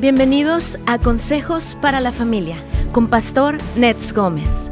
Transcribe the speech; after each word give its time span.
Bienvenidos 0.00 0.78
a 0.86 1.00
Consejos 1.00 1.76
para 1.82 1.98
la 1.98 2.12
Familia 2.12 2.64
con 2.92 3.08
Pastor 3.08 3.58
Nets 3.76 4.12
Gómez. 4.12 4.70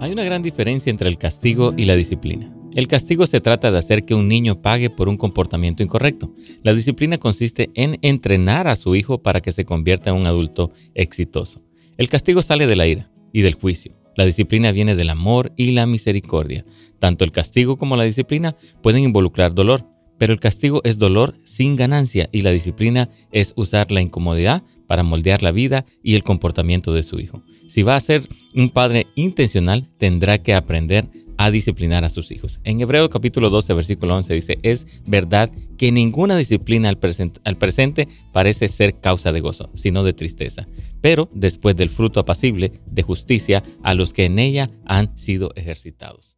Hay 0.00 0.12
una 0.12 0.22
gran 0.22 0.42
diferencia 0.42 0.90
entre 0.90 1.08
el 1.08 1.16
castigo 1.16 1.72
y 1.78 1.86
la 1.86 1.96
disciplina. 1.96 2.52
El 2.74 2.86
castigo 2.86 3.26
se 3.26 3.40
trata 3.40 3.72
de 3.72 3.78
hacer 3.78 4.04
que 4.04 4.12
un 4.12 4.28
niño 4.28 4.60
pague 4.60 4.90
por 4.90 5.08
un 5.08 5.16
comportamiento 5.16 5.82
incorrecto. 5.82 6.34
La 6.62 6.74
disciplina 6.74 7.16
consiste 7.16 7.70
en 7.72 7.96
entrenar 8.02 8.68
a 8.68 8.76
su 8.76 8.94
hijo 8.94 9.22
para 9.22 9.40
que 9.40 9.50
se 9.50 9.64
convierta 9.64 10.10
en 10.10 10.16
un 10.16 10.26
adulto 10.26 10.70
exitoso. 10.94 11.62
El 11.96 12.10
castigo 12.10 12.42
sale 12.42 12.66
de 12.66 12.76
la 12.76 12.86
ira 12.86 13.10
y 13.32 13.40
del 13.40 13.54
juicio. 13.54 13.94
La 14.14 14.26
disciplina 14.26 14.72
viene 14.72 14.94
del 14.94 15.08
amor 15.08 15.54
y 15.56 15.70
la 15.70 15.86
misericordia. 15.86 16.66
Tanto 16.98 17.24
el 17.24 17.32
castigo 17.32 17.78
como 17.78 17.96
la 17.96 18.04
disciplina 18.04 18.56
pueden 18.82 19.04
involucrar 19.04 19.54
dolor, 19.54 19.86
pero 20.18 20.32
el 20.32 20.40
castigo 20.40 20.80
es 20.84 20.98
dolor 20.98 21.34
sin 21.44 21.76
ganancia 21.76 22.28
y 22.32 22.42
la 22.42 22.50
disciplina 22.50 23.08
es 23.32 23.52
usar 23.56 23.90
la 23.90 24.02
incomodidad 24.02 24.62
para 24.86 25.02
moldear 25.02 25.42
la 25.42 25.52
vida 25.52 25.86
y 26.02 26.14
el 26.14 26.24
comportamiento 26.24 26.92
de 26.92 27.02
su 27.02 27.20
hijo. 27.20 27.42
Si 27.68 27.82
va 27.82 27.96
a 27.96 28.00
ser 28.00 28.22
un 28.54 28.70
padre 28.70 29.06
intencional, 29.14 29.86
tendrá 29.98 30.38
que 30.38 30.54
aprender 30.54 31.08
a 31.38 31.50
disciplinar 31.50 32.04
a 32.04 32.10
sus 32.10 32.32
hijos. 32.32 32.60
En 32.64 32.80
Hebreo 32.80 33.08
capítulo 33.08 33.48
12, 33.48 33.72
versículo 33.74 34.16
11 34.16 34.34
dice, 34.34 34.58
es 34.62 34.86
verdad 35.06 35.50
que 35.76 35.92
ninguna 35.92 36.36
disciplina 36.36 36.88
al 36.88 36.98
al 37.44 37.56
presente, 37.56 38.08
parece 38.32 38.66
ser 38.68 38.98
causa 38.98 39.30
de 39.30 39.40
gozo, 39.40 39.70
sino 39.74 40.02
de 40.02 40.12
tristeza, 40.12 40.66
pero 41.00 41.30
después 41.32 41.76
del 41.76 41.90
fruto 41.90 42.18
apacible 42.18 42.72
de 42.86 43.02
justicia 43.02 43.62
a 43.84 43.94
los 43.94 44.12
que 44.12 44.24
en 44.24 44.40
ella 44.40 44.70
han 44.84 45.16
sido 45.16 45.52
ejercitados. 45.54 46.36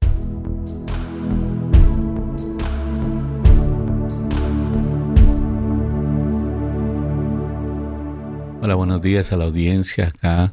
Hola, 8.62 8.74
buenos 8.74 9.00
días 9.00 9.32
a 9.32 9.38
la 9.38 9.46
audiencia 9.46 10.08
acá. 10.08 10.52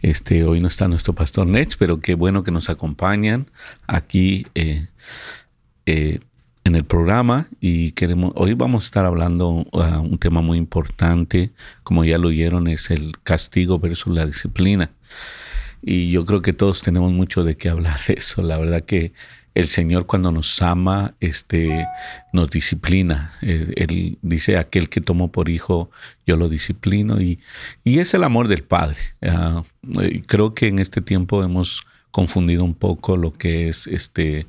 Este, 0.00 0.44
hoy 0.44 0.60
no 0.60 0.68
está 0.68 0.88
nuestro 0.88 1.12
pastor 1.12 1.46
Nets, 1.46 1.76
pero 1.76 2.00
qué 2.00 2.14
bueno 2.14 2.42
que 2.42 2.50
nos 2.50 2.70
acompañan 2.70 3.50
aquí 3.86 4.46
eh, 4.54 4.86
eh, 5.84 6.20
en 6.64 6.74
el 6.74 6.84
programa 6.84 7.48
y 7.60 7.92
queremos 7.92 8.32
hoy 8.34 8.54
vamos 8.54 8.84
a 8.84 8.86
estar 8.86 9.04
hablando 9.04 9.50
uh, 9.50 10.00
un 10.00 10.16
tema 10.18 10.40
muy 10.40 10.56
importante, 10.56 11.50
como 11.82 12.06
ya 12.06 12.16
lo 12.16 12.28
oyeron, 12.28 12.66
es 12.66 12.90
el 12.90 13.12
castigo 13.22 13.78
versus 13.78 14.14
la 14.14 14.24
disciplina. 14.24 14.92
Y 15.82 16.10
yo 16.10 16.24
creo 16.24 16.40
que 16.40 16.54
todos 16.54 16.80
tenemos 16.80 17.12
mucho 17.12 17.44
de 17.44 17.58
qué 17.58 17.68
hablar 17.68 18.00
de 18.08 18.14
eso. 18.14 18.42
La 18.42 18.56
verdad 18.56 18.84
que 18.86 19.12
el 19.54 19.68
Señor 19.68 20.06
cuando 20.06 20.32
nos 20.32 20.60
ama, 20.62 21.14
este, 21.20 21.86
nos 22.32 22.50
disciplina. 22.50 23.34
Él, 23.40 24.18
dice, 24.20 24.58
aquel 24.58 24.88
que 24.88 25.00
tomó 25.00 25.30
por 25.30 25.48
hijo, 25.48 25.90
yo 26.26 26.36
lo 26.36 26.48
disciplino. 26.48 27.20
Y, 27.20 27.40
y 27.84 28.00
es 28.00 28.14
el 28.14 28.24
amor 28.24 28.48
del 28.48 28.64
Padre. 28.64 28.96
Ah, 29.22 29.62
creo 30.26 30.54
que 30.54 30.68
en 30.68 30.80
este 30.80 31.00
tiempo 31.00 31.44
hemos 31.44 31.86
confundido 32.10 32.64
un 32.64 32.74
poco 32.74 33.16
lo 33.16 33.32
que 33.32 33.68
es 33.68 33.86
este, 33.86 34.48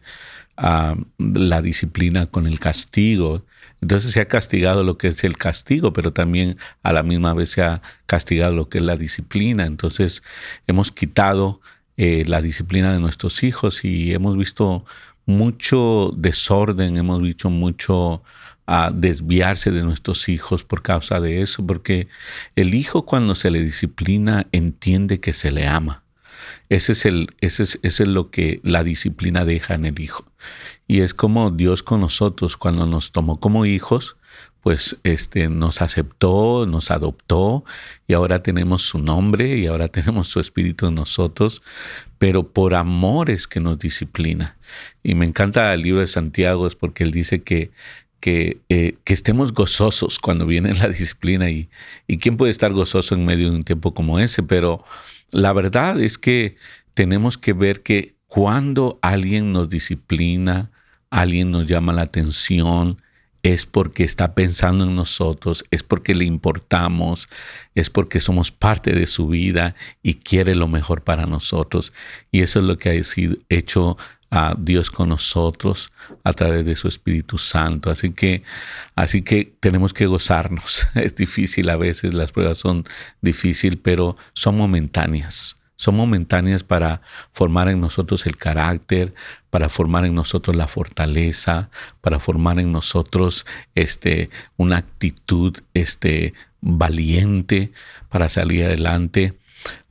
ah, 0.57 0.95
la 1.19 1.61
disciplina 1.61 2.25
con 2.25 2.47
el 2.47 2.59
castigo. 2.59 3.45
Entonces 3.81 4.11
se 4.11 4.21
ha 4.21 4.27
castigado 4.27 4.83
lo 4.83 4.97
que 4.97 5.09
es 5.09 5.23
el 5.23 5.37
castigo, 5.37 5.93
pero 5.93 6.13
también 6.13 6.57
a 6.81 6.93
la 6.93 7.03
misma 7.03 7.35
vez 7.35 7.51
se 7.51 7.61
ha 7.61 7.83
castigado 8.07 8.53
lo 8.53 8.69
que 8.69 8.79
es 8.79 8.83
la 8.83 8.95
disciplina. 8.95 9.67
Entonces 9.67 10.23
hemos 10.65 10.91
quitado 10.91 11.61
eh, 11.97 12.25
la 12.27 12.41
disciplina 12.41 12.91
de 12.93 12.99
nuestros 12.99 13.43
hijos 13.43 13.85
y 13.85 14.13
hemos 14.13 14.37
visto 14.37 14.85
mucho 15.25 16.11
desorden, 16.15 16.97
hemos 16.97 17.21
visto 17.21 17.49
mucho 17.49 18.21
a 18.67 18.87
ah, 18.87 18.91
desviarse 18.91 19.71
de 19.71 19.83
nuestros 19.83 20.27
hijos 20.27 20.63
por 20.63 20.81
causa 20.81 21.19
de 21.19 21.41
eso, 21.41 21.65
porque 21.65 22.07
el 22.55 22.73
hijo 22.73 23.05
cuando 23.05 23.35
se 23.35 23.51
le 23.51 23.61
disciplina 23.61 24.47
entiende 24.51 25.19
que 25.19 25.33
se 25.33 25.51
le 25.51 25.67
ama. 25.67 26.03
Ese 26.69 26.93
es, 26.93 27.05
el, 27.05 27.29
ese 27.41 27.63
es, 27.63 27.79
ese 27.83 28.03
es 28.03 28.09
lo 28.09 28.31
que 28.31 28.59
la 28.63 28.83
disciplina 28.83 29.45
deja 29.45 29.75
en 29.75 29.85
el 29.85 29.99
hijo. 29.99 30.25
Y 30.87 31.01
es 31.01 31.13
como 31.13 31.51
Dios 31.51 31.83
con 31.83 32.01
nosotros 32.01 32.57
cuando 32.57 32.85
nos 32.87 33.11
tomó 33.11 33.39
como 33.39 33.65
hijos, 33.65 34.17
pues 34.65 34.97
este, 35.03 35.47
nos 35.47 35.83
aceptó, 35.83 36.65
nos 36.65 36.89
adoptó 36.89 37.63
y 38.07 38.13
ahora 38.13 38.41
tenemos 38.41 38.81
su 38.81 38.97
nombre 38.97 39.59
y 39.59 39.67
ahora 39.67 39.87
tenemos 39.89 40.27
su 40.27 40.39
espíritu 40.39 40.87
en 40.87 40.95
nosotros, 40.95 41.61
pero 42.17 42.51
por 42.51 42.73
amor 42.73 43.29
es 43.29 43.47
que 43.47 43.59
nos 43.59 43.77
disciplina. 43.77 44.57
Y 45.03 45.13
me 45.13 45.27
encanta 45.27 45.71
el 45.71 45.83
libro 45.83 46.01
de 46.01 46.07
Santiago, 46.07 46.65
es 46.65 46.73
porque 46.73 47.03
él 47.03 47.11
dice 47.11 47.43
que, 47.43 47.69
que, 48.19 48.57
eh, 48.69 48.95
que 49.03 49.13
estemos 49.13 49.53
gozosos 49.53 50.17
cuando 50.17 50.47
viene 50.47 50.73
la 50.73 50.87
disciplina 50.89 51.47
y, 51.51 51.69
y 52.07 52.17
quién 52.17 52.35
puede 52.35 52.51
estar 52.51 52.73
gozoso 52.73 53.13
en 53.13 53.23
medio 53.23 53.51
de 53.51 53.57
un 53.57 53.63
tiempo 53.63 53.93
como 53.93 54.17
ese, 54.17 54.41
pero 54.41 54.83
la 55.29 55.53
verdad 55.53 56.01
es 56.01 56.17
que 56.17 56.55
tenemos 56.95 57.37
que 57.37 57.53
ver 57.53 57.83
que 57.83 58.15
cuando 58.25 58.97
alguien 59.03 59.51
nos 59.51 59.69
disciplina, 59.69 60.71
alguien 61.11 61.51
nos 61.51 61.67
llama 61.67 61.93
la 61.93 62.01
atención, 62.01 62.97
es 63.45 63.67
porque 63.67 64.03
está 64.03 64.33
pensando 64.33 64.85
en 64.85 64.95
nosotros, 64.95 65.65
es 65.69 65.83
porque 65.83 66.15
le 66.15 66.25
importamos, 66.25 67.29
es 67.75 67.91
porque 67.91 68.19
somos 68.19 68.49
parte 68.49 68.91
de 68.93 69.05
su 69.05 69.27
vida 69.27 69.75
y 70.01 70.15
quiere 70.15 70.55
lo 70.55 70.67
mejor 70.67 71.03
para 71.03 71.27
nosotros. 71.27 71.93
Y 72.31 72.41
eso 72.41 72.59
es 72.59 72.65
lo 72.65 72.77
que 72.77 72.89
ha 72.89 72.93
hecho 73.49 73.97
a 74.31 74.55
Dios 74.57 74.89
con 74.89 75.09
nosotros 75.09 75.91
a 76.23 76.33
través 76.33 76.65
de 76.65 76.75
su 76.75 76.87
Espíritu 76.87 77.37
Santo. 77.37 77.91
Así 77.91 78.13
que, 78.13 78.41
así 78.95 79.21
que 79.21 79.53
tenemos 79.59 79.93
que 79.93 80.07
gozarnos. 80.07 80.87
Es 80.95 81.15
difícil 81.15 81.69
a 81.69 81.77
veces, 81.77 82.15
las 82.15 82.31
pruebas 82.31 82.57
son 82.57 82.83
difíciles, 83.21 83.79
pero 83.79 84.17
son 84.33 84.57
momentáneas 84.57 85.55
son 85.77 85.95
momentáneas 85.95 86.63
para 86.63 87.01
formar 87.31 87.69
en 87.69 87.81
nosotros 87.81 88.25
el 88.25 88.37
carácter, 88.37 89.13
para 89.49 89.69
formar 89.69 90.05
en 90.05 90.15
nosotros 90.15 90.55
la 90.55 90.67
fortaleza, 90.67 91.69
para 92.01 92.19
formar 92.19 92.59
en 92.59 92.71
nosotros 92.71 93.45
este, 93.75 94.29
una 94.57 94.77
actitud 94.77 95.57
este, 95.73 96.33
valiente 96.61 97.71
para 98.09 98.29
salir 98.29 98.63
adelante. 98.63 99.33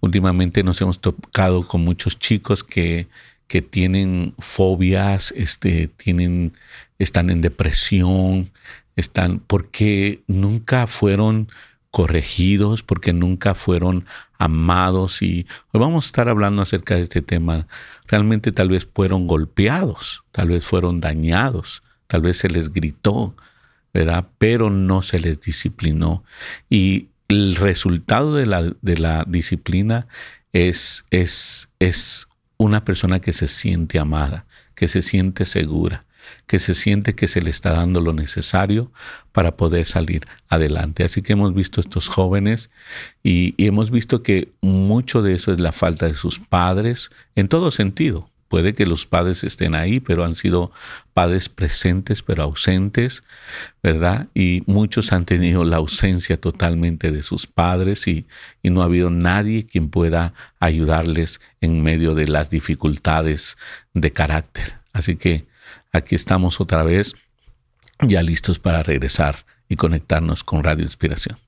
Últimamente 0.01 0.63
nos 0.63 0.81
hemos 0.81 1.01
tocado 1.01 1.67
con 1.67 1.83
muchos 1.83 2.19
chicos 2.19 2.65
que, 2.65 3.09
que 3.47 3.61
tienen 3.63 4.35
fobias, 4.39 5.33
este, 5.37 5.89
tienen, 5.89 6.55
están 6.99 7.31
en 7.31 7.41
depresión, 7.41 8.53
están 8.97 9.41
porque 9.41 10.23
nunca 10.27 10.87
fueron 10.87 11.49
corregidos, 11.95 12.83
porque 12.83 13.13
nunca 13.13 13.55
fueron 13.55 14.05
amados 14.37 15.23
y 15.23 15.47
hoy 15.71 15.81
vamos 15.81 16.05
a 16.05 16.09
estar 16.09 16.29
hablando 16.29 16.61
acerca 16.61 16.97
de 16.97 17.03
este 17.03 17.23
tema. 17.23 17.69
Realmente 18.09 18.51
tal 18.51 18.71
vez 18.71 18.89
fueron 18.93 19.29
golpeados, 19.29 20.25
tal 20.33 20.49
vez 20.49 20.67
fueron 20.67 21.01
dañados, 21.01 21.85
tal 22.09 22.23
vez 22.23 22.39
se 22.39 22.49
les 22.49 22.73
gritó, 22.73 23.37
¿verdad? 23.93 24.27
Pero 24.39 24.71
no 24.71 25.03
se 25.03 25.21
les 25.21 25.41
disciplinó. 25.41 26.25
Y 26.69 27.11
el 27.29 27.55
resultado 27.55 28.35
de 28.35 28.47
la, 28.47 28.73
de 28.83 28.99
la 28.99 29.25
disciplina 29.29 30.09
es, 30.53 31.05
es, 31.13 31.69
es 31.79 32.27
una 32.57 32.85
persona 32.85 33.21
que 33.21 33.33
se 33.33 33.47
siente 33.47 34.01
amada, 34.01 34.47
que 34.75 34.89
se 34.89 35.01
siente 35.01 35.45
segura, 35.45 36.05
que 36.47 36.59
se 36.59 36.75
siente 36.75 37.15
que 37.15 37.29
se 37.29 37.43
le 37.43 37.51
está 37.51 37.73
dando 37.73 38.01
lo 38.01 38.13
necesario 38.13 38.93
para 39.33 39.57
poder 39.57 39.87
salir 39.87 40.27
adelante. 40.49 41.05
Así 41.05 41.23
que 41.23 41.33
hemos 41.33 41.55
visto 41.55 41.81
estos 41.81 42.09
jóvenes 42.09 42.71
y, 43.23 43.55
hemos 43.59 43.91
visto 43.91 44.23
que 44.23 44.53
mucho 44.61 45.23
de 45.23 45.35
eso 45.35 45.53
es 45.53 45.61
la 45.61 45.73
falta 45.73 46.07
de 46.07 46.15
sus 46.15 46.39
padres 46.39 47.11
en 47.35 47.49
todo 47.49 47.71
sentido. 47.71 48.31
Puede 48.49 48.75
que 48.75 48.87
los 48.87 49.07
padres 49.07 49.43
estén 49.43 49.75
ahí, 49.75 49.99
pero 49.99 50.25
han 50.25 50.37
sido 50.37 50.71
padres 51.13 51.49
presentes, 51.49 52.23
pero 52.23 52.45
ausentes, 52.45 53.25
¿verdad? 53.83 54.29
Y 54.35 54.63
muchos 54.67 55.13
han 55.13 55.25
tenido 55.25 55.65
la 55.65 55.79
ausencia 55.79 56.37
totalmente 56.41 57.11
de 57.11 57.23
sus 57.23 57.49
padres 57.49 58.07
y, 58.07 58.27
y 58.63 58.69
no 58.69 58.83
ha 58.83 58.85
habido 58.85 59.11
nadie 59.11 59.67
quien 59.67 59.89
pueda 59.89 60.35
ayudarles 60.61 61.41
en 61.61 61.83
medio 61.83 62.15
de 62.15 62.29
las 62.29 62.51
dificultades 62.51 63.57
de 63.93 64.13
carácter. 64.13 64.75
Así 64.93 65.17
que 65.17 65.47
Aquí 65.95 66.17
estamos 66.17 66.61
otra 66.61 66.83
vez, 66.83 67.15
ya 68.03 68.21
listos 68.21 68.59
para 68.59 68.83
regresar 68.83 69.47
y 69.69 69.77
conectarnos 69.77 70.43
con 70.43 70.65
Radio 70.65 70.83
Inspiración. 70.83 71.39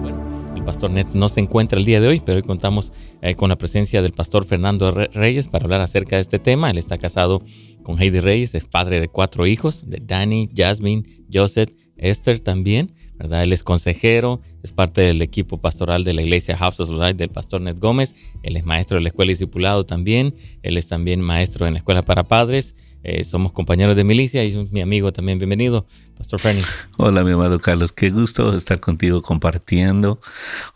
Bueno, 0.00 0.54
el 0.56 0.64
pastor 0.64 0.90
Net 0.90 1.08
no 1.12 1.28
se 1.28 1.40
encuentra 1.40 1.78
el 1.78 1.84
día 1.84 2.00
de 2.00 2.08
hoy, 2.08 2.20
pero 2.24 2.36
hoy 2.36 2.44
contamos 2.44 2.90
eh, 3.20 3.34
con 3.34 3.50
la 3.50 3.58
presencia 3.58 4.00
del 4.00 4.14
pastor 4.14 4.46
Fernando 4.46 4.90
Reyes 4.90 5.48
para 5.48 5.66
hablar 5.66 5.82
acerca 5.82 6.16
de 6.16 6.22
este 6.22 6.38
tema. 6.38 6.70
Él 6.70 6.78
está 6.78 6.96
casado 6.96 7.42
con 7.82 8.00
Heidi 8.00 8.20
Reyes, 8.20 8.54
es 8.54 8.64
padre 8.64 9.00
de 9.00 9.08
cuatro 9.08 9.46
hijos, 9.46 9.86
de 9.86 10.00
Danny, 10.02 10.48
Jasmine, 10.56 11.26
Joseph, 11.30 11.68
Esther 11.98 12.40
también 12.40 12.94
¿verdad? 13.18 13.42
Él 13.42 13.52
es 13.52 13.62
consejero, 13.62 14.40
es 14.62 14.72
parte 14.72 15.02
del 15.02 15.22
equipo 15.22 15.58
pastoral 15.58 16.04
de 16.04 16.14
la 16.14 16.22
iglesia 16.22 16.56
House 16.56 16.80
of 16.80 16.90
Light 16.90 17.16
del 17.16 17.30
pastor 17.30 17.60
Ned 17.60 17.76
Gómez. 17.78 18.14
Él 18.42 18.56
es 18.56 18.64
maestro 18.64 18.96
de 18.96 19.02
la 19.02 19.08
escuela 19.08 19.30
discipulado 19.30 19.84
también. 19.84 20.34
Él 20.62 20.76
es 20.76 20.88
también 20.88 21.20
maestro 21.20 21.66
en 21.66 21.74
la 21.74 21.78
escuela 21.78 22.02
para 22.02 22.24
padres. 22.24 22.74
Eh, 23.02 23.22
somos 23.22 23.52
compañeros 23.52 23.96
de 23.96 24.04
milicia 24.04 24.42
y 24.44 24.48
es 24.48 24.72
mi 24.72 24.80
amigo 24.80 25.12
también. 25.12 25.38
Bienvenido, 25.38 25.86
Pastor 26.16 26.38
Fernie. 26.38 26.64
Hola, 26.96 27.24
mi 27.24 27.32
amado 27.32 27.60
Carlos. 27.60 27.92
Qué 27.92 28.10
gusto 28.10 28.56
estar 28.56 28.80
contigo 28.80 29.20
compartiendo. 29.20 30.20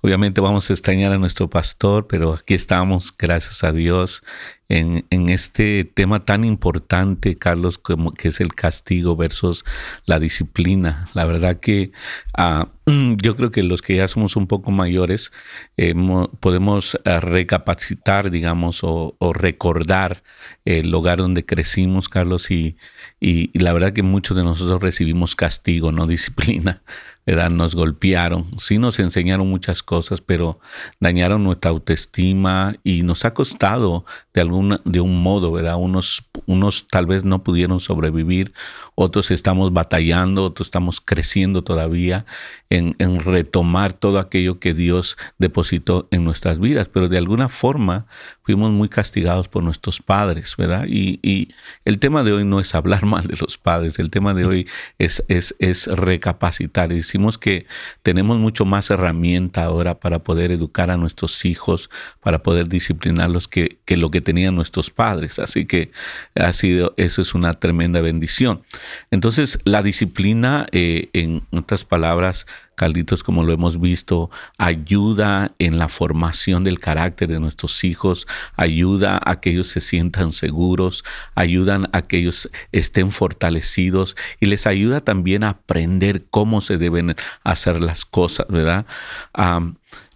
Obviamente 0.01 0.41
vamos 0.41 0.69
a 0.69 0.73
extrañar 0.73 1.13
a 1.13 1.19
nuestro 1.19 1.49
pastor, 1.49 2.07
pero 2.09 2.35
aquí 2.35 2.55
estamos, 2.55 3.15
gracias 3.17 3.63
a 3.63 3.73
Dios, 3.73 4.25
en, 4.69 5.31
este 5.31 5.85
tema 5.85 6.25
tan 6.25 6.45
importante, 6.45 7.37
Carlos, 7.37 7.79
como 7.79 8.13
que 8.13 8.29
es 8.29 8.41
el 8.41 8.55
castigo 8.55 9.17
versus 9.17 9.65
la 10.05 10.19
disciplina. 10.19 11.09
La 11.15 11.25
verdad 11.25 11.59
que 11.59 11.93
ah, 12.35 12.69
yo 13.23 13.37
creo 13.37 13.51
que 13.51 13.63
los 13.63 13.81
que 13.81 13.97
ya 13.97 14.09
somos 14.09 14.37
un 14.37 14.47
poco 14.47 14.71
mayores 14.71 15.33
podemos 16.41 16.99
ah, 17.05 17.21
recapacitar, 17.21 18.31
digamos, 18.31 18.81
o, 18.83 19.15
recordar 19.33 20.23
el 20.65 20.91
lugar 20.91 21.19
donde 21.19 21.45
crecimos, 21.45 22.09
Carlos, 22.09 22.51
y, 22.51 22.77
y, 23.21 23.57
la 23.59 23.73
verdad 23.73 23.93
que 23.93 24.03
muchos 24.03 24.37
de 24.37 24.43
nosotros 24.43 24.83
recibimos 24.83 25.28
castigo, 25.37 25.93
no 25.93 26.07
disciplina. 26.07 26.83
Nos 27.29 27.75
golpearon, 27.75 28.47
sí 28.57 28.79
nos 28.79 28.99
enseñaron 28.99 29.51
muchas 29.51 29.83
cosas, 29.83 30.23
pero 30.23 30.61
dañaron 30.99 31.45
nuestra 31.45 31.71
autoestima 31.71 32.77
y 32.85 33.03
nos 33.03 33.27
ha 33.27 33.35
costado 33.35 34.07
de 34.33 34.41
alguna, 34.41 34.81
de 34.87 35.01
un 35.01 35.23
modo, 35.23 35.53
¿verdad? 35.53 35.77
Unos, 35.77 36.27
unos 36.47 36.89
tal 36.89 37.05
vez 37.05 37.25
no 37.25 37.45
pudieron 37.45 37.81
sobrevivir, 37.81 38.55
otros 38.95 39.31
estamos 39.31 39.75
batallando, 39.75 40.43
otros 40.43 40.69
estamos 40.69 41.03
creciendo 41.03 41.63
todavía 41.63 42.25
en, 42.71 42.97
en 42.99 43.21
retomar 43.21 43.93
todo 43.93 44.21
aquello 44.21 44.59
que 44.59 44.73
Dios 44.73 45.19
depositó 45.37 46.09
en 46.11 46.25
nuestras 46.25 46.59
vidas, 46.59 46.89
pero 46.89 47.11
de 47.11 47.19
alguna 47.19 47.49
forma 47.49 48.07
fuimos 48.43 48.71
muy 48.73 48.89
castigados 48.89 49.49
por 49.49 49.63
nuestros 49.63 50.01
padres, 50.01 50.55
¿verdad? 50.57 50.87
Y, 50.89 51.21
y 51.23 51.49
el 51.85 51.99
tema 51.99 52.25
de 52.25 52.33
hoy 52.33 52.47
no 52.47 52.59
es 52.59 52.75
hablar 52.75 53.05
mal 53.07 53.27
de 53.27 53.37
los 53.37 53.59
padres, 53.59 53.99
el 53.99 54.09
tema 54.09 54.33
de 54.33 54.47
hoy 54.47 54.69
es, 54.99 55.23
es, 55.29 55.55
es 55.59 55.87
recapacitar 55.89 56.91
y 56.91 56.97
decir, 56.97 57.18
que 57.39 57.67
tenemos 58.03 58.39
mucho 58.39 58.65
más 58.65 58.91
herramienta 58.91 59.65
ahora 59.65 59.99
para 59.99 60.21
poder 60.21 60.53
educar 60.53 60.91
a 60.91 60.97
nuestros 60.97 61.45
hijos, 61.45 61.91
para 62.21 62.43
poder 62.43 62.69
disciplinarlos 62.69 63.49
que, 63.49 63.79
que 63.85 63.97
lo 63.97 64.11
que 64.11 64.21
tenían 64.21 64.55
nuestros 64.55 64.91
padres. 64.91 65.39
Así 65.39 65.67
que 65.67 65.91
ha 66.35 66.53
sido, 66.53 66.95
eso 66.97 67.21
es 67.21 67.35
una 67.35 67.53
tremenda 67.55 68.01
bendición. 68.01 68.63
Entonces, 69.11 69.59
la 69.65 69.83
disciplina, 69.83 70.67
eh, 70.73 71.11
en 71.13 71.43
otras 71.51 71.85
palabras, 71.85 72.47
Calditos, 72.79 73.25
como 73.25 73.43
lo 73.43 73.53
hemos 73.53 73.81
visto, 73.81 74.31
ayuda 74.57 75.51
en 75.59 75.79
la 75.79 75.89
formación 75.89 76.63
del 76.63 76.79
carácter 76.79 77.29
de 77.29 77.41
nuestros 77.41 77.83
hijos, 77.83 78.29
ayuda 78.57 79.21
a 79.25 79.41
que 79.41 79.51
ellos 79.51 79.67
se 79.67 79.81
sientan 79.81 80.31
seguros, 80.31 81.05
ayudan 81.35 81.89
a 81.93 82.03
que 82.03 82.19
ellos 82.19 82.49
estén 82.71 83.11
fortalecidos 83.11 84.17
y 84.39 84.47
les 84.47 84.69
ayuda 84.69 85.01
también 85.01 85.43
a 85.43 85.51
aprender 85.51 86.27
cómo 86.31 86.61
se 86.61 86.79
deben 86.79 87.17
hacer 87.43 87.83
las 87.83 88.05
cosas, 88.05 88.47
¿verdad? 88.49 88.87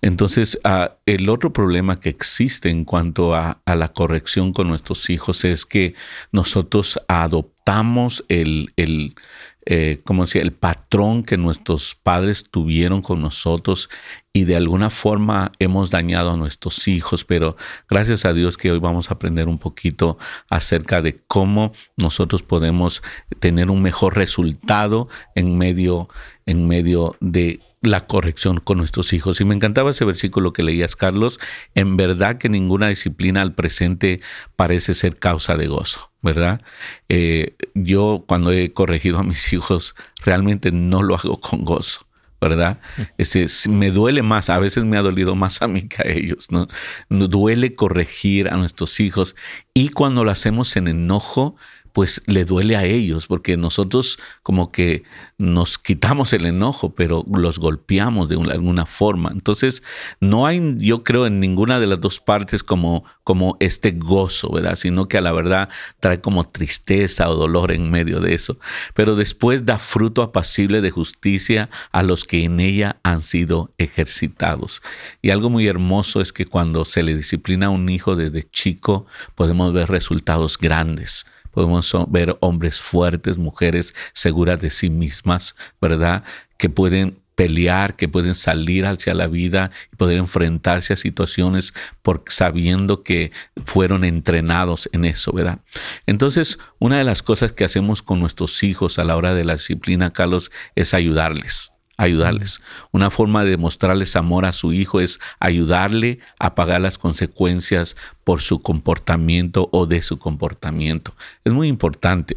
entonces, 0.02 0.58
ah, 0.64 0.96
el 1.06 1.28
otro 1.28 1.52
problema 1.52 1.98
que 1.98 2.10
existe 2.10 2.70
en 2.70 2.84
cuanto 2.84 3.34
a, 3.34 3.58
la 3.66 3.88
corrección 3.88 4.52
con 4.52 4.68
nuestros 4.68 5.10
hijos 5.10 5.44
es 5.44 5.64
que 5.64 5.94
nosotros 6.30 7.00
adoptamos 7.08 8.24
el, 8.28 8.72
el 8.76 9.14
eh, 9.64 10.00
como 10.04 10.24
decía, 10.24 10.42
el 10.42 10.52
patrón 10.52 11.22
que 11.22 11.36
nuestros 11.36 11.94
padres 11.94 12.44
tuvieron 12.50 13.00
con 13.00 13.22
nosotros 13.22 13.90
y 14.32 14.44
de 14.44 14.56
alguna 14.56 14.90
forma 14.90 15.52
hemos 15.60 15.90
dañado 15.90 16.32
a 16.32 16.36
nuestros 16.36 16.88
hijos, 16.88 17.24
pero 17.24 17.56
gracias 17.88 18.24
a 18.24 18.32
Dios 18.32 18.56
que 18.56 18.72
hoy 18.72 18.80
vamos 18.80 19.10
a 19.10 19.14
aprender 19.14 19.48
un 19.48 19.58
poquito 19.58 20.18
acerca 20.50 21.00
de 21.00 21.20
cómo 21.28 21.72
nosotros 21.96 22.42
podemos 22.42 23.02
tener 23.38 23.70
un 23.70 23.82
mejor 23.82 24.16
resultado 24.16 25.08
en 25.36 25.56
medio, 25.56 26.08
en 26.44 26.66
medio 26.66 27.16
de 27.20 27.60
la 27.82 28.06
corrección 28.06 28.60
con 28.60 28.78
nuestros 28.78 29.12
hijos. 29.12 29.40
Y 29.40 29.44
me 29.44 29.54
encantaba 29.54 29.90
ese 29.90 30.04
versículo 30.04 30.52
que 30.52 30.62
leías, 30.62 30.96
Carlos. 30.96 31.38
En 31.74 31.96
verdad 31.96 32.38
que 32.38 32.48
ninguna 32.48 32.88
disciplina 32.88 33.42
al 33.42 33.54
presente 33.54 34.20
parece 34.56 34.94
ser 34.94 35.18
causa 35.18 35.56
de 35.56 35.66
gozo, 35.66 36.12
¿verdad? 36.22 36.62
Eh, 37.08 37.56
yo 37.74 38.24
cuando 38.26 38.52
he 38.52 38.72
corregido 38.72 39.18
a 39.18 39.24
mis 39.24 39.52
hijos, 39.52 39.94
realmente 40.24 40.72
no 40.72 41.02
lo 41.02 41.16
hago 41.16 41.40
con 41.40 41.64
gozo. 41.64 42.06
¿verdad? 42.40 42.80
Este, 43.18 43.46
me 43.68 43.92
duele 43.92 44.22
más, 44.22 44.50
a 44.50 44.58
veces 44.58 44.84
me 44.84 44.96
ha 44.96 45.02
dolido 45.02 45.36
más 45.36 45.62
a 45.62 45.68
mí 45.68 45.82
que 45.82 46.02
a 46.02 46.10
ellos, 46.10 46.48
¿no? 46.50 46.66
Duele 47.08 47.76
corregir 47.76 48.48
a 48.48 48.56
nuestros 48.56 48.98
hijos 48.98 49.36
y 49.74 49.90
cuando 49.90 50.24
lo 50.24 50.32
hacemos 50.32 50.76
en 50.76 50.88
enojo, 50.88 51.54
pues 51.92 52.22
le 52.26 52.44
duele 52.44 52.76
a 52.76 52.84
ellos, 52.84 53.26
porque 53.26 53.56
nosotros 53.56 54.18
como 54.42 54.72
que 54.72 55.04
nos 55.38 55.78
quitamos 55.78 56.32
el 56.32 56.46
enojo, 56.46 56.94
pero 56.94 57.24
los 57.32 57.58
golpeamos 57.58 58.28
de 58.28 58.36
alguna 58.50 58.86
forma. 58.86 59.30
Entonces, 59.32 59.82
no 60.20 60.46
hay, 60.46 60.76
yo 60.78 61.04
creo, 61.04 61.26
en 61.26 61.40
ninguna 61.40 61.80
de 61.80 61.86
las 61.86 62.00
dos 62.00 62.20
partes 62.20 62.62
como, 62.62 63.04
como 63.24 63.56
este 63.60 63.92
gozo, 63.92 64.50
¿verdad? 64.52 64.76
Sino 64.76 65.08
que 65.08 65.18
a 65.18 65.20
la 65.20 65.32
verdad 65.32 65.68
trae 66.00 66.20
como 66.20 66.48
tristeza 66.48 67.28
o 67.28 67.34
dolor 67.34 67.72
en 67.72 67.90
medio 67.90 68.20
de 68.20 68.34
eso. 68.34 68.58
Pero 68.94 69.14
después 69.14 69.66
da 69.66 69.78
fruto 69.78 70.22
apacible 70.22 70.80
de 70.80 70.90
justicia 70.90 71.68
a 71.90 72.02
los 72.02 72.24
que 72.24 72.44
en 72.44 72.60
ella 72.60 72.96
han 73.02 73.20
sido 73.20 73.72
ejercitados. 73.78 74.82
Y 75.20 75.30
algo 75.30 75.50
muy 75.50 75.66
hermoso 75.66 76.20
es 76.20 76.32
que 76.32 76.46
cuando 76.46 76.84
se 76.84 77.02
le 77.02 77.16
disciplina 77.16 77.66
a 77.66 77.70
un 77.70 77.88
hijo 77.88 78.16
desde 78.16 78.48
chico, 78.48 79.06
podemos 79.34 79.72
ver 79.72 79.90
resultados 79.90 80.56
grandes 80.56 81.26
podemos 81.52 81.94
ver 82.08 82.36
hombres 82.40 82.80
fuertes, 82.80 83.38
mujeres 83.38 83.94
seguras 84.12 84.60
de 84.60 84.70
sí 84.70 84.90
mismas, 84.90 85.54
¿verdad? 85.80 86.24
Que 86.58 86.68
pueden 86.68 87.22
pelear, 87.34 87.96
que 87.96 88.08
pueden 88.08 88.34
salir 88.34 88.86
hacia 88.86 89.14
la 89.14 89.26
vida 89.26 89.70
y 89.92 89.96
poder 89.96 90.18
enfrentarse 90.18 90.92
a 90.92 90.96
situaciones 90.96 91.72
por, 92.02 92.24
sabiendo 92.28 93.02
que 93.02 93.32
fueron 93.64 94.04
entrenados 94.04 94.88
en 94.92 95.04
eso, 95.04 95.32
¿verdad? 95.32 95.60
Entonces, 96.06 96.58
una 96.78 96.98
de 96.98 97.04
las 97.04 97.22
cosas 97.22 97.52
que 97.52 97.64
hacemos 97.64 98.02
con 98.02 98.20
nuestros 98.20 98.62
hijos 98.62 98.98
a 98.98 99.04
la 99.04 99.16
hora 99.16 99.34
de 99.34 99.44
la 99.44 99.54
disciplina, 99.54 100.12
Carlos, 100.12 100.50
es 100.74 100.94
ayudarles 100.94 101.71
ayudarles. 101.96 102.60
Una 102.90 103.10
forma 103.10 103.44
de 103.44 103.56
mostrarles 103.56 104.16
amor 104.16 104.44
a 104.44 104.52
su 104.52 104.72
hijo 104.72 105.00
es 105.00 105.20
ayudarle 105.40 106.18
a 106.38 106.54
pagar 106.54 106.80
las 106.80 106.98
consecuencias 106.98 107.96
por 108.24 108.40
su 108.40 108.62
comportamiento 108.62 109.68
o 109.72 109.86
de 109.86 110.02
su 110.02 110.18
comportamiento. 110.18 111.14
Es 111.44 111.52
muy 111.52 111.68
importante. 111.68 112.36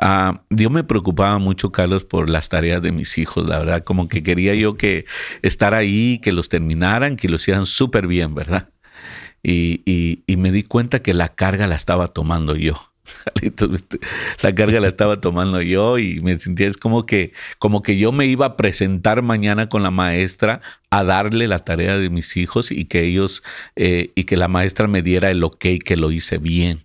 Uh, 0.00 0.38
yo 0.50 0.70
me 0.70 0.84
preocupaba 0.84 1.38
mucho, 1.38 1.72
Carlos, 1.72 2.04
por 2.04 2.28
las 2.28 2.48
tareas 2.48 2.82
de 2.82 2.92
mis 2.92 3.16
hijos, 3.18 3.48
la 3.48 3.58
verdad, 3.58 3.84
como 3.84 4.08
que 4.08 4.22
quería 4.22 4.54
yo 4.54 4.76
que 4.76 5.06
estar 5.42 5.74
ahí, 5.74 6.20
que 6.22 6.32
los 6.32 6.48
terminaran, 6.48 7.16
que 7.16 7.28
lo 7.28 7.36
hicieran 7.36 7.66
súper 7.66 8.06
bien, 8.06 8.34
¿verdad? 8.34 8.68
y 9.46 10.24
me 10.38 10.50
di 10.50 10.62
cuenta 10.62 11.00
que 11.00 11.12
la 11.12 11.28
carga 11.28 11.66
la 11.66 11.74
estaba 11.74 12.08
tomando 12.08 12.56
yo. 12.56 12.93
La 14.42 14.54
carga 14.54 14.80
la 14.80 14.88
estaba 14.88 15.20
tomando 15.20 15.60
yo 15.60 15.98
y 15.98 16.20
me 16.20 16.38
sentía 16.38 16.68
es 16.68 16.76
como 16.76 17.04
que 17.04 17.32
como 17.58 17.82
que 17.82 17.96
yo 17.96 18.12
me 18.12 18.26
iba 18.26 18.46
a 18.46 18.56
presentar 18.56 19.22
mañana 19.22 19.68
con 19.68 19.82
la 19.82 19.90
maestra 19.90 20.60
a 20.90 21.04
darle 21.04 21.48
la 21.48 21.58
tarea 21.58 21.98
de 21.98 22.10
mis 22.10 22.36
hijos 22.36 22.70
y 22.70 22.86
que 22.86 23.02
ellos 23.02 23.42
eh, 23.76 24.12
y 24.14 24.24
que 24.24 24.36
la 24.36 24.48
maestra 24.48 24.86
me 24.86 25.02
diera 25.02 25.30
el 25.30 25.44
ok 25.44 25.66
que 25.84 25.96
lo 25.96 26.10
hice 26.12 26.38
bien. 26.38 26.84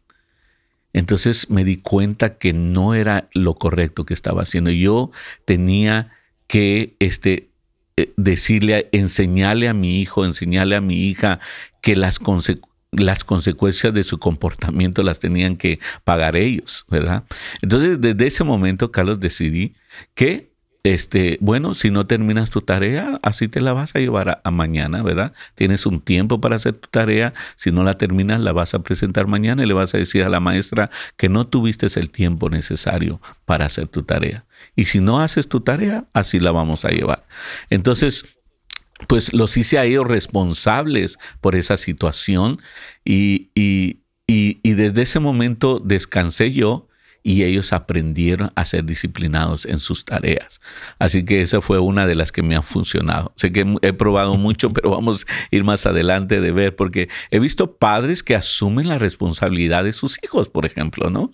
Entonces 0.93 1.49
me 1.49 1.63
di 1.63 1.77
cuenta 1.77 2.37
que 2.37 2.51
no 2.51 2.95
era 2.95 3.29
lo 3.33 3.55
correcto 3.55 4.05
que 4.05 4.13
estaba 4.13 4.41
haciendo. 4.41 4.71
Yo 4.71 5.11
tenía 5.45 6.11
que 6.47 6.95
este 6.99 7.49
eh, 7.95 8.11
decirle 8.17 8.89
enseñarle 8.91 9.69
a 9.69 9.73
mi 9.73 10.01
hijo 10.01 10.25
enseñarle 10.25 10.75
a 10.75 10.81
mi 10.81 11.07
hija 11.07 11.39
que 11.81 11.95
las 11.95 12.19
consecuencias 12.19 12.68
las 12.91 13.23
consecuencias 13.23 13.93
de 13.93 14.03
su 14.03 14.17
comportamiento 14.19 15.03
las 15.03 15.19
tenían 15.19 15.57
que 15.57 15.79
pagar 16.03 16.35
ellos, 16.35 16.85
¿verdad? 16.89 17.23
Entonces, 17.61 18.01
desde 18.01 18.27
ese 18.27 18.43
momento, 18.43 18.91
Carlos, 18.91 19.19
decidí 19.19 19.75
que, 20.15 20.49
este, 20.83 21.37
bueno, 21.41 21.75
si 21.75 21.91
no 21.91 22.07
terminas 22.07 22.49
tu 22.49 22.61
tarea, 22.61 23.19
así 23.21 23.47
te 23.47 23.61
la 23.61 23.73
vas 23.73 23.95
a 23.95 23.99
llevar 23.99 24.41
a, 24.43 24.51
mañana, 24.51 25.03
¿verdad? 25.03 25.33
Tienes 25.53 25.85
un 25.85 26.01
tiempo 26.01 26.41
para 26.41 26.55
hacer 26.55 26.73
tu 26.73 26.89
tarea, 26.89 27.33
si 27.57 27.71
no 27.71 27.83
la 27.83 27.97
terminas, 27.97 28.39
la 28.39 28.53
vas 28.53 28.73
a 28.73 28.79
presentar 28.79 29.27
mañana 29.27 29.63
y 29.63 29.67
le 29.67 29.73
vas 29.73 29.93
a 29.93 29.99
decir 29.99 30.23
a 30.23 30.29
la 30.29 30.39
maestra 30.39 30.89
que 31.15 31.29
no 31.29 31.45
tuviste 31.45 31.87
el 31.95 32.09
tiempo 32.09 32.49
necesario 32.49 33.21
para 33.45 33.65
hacer 33.65 33.87
tu 33.87 34.03
tarea. 34.03 34.45
Y 34.75 34.85
si 34.85 34.99
no 34.99 35.21
haces 35.21 35.47
tu 35.47 35.61
tarea, 35.61 36.05
así 36.13 36.39
la 36.39 36.51
vamos 36.51 36.85
a 36.85 36.89
llevar. 36.89 37.25
Entonces, 37.69 38.38
pues 39.07 39.33
los 39.33 39.55
hice 39.57 39.77
a 39.77 39.85
ellos 39.85 40.05
responsables 40.05 41.17
por 41.41 41.55
esa 41.55 41.77
situación 41.77 42.61
y, 43.05 43.51
y, 43.55 44.01
y, 44.27 44.73
desde 44.73 45.03
ese 45.03 45.19
momento 45.19 45.79
descansé 45.79 46.51
yo 46.51 46.88
y 47.23 47.43
ellos 47.43 47.73
aprendieron 47.73 48.51
a 48.55 48.65
ser 48.65 48.85
disciplinados 48.85 49.65
en 49.65 49.79
sus 49.79 50.05
tareas. 50.05 50.61
Así 50.99 51.25
que 51.25 51.41
esa 51.41 51.61
fue 51.61 51.79
una 51.79 52.07
de 52.07 52.15
las 52.15 52.31
que 52.31 52.41
me 52.41 52.55
ha 52.55 52.61
funcionado. 52.61 53.33
Sé 53.35 53.51
que 53.51 53.65
he 53.81 53.93
probado 53.93 54.35
mucho, 54.37 54.71
pero 54.71 54.91
vamos 54.91 55.25
a 55.27 55.55
ir 55.55 55.63
más 55.63 55.85
adelante 55.85 56.41
de 56.41 56.51
ver, 56.51 56.75
porque 56.75 57.09
he 57.31 57.39
visto 57.39 57.75
padres 57.75 58.23
que 58.23 58.35
asumen 58.35 58.87
la 58.87 58.97
responsabilidad 58.97 59.83
de 59.83 59.93
sus 59.93 60.17
hijos, 60.23 60.49
por 60.49 60.65
ejemplo, 60.65 61.09
¿no? 61.09 61.31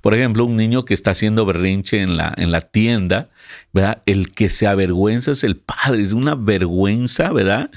Por 0.00 0.14
ejemplo, 0.14 0.44
un 0.44 0.56
niño 0.56 0.84
que 0.84 0.94
está 0.94 1.12
haciendo 1.12 1.46
berrinche 1.46 2.02
en 2.02 2.16
la, 2.16 2.34
en 2.36 2.50
la 2.50 2.60
tienda, 2.60 3.30
¿verdad? 3.72 4.02
El 4.06 4.32
que 4.32 4.48
se 4.48 4.66
avergüenza 4.66 5.32
es 5.32 5.44
el 5.44 5.56
padre, 5.56 6.02
es 6.02 6.12
una 6.12 6.34
vergüenza, 6.34 7.32
¿verdad? 7.32 7.70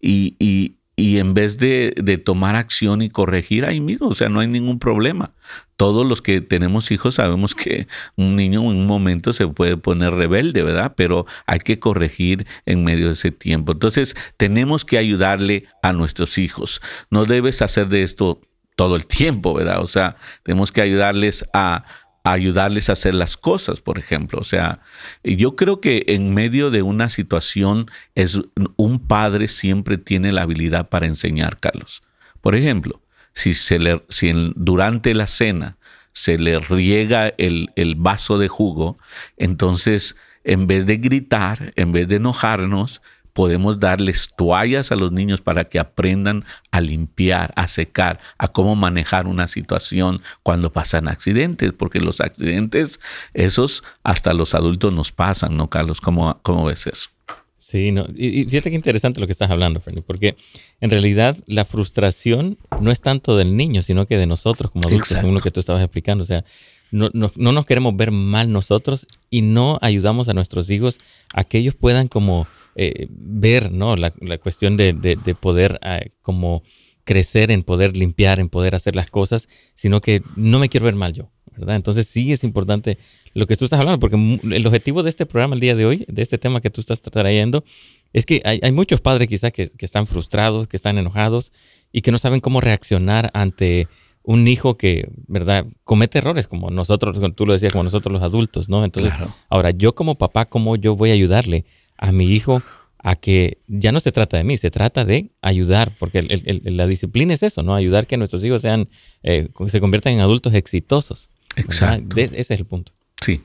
Y, 0.00 0.36
y, 0.38 0.75
y 0.98 1.18
en 1.18 1.34
vez 1.34 1.58
de, 1.58 1.92
tomar 2.24 2.56
acción 2.56 3.02
y 3.02 3.10
corregir 3.10 3.66
ahí 3.66 3.80
mismo, 3.80 4.08
o 4.08 4.14
sea, 4.14 4.30
no 4.30 4.40
hay 4.40 4.48
ningún 4.48 4.78
problema. 4.78 5.32
Todos 5.76 6.06
los 6.06 6.22
que 6.22 6.40
tenemos 6.40 6.90
hijos 6.90 7.16
sabemos 7.16 7.54
que 7.54 7.86
un 8.16 8.34
niño 8.34 8.62
en 8.62 8.78
un 8.78 8.86
momento 8.86 9.34
se 9.34 9.46
puede 9.46 9.76
poner 9.76 10.14
rebelde, 10.14 10.62
¿verdad? 10.62 10.94
Pero 10.96 11.26
hay 11.44 11.58
que 11.58 11.78
corregir 11.78 12.46
en 12.64 12.82
medio 12.82 13.08
de 13.08 13.12
ese 13.12 13.30
tiempo. 13.30 13.72
Entonces, 13.72 14.16
tenemos 14.38 14.86
que 14.86 14.96
ayudarle 14.96 15.66
a 15.82 15.92
nuestros 15.92 16.38
hijos. 16.38 16.80
No 17.10 17.26
debes 17.26 17.60
hacer 17.60 17.88
de 17.88 18.02
esto 18.02 18.40
todo 18.74 18.96
el 18.96 19.06
tiempo, 19.06 19.52
¿verdad? 19.52 19.82
O 19.82 19.86
sea, 19.86 20.16
tenemos 20.44 20.72
que 20.72 20.80
ayudarles 20.80 21.44
a, 21.52 21.84
ayudarles 22.32 22.88
a 22.88 22.94
hacer 22.94 23.14
las 23.14 23.36
cosas, 23.36 23.80
por 23.80 23.98
ejemplo. 23.98 24.38
O 24.40 24.44
sea, 24.44 24.80
yo 25.22 25.56
creo 25.56 25.80
que 25.80 26.04
en 26.08 26.34
medio 26.34 26.70
de 26.70 26.82
una 26.82 27.10
situación 27.10 27.90
es 28.14 28.40
un 28.76 29.00
padre 29.00 29.48
siempre 29.48 29.98
tiene 29.98 30.32
la 30.32 30.42
habilidad 30.42 30.88
para 30.88 31.06
enseñar, 31.06 31.58
Carlos. 31.60 32.02
Por 32.40 32.54
ejemplo, 32.54 33.00
si, 33.32 33.54
se 33.54 33.78
le, 33.78 34.02
si 34.08 34.32
durante 34.56 35.14
la 35.14 35.26
cena 35.26 35.76
se 36.12 36.38
le 36.38 36.58
riega 36.58 37.28
el, 37.38 37.70
el 37.76 37.94
vaso 37.94 38.38
de 38.38 38.48
jugo, 38.48 38.98
entonces 39.36 40.16
en 40.46 40.66
vez 40.66 40.86
de 40.86 40.96
gritar, 40.96 41.72
en 41.76 41.92
vez 41.92 42.08
de 42.08 42.16
enojarnos, 42.16 43.02
podemos 43.36 43.78
darles 43.78 44.30
toallas 44.34 44.90
a 44.92 44.96
los 44.96 45.12
niños 45.12 45.42
para 45.42 45.66
que 45.66 45.78
aprendan 45.78 46.46
a 46.70 46.80
limpiar, 46.80 47.52
a 47.54 47.68
secar, 47.68 48.18
a 48.38 48.48
cómo 48.48 48.74
manejar 48.76 49.26
una 49.26 49.46
situación 49.46 50.22
cuando 50.42 50.72
pasan 50.72 51.06
accidentes, 51.06 51.74
porque 51.74 52.00
los 52.00 52.22
accidentes, 52.22 52.98
esos 53.34 53.84
hasta 54.02 54.32
los 54.32 54.54
adultos 54.54 54.90
nos 54.94 55.12
pasan, 55.12 55.54
¿no, 55.54 55.68
Carlos? 55.68 56.00
¿Cómo, 56.00 56.40
cómo 56.42 56.64
ves 56.64 56.86
eso? 56.86 57.10
Sí, 57.58 57.92
no. 57.92 58.06
Y, 58.16 58.46
fíjate 58.46 58.70
qué 58.70 58.76
interesante 58.76 59.20
lo 59.20 59.26
que 59.26 59.32
estás 59.32 59.50
hablando, 59.50 59.82
Fernie, 59.82 60.02
porque 60.02 60.34
en 60.80 60.88
realidad 60.88 61.36
la 61.46 61.66
frustración 61.66 62.56
no 62.80 62.90
es 62.90 63.02
tanto 63.02 63.36
del 63.36 63.54
niño, 63.54 63.82
sino 63.82 64.06
que 64.06 64.16
de 64.16 64.26
nosotros 64.26 64.70
como 64.70 64.88
adultos, 64.88 65.08
según 65.08 65.34
lo 65.34 65.40
que 65.40 65.50
tú 65.50 65.60
estabas 65.60 65.82
explicando. 65.82 66.22
O 66.22 66.26
sea, 66.26 66.42
no, 66.90 67.10
no, 67.12 67.30
no, 67.36 67.52
nos 67.52 67.66
queremos 67.66 67.94
ver 67.94 68.12
mal 68.12 68.50
nosotros 68.50 69.06
y 69.28 69.42
no 69.42 69.78
ayudamos 69.82 70.30
a 70.30 70.32
nuestros 70.32 70.70
hijos 70.70 71.00
a 71.34 71.44
que 71.44 71.58
ellos 71.58 71.74
puedan 71.74 72.08
como 72.08 72.46
eh, 72.78 73.06
ver, 73.08 73.72
¿no? 73.72 73.96
La, 73.96 74.10
cuestión 74.38 74.76
de, 74.76 75.16
poder 75.40 75.80
eh, 75.82 76.10
como 76.20 76.62
crecer 77.04 77.50
en 77.50 77.62
poder 77.62 77.96
limpiar, 77.96 78.38
en 78.38 78.50
poder 78.50 78.74
hacer 78.74 78.94
las 78.94 79.08
cosas, 79.08 79.48
sino 79.74 80.02
que 80.02 80.22
no 80.36 80.58
me 80.58 80.68
quiero 80.68 80.84
ver 80.84 80.94
mal 80.94 81.14
yo, 81.14 81.30
¿verdad? 81.56 81.76
Entonces 81.76 82.06
sí 82.06 82.32
es 82.32 82.44
importante 82.44 82.98
lo 83.32 83.46
que 83.46 83.56
tú 83.56 83.64
estás 83.64 83.80
hablando, 83.80 83.98
porque 83.98 84.16
el 84.16 84.66
objetivo 84.66 85.02
de 85.02 85.08
este 85.08 85.24
programa 85.24 85.54
el 85.54 85.60
día 85.60 85.74
de 85.74 85.86
hoy, 85.86 86.04
de 86.06 86.20
este 86.20 86.36
tema 86.36 86.60
que 86.60 86.68
tú 86.68 86.82
estás 86.82 87.00
trayendo, 87.00 87.64
es 88.12 88.26
que 88.26 88.42
hay, 88.44 88.72
muchos 88.72 89.00
padres 89.00 89.26
quizás 89.26 89.52
que, 89.52 89.70
que, 89.70 89.86
están 89.86 90.06
frustrados, 90.06 90.68
que 90.68 90.76
están 90.76 90.98
enojados 90.98 91.52
y 91.92 92.02
que 92.02 92.12
no 92.12 92.18
saben 92.18 92.40
cómo 92.40 92.60
reaccionar 92.60 93.30
ante 93.32 93.88
un 94.22 94.48
hijo 94.48 94.76
que, 94.76 95.08
¿verdad? 95.28 95.66
Comete 95.84 96.18
errores 96.18 96.48
como 96.48 96.70
nosotros, 96.70 97.18
tú 97.36 97.46
lo 97.46 97.52
decías, 97.52 97.72
como 97.72 97.84
nosotros 97.84 98.12
los 98.12 98.22
adultos, 98.22 98.68
¿no? 98.68 98.84
Entonces, 98.84 99.14
ahora 99.48 99.70
yo 99.70 99.94
como 99.94 100.16
papá, 100.18 100.46
¿cómo 100.46 100.76
yo 100.76 100.96
voy 100.96 101.10
a 101.10 101.14
ayudarle 101.14 101.64
a 101.98 102.12
mi 102.12 102.32
hijo 102.32 102.62
a 102.98 103.14
que 103.14 103.58
ya 103.68 103.92
no 103.92 104.00
se 104.00 104.10
trata 104.10 104.36
de 104.36 104.44
mí, 104.44 104.56
se 104.56 104.70
trata 104.70 105.04
de 105.04 105.30
ayudar, 105.40 105.92
porque 105.98 106.22
la 106.64 106.86
disciplina 106.88 107.34
es 107.34 107.42
eso, 107.44 107.62
¿no? 107.62 107.74
Ayudar 107.74 108.06
que 108.08 108.16
nuestros 108.16 108.44
hijos 108.44 108.62
sean, 108.62 108.88
eh, 109.22 109.48
se 109.68 109.80
conviertan 109.80 110.14
en 110.14 110.20
adultos 110.20 110.54
exitosos. 110.54 111.30
Exacto. 111.54 112.16
Ese 112.16 112.40
es 112.40 112.50
el 112.50 112.64
punto. 112.64 112.92
Sí, 113.20 113.42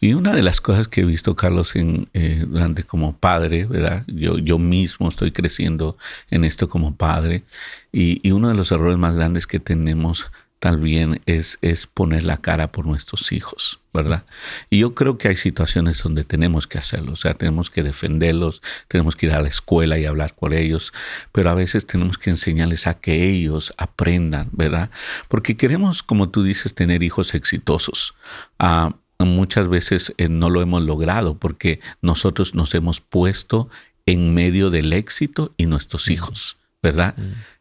y 0.00 0.14
una 0.14 0.34
de 0.34 0.42
las 0.42 0.60
cosas 0.60 0.88
que 0.88 1.02
he 1.02 1.04
visto, 1.04 1.36
Carlos, 1.36 1.76
en, 1.76 2.08
eh, 2.12 2.44
durante 2.46 2.82
como 2.84 3.16
padre, 3.16 3.66
¿verdad? 3.66 4.04
Yo, 4.06 4.38
yo 4.38 4.58
mismo 4.58 5.08
estoy 5.08 5.30
creciendo 5.30 5.96
en 6.30 6.44
esto 6.44 6.68
como 6.68 6.96
padre, 6.96 7.44
y, 7.92 8.26
y 8.26 8.32
uno 8.32 8.48
de 8.48 8.54
los 8.54 8.72
errores 8.72 8.98
más 8.98 9.14
grandes 9.14 9.46
que 9.46 9.60
tenemos 9.60 10.30
también 10.62 11.20
es, 11.26 11.58
es 11.60 11.88
poner 11.88 12.24
la 12.24 12.36
cara 12.36 12.70
por 12.70 12.86
nuestros 12.86 13.32
hijos, 13.32 13.80
¿verdad? 13.92 14.24
Y 14.70 14.78
yo 14.78 14.94
creo 14.94 15.18
que 15.18 15.26
hay 15.26 15.34
situaciones 15.34 16.00
donde 16.00 16.22
tenemos 16.22 16.68
que 16.68 16.78
hacerlo, 16.78 17.14
o 17.14 17.16
sea, 17.16 17.34
tenemos 17.34 17.68
que 17.68 17.82
defenderlos, 17.82 18.62
tenemos 18.86 19.16
que 19.16 19.26
ir 19.26 19.32
a 19.32 19.42
la 19.42 19.48
escuela 19.48 19.98
y 19.98 20.06
hablar 20.06 20.36
con 20.36 20.52
ellos, 20.52 20.92
pero 21.32 21.50
a 21.50 21.54
veces 21.54 21.84
tenemos 21.84 22.16
que 22.16 22.30
enseñarles 22.30 22.86
a 22.86 22.94
que 22.94 23.28
ellos 23.28 23.74
aprendan, 23.76 24.50
¿verdad? 24.52 24.90
Porque 25.26 25.56
queremos, 25.56 26.04
como 26.04 26.28
tú 26.28 26.44
dices, 26.44 26.74
tener 26.74 27.02
hijos 27.02 27.34
exitosos. 27.34 28.14
Ah, 28.60 28.94
muchas 29.18 29.66
veces 29.66 30.14
eh, 30.16 30.28
no 30.28 30.48
lo 30.48 30.62
hemos 30.62 30.84
logrado 30.84 31.36
porque 31.38 31.80
nosotros 32.02 32.54
nos 32.54 32.72
hemos 32.76 33.00
puesto 33.00 33.68
en 34.06 34.32
medio 34.32 34.70
del 34.70 34.92
éxito 34.92 35.50
y 35.56 35.66
nuestros 35.66 36.08
hijos. 36.08 36.56
¿verdad? 36.82 37.14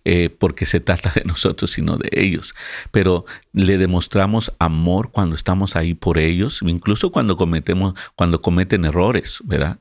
Eh, 0.03 0.35
porque 0.35 0.65
se 0.65 0.79
trata 0.79 1.11
de 1.13 1.23
nosotros, 1.25 1.71
sino 1.71 1.95
de 1.97 2.09
ellos. 2.11 2.55
Pero 2.91 3.25
le 3.53 3.77
demostramos 3.77 4.51
amor 4.57 5.11
cuando 5.11 5.35
estamos 5.35 5.75
ahí 5.75 5.93
por 5.93 6.17
ellos, 6.17 6.61
incluso 6.63 7.11
cuando 7.11 7.35
cometemos, 7.35 7.93
cuando 8.15 8.41
cometen 8.41 8.85
errores, 8.85 9.41
¿verdad? 9.45 9.79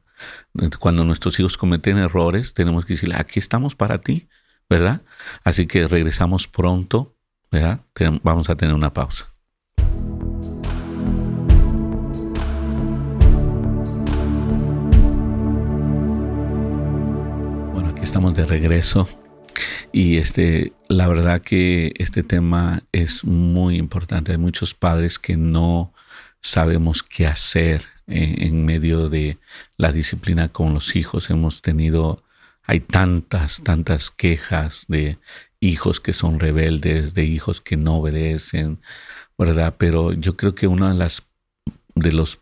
Cuando 0.79 1.05
nuestros 1.05 1.41
hijos 1.41 1.57
cometen 1.57 1.97
errores, 1.97 2.53
tenemos 2.53 2.85
que 2.85 2.95
decirle, 2.95 3.15
aquí 3.17 3.39
estamos 3.39 3.75
para 3.75 3.99
ti, 3.99 4.29
¿verdad? 4.69 5.01
Así 5.43 5.67
que 5.67 5.89
regresamos 5.89 6.47
pronto, 6.47 7.17
¿verdad? 7.51 7.81
Vamos 8.23 8.51
a 8.51 8.57
tener 8.57 8.75
una 8.75 8.93
pausa. 8.93 9.33
Bueno, 17.73 17.89
aquí 17.89 18.03
estamos 18.03 18.35
de 18.35 18.45
regreso 18.45 19.09
y 19.93 20.19
este, 20.19 20.73
la 20.89 21.07
verdad 21.09 21.41
que 21.41 21.93
este 21.97 22.23
tema 22.23 22.83
es 22.93 23.25
muy 23.25 23.77
importante. 23.77 24.33
Hay 24.33 24.39
muchos 24.39 24.75
padres 24.75 25.19
que 25.19 25.37
no 25.37 25.93
sabemos 26.41 27.03
qué 27.03 27.27
hacer 27.27 27.87
en, 28.07 28.65
medio 28.65 29.09
de 29.09 29.39
la 29.77 29.93
disciplina 29.93 30.49
con 30.49 30.75
los 30.75 30.97
hijos. 30.97 31.31
Hemos 31.31 31.63
tenido, 31.63 32.23
hay 32.65 32.81
tantas, 32.81 33.61
tantas 33.63 34.11
quejas 34.11 34.85
de 34.89 35.19
hijos 35.61 36.01
que 36.01 36.13
son 36.13 36.41
rebeldes, 36.41 37.15
de 37.15 37.25
hijos 37.25 37.61
que 37.61 37.77
no 37.77 37.99
obedecen, 37.99 38.81
¿verdad? 39.39 39.77
Pero 39.79 40.13
yo 40.13 40.37
creo 40.37 40.55
que 40.55 40.67
uno 40.67 40.89
de 40.89 40.95
las 40.95 41.23
de 41.95 42.13
los 42.13 42.41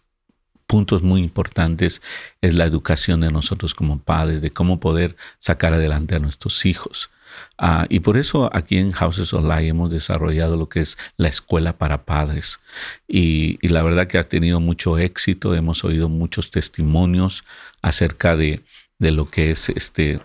puntos 0.68 1.02
muy 1.02 1.20
importantes 1.20 2.00
es 2.40 2.54
la 2.54 2.64
educación 2.64 3.20
de 3.20 3.30
nosotros 3.30 3.74
como 3.74 3.98
padres, 3.98 4.40
de 4.40 4.50
cómo 4.52 4.78
poder 4.78 5.16
sacar 5.40 5.72
adelante 5.72 6.14
a 6.14 6.20
nuestros 6.20 6.64
hijos. 6.66 7.10
Ah, 7.56 7.86
y 7.88 8.00
por 8.00 8.16
eso 8.16 8.50
aquí 8.54 8.76
en 8.78 8.92
Houses 8.92 9.32
of 9.32 9.44
Life 9.44 9.68
hemos 9.68 9.90
desarrollado 9.90 10.56
lo 10.56 10.68
que 10.68 10.80
es 10.80 10.98
la 11.16 11.28
escuela 11.28 11.78
para 11.78 12.04
padres. 12.04 12.60
Y, 13.08 13.58
y, 13.62 13.68
la 13.68 13.82
verdad 13.82 14.06
que 14.06 14.18
ha 14.18 14.28
tenido 14.28 14.60
mucho 14.60 14.98
éxito. 14.98 15.54
Hemos 15.54 15.84
oído 15.84 16.08
muchos 16.08 16.50
testimonios 16.50 17.44
acerca 17.82 18.36
de, 18.36 18.62
de 18.98 19.10
lo 19.10 19.30
que 19.30 19.50
es 19.50 19.68
este 19.70 20.20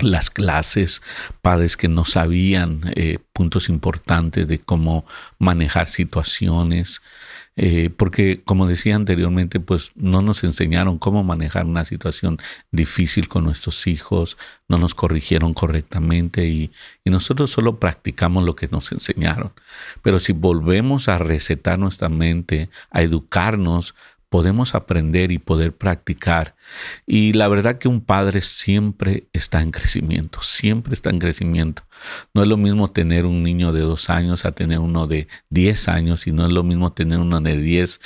las 0.00 0.30
clases, 0.30 1.02
padres 1.42 1.76
que 1.76 1.88
no 1.88 2.04
sabían 2.04 2.92
eh, 2.96 3.18
puntos 3.32 3.68
importantes 3.68 4.48
de 4.48 4.58
cómo 4.58 5.04
manejar 5.38 5.88
situaciones, 5.88 7.02
eh, 7.56 7.90
porque 7.94 8.40
como 8.44 8.66
decía 8.66 8.94
anteriormente, 8.94 9.60
pues 9.60 9.92
no 9.94 10.22
nos 10.22 10.42
enseñaron 10.42 10.98
cómo 10.98 11.22
manejar 11.22 11.66
una 11.66 11.84
situación 11.84 12.38
difícil 12.70 13.28
con 13.28 13.44
nuestros 13.44 13.86
hijos, 13.86 14.38
no 14.68 14.78
nos 14.78 14.94
corrigieron 14.94 15.52
correctamente 15.52 16.46
y, 16.46 16.72
y 17.04 17.10
nosotros 17.10 17.50
solo 17.50 17.78
practicamos 17.78 18.44
lo 18.44 18.56
que 18.56 18.68
nos 18.68 18.90
enseñaron. 18.92 19.52
Pero 20.02 20.18
si 20.18 20.32
volvemos 20.32 21.08
a 21.08 21.18
recetar 21.18 21.78
nuestra 21.78 22.08
mente, 22.08 22.70
a 22.90 23.02
educarnos, 23.02 23.94
podemos 24.32 24.74
aprender 24.74 25.30
y 25.30 25.38
poder 25.38 25.76
practicar. 25.76 26.56
Y 27.06 27.34
la 27.34 27.48
verdad 27.48 27.76
que 27.76 27.86
un 27.86 28.00
padre 28.00 28.40
siempre 28.40 29.28
está 29.34 29.60
en 29.60 29.72
crecimiento, 29.72 30.42
siempre 30.42 30.94
está 30.94 31.10
en 31.10 31.18
crecimiento. 31.18 31.82
No 32.32 32.42
es 32.42 32.48
lo 32.48 32.56
mismo 32.56 32.88
tener 32.88 33.26
un 33.26 33.42
niño 33.42 33.74
de 33.74 33.82
dos 33.82 34.08
años 34.08 34.46
a 34.46 34.52
tener 34.52 34.78
uno 34.78 35.06
de 35.06 35.28
diez 35.50 35.86
años 35.86 36.26
y 36.26 36.32
no 36.32 36.46
es 36.46 36.52
lo 36.52 36.62
mismo 36.62 36.94
tener 36.94 37.18
uno 37.18 37.42
de 37.42 37.58
diez 37.58 38.00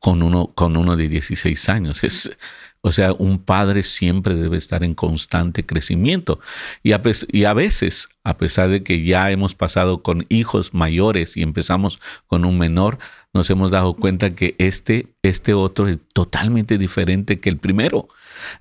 con 0.00 0.24
uno, 0.24 0.50
con 0.56 0.76
uno 0.76 0.96
de 0.96 1.08
16 1.08 1.68
años. 1.68 2.02
Es, 2.02 2.36
O 2.80 2.92
sea, 2.92 3.12
un 3.12 3.38
padre 3.38 3.82
siempre 3.82 4.34
debe 4.34 4.56
estar 4.56 4.84
en 4.84 4.94
constante 4.94 5.66
crecimiento. 5.66 6.38
Y 6.82 6.92
a, 6.92 6.98
veces, 6.98 8.08
a 8.22 8.38
pesar 8.38 8.70
de 8.70 8.82
que 8.82 9.02
ya 9.02 9.30
hemos 9.30 9.54
pasado 9.54 10.02
con 10.02 10.26
hijos 10.28 10.74
mayores 10.74 11.36
y 11.36 11.42
empezamos 11.42 11.98
con 12.26 12.44
un 12.44 12.56
menor, 12.56 12.98
nos 13.34 13.50
hemos 13.50 13.70
dado 13.70 13.94
cuenta 13.94 14.34
que 14.34 14.54
este, 14.58 15.12
este 15.22 15.54
otro 15.54 15.88
es 15.88 15.98
totalmente 16.12 16.78
diferente 16.78 17.40
que 17.40 17.48
el 17.50 17.58
primero. 17.58 18.08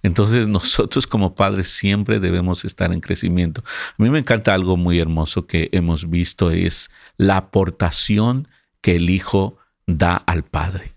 Entonces 0.04 0.48
nosotros 0.48 1.06
como 1.06 1.36
padres 1.36 1.70
siempre 1.70 2.20
debemos 2.20 2.66
estar 2.66 2.92
en 2.92 3.02
crecimiento. 3.02 3.64
A 3.98 4.04
mí 4.04 4.10
me 4.10 4.20
encanta 4.20 4.54
algo 4.54 4.78
muy 4.78 5.00
hermoso 5.00 5.46
que 5.46 5.70
hemos 5.72 6.10
visto, 6.10 6.52
es 6.52 6.90
la 7.18 7.38
aportación 7.38 8.48
que 8.82 8.96
el 8.96 9.10
hijo 9.10 9.58
da 9.86 10.16
al 10.16 10.44
padre. 10.44 10.97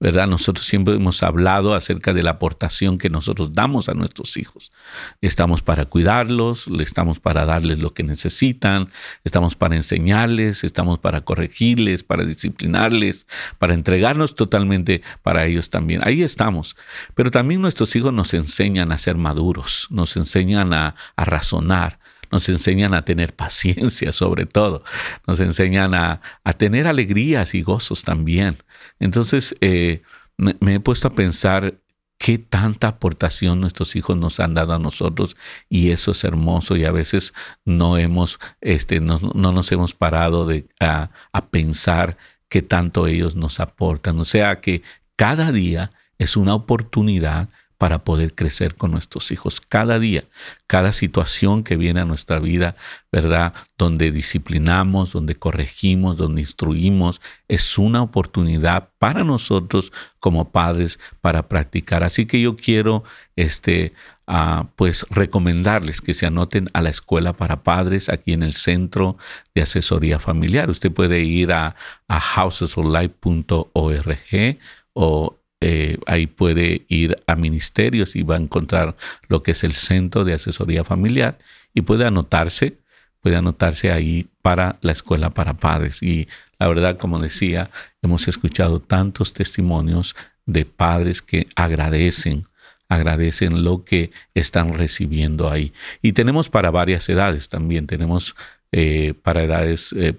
¿Verdad? 0.00 0.26
Nosotros 0.26 0.66
siempre 0.66 0.94
hemos 0.94 1.22
hablado 1.22 1.74
acerca 1.74 2.12
de 2.12 2.22
la 2.22 2.32
aportación 2.32 2.98
que 2.98 3.10
nosotros 3.10 3.52
damos 3.54 3.88
a 3.88 3.94
nuestros 3.94 4.36
hijos. 4.36 4.72
Estamos 5.20 5.62
para 5.62 5.86
cuidarlos, 5.86 6.68
estamos 6.80 7.20
para 7.20 7.44
darles 7.44 7.78
lo 7.78 7.94
que 7.94 8.02
necesitan, 8.02 8.90
estamos 9.24 9.54
para 9.54 9.76
enseñarles, 9.76 10.64
estamos 10.64 10.98
para 10.98 11.20
corregirles, 11.20 12.02
para 12.02 12.24
disciplinarles, 12.24 13.26
para 13.58 13.74
entregarnos 13.74 14.34
totalmente 14.34 15.02
para 15.22 15.46
ellos 15.46 15.70
también. 15.70 16.00
Ahí 16.04 16.22
estamos. 16.22 16.76
Pero 17.14 17.30
también 17.30 17.60
nuestros 17.60 17.94
hijos 17.94 18.12
nos 18.12 18.34
enseñan 18.34 18.90
a 18.90 18.98
ser 18.98 19.16
maduros, 19.16 19.86
nos 19.90 20.16
enseñan 20.16 20.72
a, 20.72 20.96
a 21.14 21.24
razonar, 21.24 21.99
nos 22.30 22.48
enseñan 22.48 22.94
a 22.94 23.04
tener 23.04 23.34
paciencia 23.34 24.12
sobre 24.12 24.46
todo, 24.46 24.84
nos 25.26 25.40
enseñan 25.40 25.94
a, 25.94 26.20
tener 26.58 26.86
alegrías 26.86 27.54
y 27.54 27.62
gozos 27.62 28.02
también. 28.02 28.58
Entonces 28.98 29.56
eh, 29.60 30.02
me, 30.36 30.74
he 30.74 30.80
puesto 30.80 31.08
a 31.08 31.14
pensar 31.14 31.74
qué 32.18 32.38
tanta 32.38 32.88
aportación 32.88 33.60
nuestros 33.60 33.96
hijos 33.96 34.16
nos 34.16 34.40
han 34.40 34.52
dado 34.52 34.74
a 34.74 34.78
nosotros 34.78 35.36
y 35.70 35.90
eso 35.90 36.10
es 36.10 36.22
hermoso 36.22 36.76
y 36.76 36.84
a 36.84 36.92
veces 36.92 37.32
no 37.64 37.96
hemos, 37.96 38.38
este, 38.60 39.00
no, 39.00 39.18
nos 39.18 39.72
hemos 39.72 39.94
parado 39.94 40.44
de, 40.46 40.68
a, 40.80 41.10
a 41.32 41.46
pensar 41.46 42.18
qué 42.50 42.60
tanto 42.60 43.06
ellos 43.06 43.36
nos 43.36 43.58
aportan. 43.58 44.18
O 44.20 44.24
sea 44.24 44.60
que 44.60 44.82
cada 45.16 45.50
día 45.50 45.92
es 46.18 46.36
una 46.36 46.54
oportunidad 46.54 47.48
para 47.80 48.04
poder 48.04 48.34
crecer 48.34 48.74
con 48.74 48.90
nuestros 48.90 49.30
hijos 49.30 49.62
cada 49.62 49.98
día, 49.98 50.24
cada 50.66 50.92
situación 50.92 51.64
que 51.64 51.78
viene 51.78 52.00
a 52.00 52.04
nuestra 52.04 52.38
vida, 52.38 52.76
¿verdad? 53.10 53.54
Donde 53.78 54.12
disciplinamos, 54.12 55.12
donde 55.12 55.36
corregimos, 55.36 56.18
donde 56.18 56.42
instruimos, 56.42 57.22
es 57.48 57.78
una 57.78 58.02
oportunidad 58.02 58.90
para 58.98 59.24
nosotros 59.24 59.94
como 60.18 60.52
padres 60.52 61.00
para 61.22 61.48
practicar. 61.48 62.04
Así 62.04 62.26
que 62.26 62.42
yo 62.42 62.54
quiero, 62.54 63.02
este, 63.34 63.94
uh, 64.28 64.66
pues 64.76 65.06
recomendarles 65.08 66.02
que 66.02 66.12
se 66.12 66.26
anoten 66.26 66.68
a 66.74 66.82
la 66.82 66.90
escuela 66.90 67.32
para 67.32 67.62
padres 67.62 68.10
aquí 68.10 68.34
en 68.34 68.42
el 68.42 68.52
centro 68.52 69.16
de 69.54 69.62
asesoría 69.62 70.18
familiar. 70.18 70.68
Usted 70.68 70.92
puede 70.92 71.20
ir 71.20 71.50
a, 71.50 71.76
a 72.08 72.20
housesoflife.org 72.20 74.58
o 74.92 75.39
eh, 75.60 75.98
ahí 76.06 76.26
puede 76.26 76.86
ir 76.88 77.22
a 77.26 77.36
ministerios 77.36 78.16
y 78.16 78.22
va 78.22 78.36
a 78.36 78.40
encontrar 78.40 78.96
lo 79.28 79.42
que 79.42 79.50
es 79.50 79.62
el 79.62 79.74
centro 79.74 80.24
de 80.24 80.32
asesoría 80.32 80.84
familiar 80.84 81.38
y 81.74 81.82
puede 81.82 82.06
anotarse, 82.06 82.78
puede 83.20 83.36
anotarse 83.36 83.92
ahí 83.92 84.28
para 84.40 84.78
la 84.80 84.92
escuela 84.92 85.30
para 85.30 85.54
padres. 85.54 86.02
Y 86.02 86.28
la 86.58 86.68
verdad, 86.68 86.98
como 86.98 87.18
decía, 87.18 87.70
hemos 88.00 88.26
escuchado 88.26 88.80
tantos 88.80 89.34
testimonios 89.34 90.16
de 90.46 90.64
padres 90.64 91.20
que 91.20 91.46
agradecen 91.54 92.44
agradecen 92.88 93.62
lo 93.62 93.84
que 93.84 94.10
están 94.34 94.74
recibiendo 94.74 95.48
ahí. 95.48 95.72
Y 96.02 96.12
tenemos 96.12 96.50
para 96.50 96.72
varias 96.72 97.08
edades 97.08 97.48
también. 97.48 97.86
Tenemos 97.86 98.34
eh, 98.72 99.14
para 99.22 99.44
edades 99.44 99.94
eh, 99.96 100.14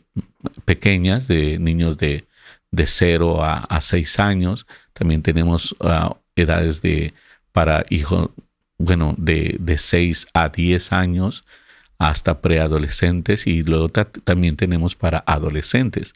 pequeñas, 0.63 1.27
de 1.27 1.59
niños 1.59 1.97
de, 1.97 2.23
de 2.71 2.87
0 2.87 3.43
a, 3.43 3.59
a 3.59 3.81
6 3.81 4.19
años. 4.19 4.65
También 4.93 5.21
tenemos 5.21 5.75
ah, 5.81 6.15
edades 6.35 6.81
de 6.81 7.13
para 7.51 7.85
hijos, 7.89 8.29
bueno, 8.77 9.13
de, 9.17 9.57
de 9.59 9.77
6 9.77 10.27
a 10.33 10.49
10 10.49 10.93
años 10.93 11.43
hasta 12.01 12.41
preadolescentes 12.41 13.45
y 13.45 13.61
luego 13.61 13.89
también 13.89 14.55
tenemos 14.55 14.95
para 14.95 15.23
adolescentes. 15.27 16.15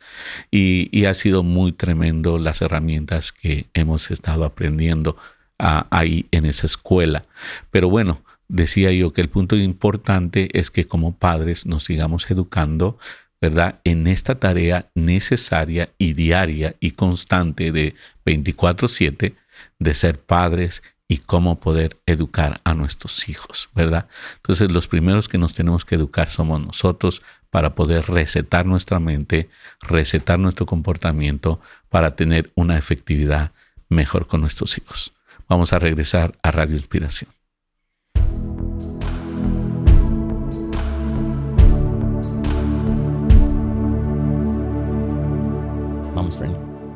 Y, 0.50 1.06
ha 1.06 1.14
sido 1.14 1.44
muy 1.44 1.74
tremendo 1.74 2.40
las 2.40 2.64
herramientas 2.64 3.32
que 3.32 3.68
hemos 3.76 4.10
estado 4.10 4.46
aprendiendo 4.46 5.16
ah, 5.60 5.86
ahí 5.92 6.26
en 6.32 6.48
esa 6.48 6.66
escuela. 6.66 7.26
Pero 7.70 7.88
bueno, 7.88 8.24
decía 8.48 8.92
yo 8.92 9.14
que 9.14 9.22
el 9.22 9.30
punto 9.30 9.56
importante 9.58 10.50
es 10.58 10.72
que 10.72 10.88
como 10.88 11.18
padres 11.18 11.68
nos 11.68 11.84
sigamos 11.84 12.32
educando 12.32 12.98
¿verdad? 13.46 13.80
En 13.84 14.08
esta 14.08 14.40
tarea 14.40 14.90
necesaria 14.96 15.90
y 16.00 16.14
diaria 16.14 16.76
y 16.80 16.92
constante 16.92 17.72
de 17.72 17.94
24/7 18.26 19.36
de 19.78 19.94
ser 19.94 20.20
padres 20.20 20.82
y 21.08 21.20
cómo 21.20 21.60
poder 21.60 22.00
educar 22.08 22.60
a 22.64 22.74
nuestros 22.74 23.30
hijos, 23.30 23.70
¿verdad? 23.76 24.08
Entonces 24.38 24.72
los 24.72 24.88
primeros 24.88 25.30
que 25.30 25.38
nos 25.38 25.54
tenemos 25.54 25.86
que 25.86 25.94
educar 25.94 26.30
somos 26.30 26.60
nosotros 26.60 27.22
para 27.52 27.76
poder 27.76 28.08
recetar 28.08 28.66
nuestra 28.66 29.00
mente, 29.00 29.48
recetar 29.82 30.40
nuestro 30.40 30.66
comportamiento 30.66 31.62
para 31.90 32.16
tener 32.16 32.52
una 32.56 32.80
efectividad 32.80 33.52
mejor 33.90 34.26
con 34.26 34.42
nuestros 34.42 34.76
hijos. 34.80 35.14
Vamos 35.48 35.72
a 35.72 35.78
regresar 35.78 36.36
a 36.42 36.50
Radio 36.50 36.76
Inspiración. 36.76 37.30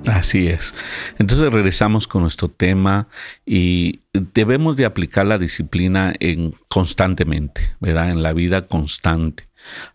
Así 0.05 0.47
es. 0.47 0.73
Entonces 1.17 1.51
regresamos 1.51 2.07
con 2.07 2.21
nuestro 2.21 2.47
tema 2.47 3.07
y 3.45 4.01
debemos 4.13 4.75
de 4.75 4.85
aplicar 4.85 5.25
la 5.25 5.37
disciplina 5.37 6.13
en 6.19 6.55
constantemente, 6.67 7.75
¿verdad? 7.79 8.11
En 8.11 8.23
la 8.23 8.33
vida 8.33 8.65
constante. 8.65 9.47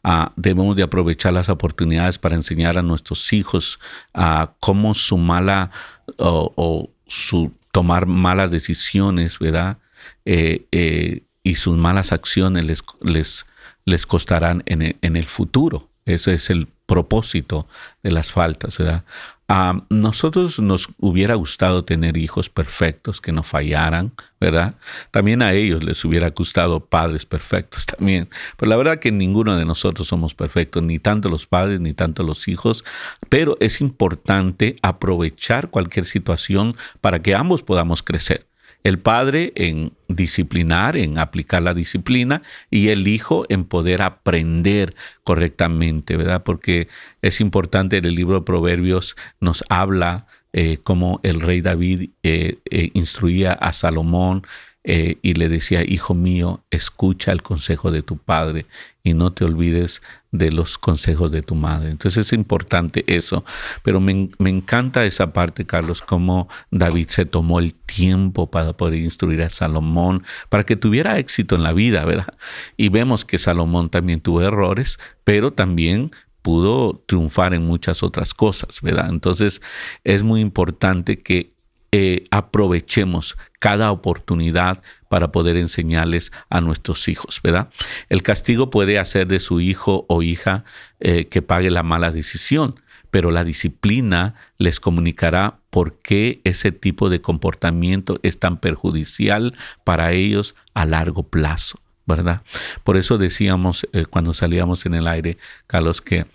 Ah, 0.02 0.32
debemos 0.36 0.76
de 0.76 0.82
aprovechar 0.82 1.32
las 1.32 1.48
oportunidades 1.48 2.18
para 2.18 2.34
enseñar 2.34 2.76
a 2.76 2.82
nuestros 2.82 3.32
hijos 3.32 3.80
a 4.12 4.52
cómo 4.60 4.94
su 4.94 5.16
mala 5.16 5.70
o, 6.18 6.90
su 7.06 7.52
tomar 7.72 8.06
malas 8.06 8.50
decisiones, 8.50 9.38
¿verdad? 9.38 9.78
Eh, 10.24 10.66
eh, 10.70 11.22
y 11.42 11.56
sus 11.56 11.76
malas 11.76 12.12
acciones 12.12 12.66
les, 12.66 12.82
les, 13.02 13.46
les 13.84 14.06
costarán 14.06 14.62
en 14.66 14.82
el, 14.82 14.96
en 15.02 15.16
el 15.16 15.24
futuro. 15.24 15.90
Ese 16.04 16.34
es 16.34 16.50
el 16.50 16.68
propósito 16.86 17.66
de 18.02 18.10
las 18.10 18.30
faltas, 18.30 18.78
¿verdad? 18.78 19.04
A 19.46 19.82
nosotros 19.90 20.58
nos 20.58 20.88
hubiera 20.98 21.34
gustado 21.34 21.84
tener 21.84 22.16
hijos 22.16 22.48
perfectos 22.48 23.20
que 23.20 23.30
no 23.30 23.42
fallaran, 23.42 24.12
¿verdad? 24.40 24.76
También 25.10 25.42
a 25.42 25.52
ellos 25.52 25.84
les 25.84 26.02
hubiera 26.04 26.30
gustado 26.30 26.86
padres 26.86 27.26
perfectos 27.26 27.84
también. 27.98 28.28
Pero 28.56 28.70
la 28.70 28.76
verdad 28.76 28.98
que 28.98 29.12
ninguno 29.12 29.56
de 29.56 29.66
nosotros 29.66 30.08
somos 30.08 30.34
perfectos, 30.34 30.82
ni 30.82 30.98
tanto 30.98 31.28
los 31.28 31.46
padres 31.46 31.80
ni 31.80 31.92
tanto 31.92 32.22
los 32.22 32.48
hijos. 32.48 32.84
Pero 33.28 33.58
es 33.60 33.82
importante 33.82 34.76
aprovechar 34.82 35.68
cualquier 35.68 36.06
situación 36.06 36.76
para 37.02 37.20
que 37.20 37.34
ambos 37.34 37.62
podamos 37.62 38.02
crecer 38.02 38.46
el 38.84 38.98
padre 38.98 39.52
en 39.56 39.92
disciplinar, 40.08 40.96
en 40.96 41.18
aplicar 41.18 41.62
la 41.62 41.74
disciplina 41.74 42.42
y 42.70 42.90
el 42.90 43.08
hijo 43.08 43.46
en 43.48 43.64
poder 43.64 44.02
aprender 44.02 44.94
correctamente, 45.24 46.16
¿verdad? 46.16 46.44
Porque 46.44 46.88
es 47.22 47.40
importante, 47.40 47.98
el 47.98 48.14
libro 48.14 48.36
de 48.36 48.42
Proverbios 48.42 49.16
nos 49.40 49.64
habla 49.70 50.26
eh, 50.52 50.78
como 50.82 51.18
el 51.24 51.40
rey 51.40 51.62
David 51.62 52.10
eh, 52.22 52.58
eh, 52.70 52.90
instruía 52.94 53.54
a 53.54 53.72
Salomón 53.72 54.46
eh, 54.86 55.16
y 55.22 55.32
le 55.32 55.48
decía, 55.48 55.82
hijo 55.82 56.12
mío, 56.12 56.62
escucha 56.70 57.32
el 57.32 57.42
consejo 57.42 57.90
de 57.90 58.02
tu 58.02 58.18
padre 58.18 58.66
y 59.02 59.14
no 59.14 59.32
te 59.32 59.46
olvides 59.46 60.02
de 60.30 60.52
los 60.52 60.76
consejos 60.76 61.32
de 61.32 61.40
tu 61.40 61.54
madre. 61.54 61.90
Entonces 61.90 62.26
es 62.26 62.32
importante 62.34 63.02
eso, 63.06 63.46
pero 63.82 63.98
me, 64.00 64.28
me 64.38 64.50
encanta 64.50 65.06
esa 65.06 65.32
parte, 65.32 65.64
Carlos, 65.64 66.02
cómo 66.02 66.48
David 66.70 67.08
se 67.08 67.24
tomó 67.24 67.60
el 67.60 67.72
tiempo 67.72 68.50
para 68.50 68.74
poder 68.74 69.00
instruir 69.00 69.42
a 69.42 69.48
Salomón, 69.48 70.22
para 70.50 70.64
que 70.64 70.76
tuviera 70.76 71.18
éxito 71.18 71.54
en 71.54 71.62
la 71.62 71.72
vida, 71.72 72.04
¿verdad? 72.04 72.34
Y 72.76 72.90
vemos 72.90 73.24
que 73.24 73.38
Salomón 73.38 73.88
también 73.88 74.20
tuvo 74.20 74.42
errores, 74.42 74.98
pero 75.24 75.52
también 75.54 76.10
pudo 76.42 77.02
triunfar 77.06 77.54
en 77.54 77.64
muchas 77.64 78.02
otras 78.02 78.34
cosas, 78.34 78.82
¿verdad? 78.82 79.08
Entonces 79.08 79.62
es 80.04 80.22
muy 80.22 80.42
importante 80.42 81.20
que 81.20 81.53
eh, 81.96 82.24
aprovechemos 82.32 83.36
cada 83.60 83.92
oportunidad 83.92 84.82
para 85.08 85.30
poder 85.30 85.56
enseñarles 85.56 86.32
a 86.50 86.60
nuestros 86.60 87.06
hijos, 87.06 87.38
¿verdad? 87.40 87.68
El 88.08 88.24
castigo 88.24 88.68
puede 88.68 88.98
hacer 88.98 89.28
de 89.28 89.38
su 89.38 89.60
hijo 89.60 90.04
o 90.08 90.20
hija 90.20 90.64
eh, 90.98 91.26
que 91.26 91.40
pague 91.40 91.70
la 91.70 91.84
mala 91.84 92.10
decisión, 92.10 92.80
pero 93.12 93.30
la 93.30 93.44
disciplina 93.44 94.34
les 94.58 94.80
comunicará 94.80 95.60
por 95.70 96.00
qué 96.00 96.40
ese 96.42 96.72
tipo 96.72 97.10
de 97.10 97.20
comportamiento 97.20 98.18
es 98.24 98.40
tan 98.40 98.58
perjudicial 98.58 99.56
para 99.84 100.10
ellos 100.10 100.56
a 100.74 100.86
largo 100.86 101.28
plazo. 101.28 101.78
¿Verdad? 102.06 102.42
Por 102.82 102.96
eso 102.96 103.18
decíamos 103.18 103.86
eh, 103.92 104.04
cuando 104.04 104.32
salíamos 104.32 104.86
en 104.86 104.94
el 104.94 105.06
aire, 105.06 105.38
Carlos, 105.66 106.00
que 106.00 106.26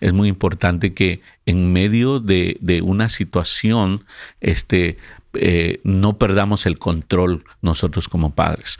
es 0.00 0.12
muy 0.12 0.28
importante 0.28 0.94
que 0.94 1.20
en 1.46 1.72
medio 1.72 2.20
de, 2.20 2.58
una 2.84 3.08
situación, 3.08 4.04
este, 4.40 4.98
eh, 5.34 5.80
no 5.84 6.18
perdamos 6.18 6.66
el 6.66 6.78
control 6.78 7.44
nosotros 7.60 8.08
como 8.08 8.34
padres. 8.34 8.78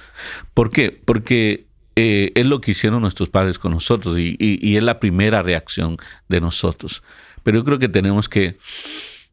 ¿Por 0.54 0.70
qué? 0.70 0.90
Porque 0.90 1.66
eh, 2.00 2.32
es 2.36 2.46
lo 2.46 2.60
que 2.60 2.70
hicieron 2.70 3.02
nuestros 3.02 3.28
padres 3.28 3.58
con 3.58 3.72
nosotros 3.72 4.16
y, 4.18 4.76
es 4.76 4.82
la 4.84 5.00
primera 5.00 5.42
reacción 5.42 5.96
de 6.28 6.40
nosotros. 6.40 7.02
Pero 7.42 7.58
yo 7.58 7.64
creo 7.64 7.78
que 7.80 7.88
tenemos 7.88 8.28
que 8.28 8.56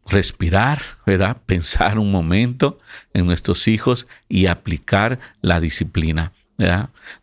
respirar, 0.07 0.81
¿verdad? 1.05 1.37
Pensar 1.45 1.99
un 1.99 2.11
momento 2.11 2.79
en 3.13 3.27
nuestros 3.27 3.67
hijos 3.67 4.07
y 4.27 4.47
aplicar 4.47 5.19
la 5.41 5.59
disciplina. 5.59 6.31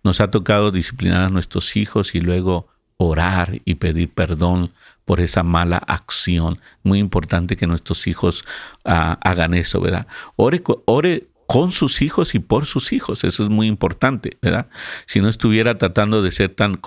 Nos 0.02 0.20
ha 0.20 0.30
tocado 0.30 0.70
disciplinar 0.70 1.22
a 1.22 1.28
nuestros 1.28 1.76
hijos 1.76 2.14
y 2.14 2.20
luego 2.20 2.68
orar 2.96 3.60
y 3.64 3.76
pedir 3.76 4.12
perdón 4.12 4.72
por 5.04 5.20
esa 5.20 5.42
mala 5.42 5.78
acción. 5.78 6.60
Muy 6.82 6.98
importante 6.98 7.56
que 7.56 7.66
nuestros 7.66 8.06
hijos 8.06 8.44
ah, 8.84 9.18
hagan 9.22 9.54
eso, 9.54 9.80
¿verdad? 9.80 10.06
Ore, 10.36 10.62
ore 10.84 11.28
con 11.46 11.72
sus 11.72 12.02
hijos 12.02 12.34
y 12.34 12.38
por 12.38 12.66
sus 12.66 12.92
hijos. 12.92 13.24
Eso 13.24 13.42
es 13.42 13.48
muy 13.48 13.66
importante, 13.66 14.38
¿verdad? 14.40 14.68
Si 15.06 15.20
no 15.20 15.28
estuviera 15.28 15.76
tratando 15.78 16.22
de 16.22 16.30
ser 16.30 16.54
tan, 16.54 16.80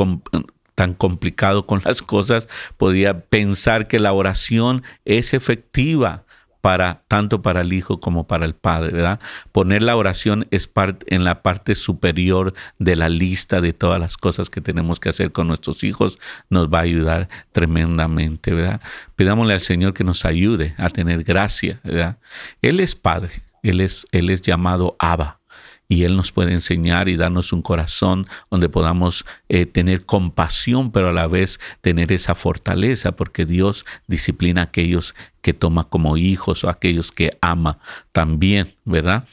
tan 0.75 0.93
complicado 0.93 1.65
con 1.65 1.81
las 1.85 2.01
cosas, 2.01 2.47
podría 2.77 3.25
pensar 3.25 3.87
que 3.87 3.99
la 3.99 4.13
oración 4.13 4.83
es 5.03 5.33
efectiva 5.33 6.24
para 6.65 7.03
tanto 7.07 7.43
para 7.43 7.61
el 7.61 7.73
hijo 7.73 7.99
como 7.99 8.25
para 8.25 8.43
el 8.43 8.55
padre, 8.55 8.91
¿verdad? 8.91 9.19
Poner 9.51 9.83
la 9.83 9.95
oración 9.95 10.47
es 10.49 10.67
en 11.05 11.23
la 11.23 11.43
parte 11.43 11.75
superior 11.75 12.55
de 12.79 12.95
la 12.95 13.07
lista 13.07 13.61
de 13.61 13.71
todas 13.71 13.99
las 13.99 14.17
cosas 14.17 14.49
que 14.49 14.61
tenemos 14.61 14.99
que 14.99 15.09
hacer 15.09 15.31
con 15.31 15.47
nuestros 15.47 15.83
hijos, 15.83 16.17
nos 16.49 16.73
va 16.73 16.79
a 16.79 16.81
ayudar 16.81 17.29
tremendamente, 17.51 18.51
¿verdad? 18.51 18.81
Pidámosle 19.15 19.53
al 19.53 19.59
Señor 19.59 19.93
que 19.93 20.03
nos 20.03 20.25
ayude 20.25 20.73
a 20.79 20.89
tener 20.89 21.23
gracia, 21.23 21.81
¿verdad? 21.83 22.17
Él 22.63 22.79
es 22.79 22.95
padre, 22.95 23.43
él 23.61 23.79
es 23.79 24.07
él 24.11 24.31
es 24.31 24.41
llamado 24.41 24.95
Abba 24.97 25.41
y 25.87 26.03
Él 26.03 26.15
nos 26.15 26.31
puede 26.31 26.53
enseñar 26.53 27.09
y 27.09 27.17
darnos 27.17 27.53
un 27.53 27.61
corazón 27.61 28.27
donde 28.49 28.69
podamos 28.69 29.25
eh, 29.49 29.65
tener 29.65 30.05
compasión, 30.05 30.91
pero 30.91 31.09
a 31.09 31.13
la 31.13 31.27
vez 31.27 31.59
tener 31.81 32.11
esa 32.11 32.35
fortaleza, 32.35 33.15
porque 33.15 33.45
Dios 33.45 33.85
disciplina 34.07 34.61
a 34.61 34.65
aquellos 34.65 35.15
que 35.41 35.53
toma 35.53 35.83
como 35.83 36.17
hijos 36.17 36.63
o 36.63 36.69
aquellos 36.69 37.11
que 37.11 37.37
ama 37.41 37.77
también, 38.11 38.73
¿verdad? 38.83 39.27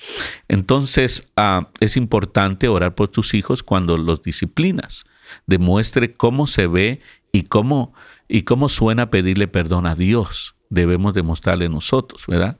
Entonces 0.49 1.31
ah, 1.37 1.71
es 1.81 1.97
importante 1.97 2.69
orar 2.69 2.95
por 2.95 3.09
tus 3.09 3.33
hijos 3.35 3.63
cuando 3.63 3.97
los 3.97 4.23
disciplinas. 4.23 5.05
Demuestre 5.47 6.13
cómo 6.13 6.47
se 6.47 6.67
ve 6.67 7.01
y 7.33 7.45
cómo, 7.45 7.95
y 8.29 8.43
cómo 8.43 8.69
suena 8.69 9.09
pedirle 9.09 9.49
perdón 9.49 9.87
a 9.87 9.95
Dios. 9.95 10.55
Debemos 10.69 11.15
demostrarle 11.15 11.69
nosotros, 11.71 12.25
¿verdad? 12.27 12.59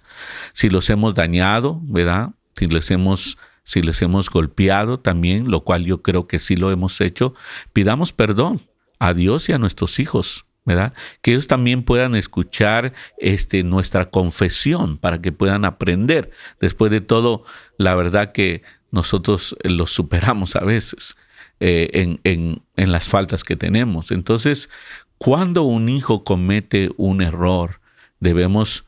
Si 0.55 0.71
los 0.71 0.89
hemos 0.89 1.15
dañado, 1.15 1.79
¿verdad? 1.83 2.31
Si 2.55 2.67
les 2.67 2.91
hemos 2.91 3.39
si 3.73 3.81
les 3.81 4.03
hemos 4.03 4.29
golpeado 4.29 5.01
también, 5.01 5.51
lo 5.51 5.61
cual 5.61 5.87
yo 5.87 6.03
creo 6.03 6.27
que 6.27 6.39
sí 6.39 6.57
lo 6.57 6.71
hemos 6.71 7.01
hecho, 7.01 7.35
pidamos 7.73 8.13
perdón 8.13 8.61
a 8.99 9.15
Dios 9.15 9.49
y 9.49 9.53
a 9.55 9.59
nuestros 9.59 9.99
hijos, 9.99 10.45
¿verdad? 10.67 10.93
Que 11.23 11.31
ellos 11.31 11.47
también 11.47 11.83
puedan 11.83 12.15
escuchar 12.15 12.93
este, 13.17 13.65
nuestra 13.65 14.11
confesión 14.11 14.99
para 14.99 15.23
que 15.23 15.33
puedan 15.33 15.65
aprender. 15.65 16.31
Después 16.61 16.93
de 16.93 17.01
todo, 17.01 17.45
la 17.79 17.95
verdad 17.95 18.33
que 18.33 18.61
nosotros 18.91 19.57
los 19.65 19.91
superamos 19.91 20.55
a 20.55 20.65
veces 20.65 21.17
eh, 21.59 21.89
en, 21.95 22.21
en, 22.25 22.61
en 22.77 22.93
las 22.93 23.09
faltas 23.09 23.43
que 23.43 23.57
tenemos. 23.57 24.11
Entonces, 24.11 24.69
cuando 25.17 25.63
un 25.63 25.89
hijo 25.89 26.25
comete 26.25 26.91
un 26.99 27.23
error, 27.23 27.81
debemos 28.21 28.85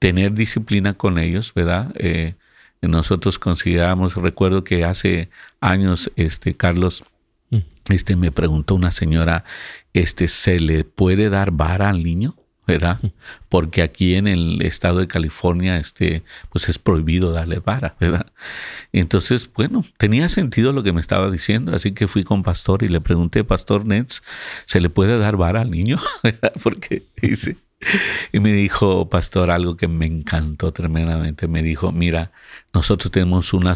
tener 0.00 0.32
disciplina 0.32 0.94
con 0.94 1.18
ellos, 1.18 1.54
¿verdad? 1.54 1.92
Eh, 1.94 2.34
nosotros 2.82 3.38
consideramos, 3.38 4.14
recuerdo 4.16 4.64
que 4.64 4.84
hace 4.84 5.30
años, 5.60 6.10
este 6.16 6.56
Carlos, 6.56 7.04
mm. 7.50 7.58
este 7.90 8.16
me 8.16 8.32
preguntó 8.32 8.74
una 8.74 8.90
señora, 8.90 9.44
este, 9.92 10.28
¿se 10.28 10.60
le 10.60 10.84
puede 10.84 11.30
dar 11.30 11.50
vara 11.50 11.88
al 11.88 12.02
niño? 12.02 12.36
¿verdad? 12.68 12.98
Mm. 13.00 13.06
Porque 13.48 13.80
aquí 13.80 14.14
en 14.14 14.28
el 14.28 14.60
estado 14.60 14.98
de 14.98 15.08
California, 15.08 15.78
este, 15.78 16.22
pues 16.50 16.68
es 16.68 16.78
prohibido 16.78 17.32
darle 17.32 17.60
vara, 17.60 17.96
¿verdad? 17.98 18.26
Entonces, 18.92 19.50
bueno, 19.54 19.86
tenía 19.96 20.28
sentido 20.28 20.72
lo 20.72 20.82
que 20.82 20.92
me 20.92 21.00
estaba 21.00 21.30
diciendo, 21.30 21.74
así 21.74 21.92
que 21.92 22.06
fui 22.06 22.24
con 22.24 22.42
pastor 22.42 22.82
y 22.82 22.88
le 22.88 23.00
pregunté, 23.00 23.42
Pastor 23.42 23.86
Nets, 23.86 24.22
¿se 24.66 24.80
le 24.80 24.90
puede 24.90 25.16
dar 25.18 25.38
vara 25.38 25.62
al 25.62 25.70
niño? 25.70 25.98
Porque 26.62 27.04
dice, 27.22 27.56
y 28.32 28.40
me 28.40 28.52
dijo, 28.52 29.08
pastor, 29.08 29.50
algo 29.50 29.76
que 29.76 29.88
me 29.88 30.06
encantó 30.06 30.72
tremendamente. 30.72 31.48
Me 31.48 31.62
dijo, 31.62 31.92
mira, 31.92 32.32
nosotros 32.72 33.10
tenemos 33.10 33.52
una, 33.52 33.74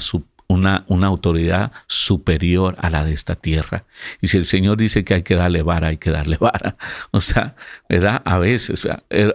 una, 0.49 0.85
una, 0.89 1.07
autoridad 1.07 1.73
superior 1.87 2.77
a 2.79 2.91
la 2.91 3.05
de 3.05 3.13
esta 3.13 3.37
tierra. 3.37 3.85
Y 4.21 4.29
si 4.29 4.39
el 4.39 4.47
Señor 4.47 4.79
dice 4.79 5.05
que 5.05 5.15
hay 5.15 5.23
que 5.23 5.37
darle 5.37 5.63
vara, 5.63 5.89
hay 5.89 5.99
que 5.99 6.11
darle 6.11 6.37
vara. 6.37 6.77
O 7.11 7.21
sea, 7.21 7.55
¿verdad? 7.89 8.23
A 8.25 8.39
veces, 8.39 8.85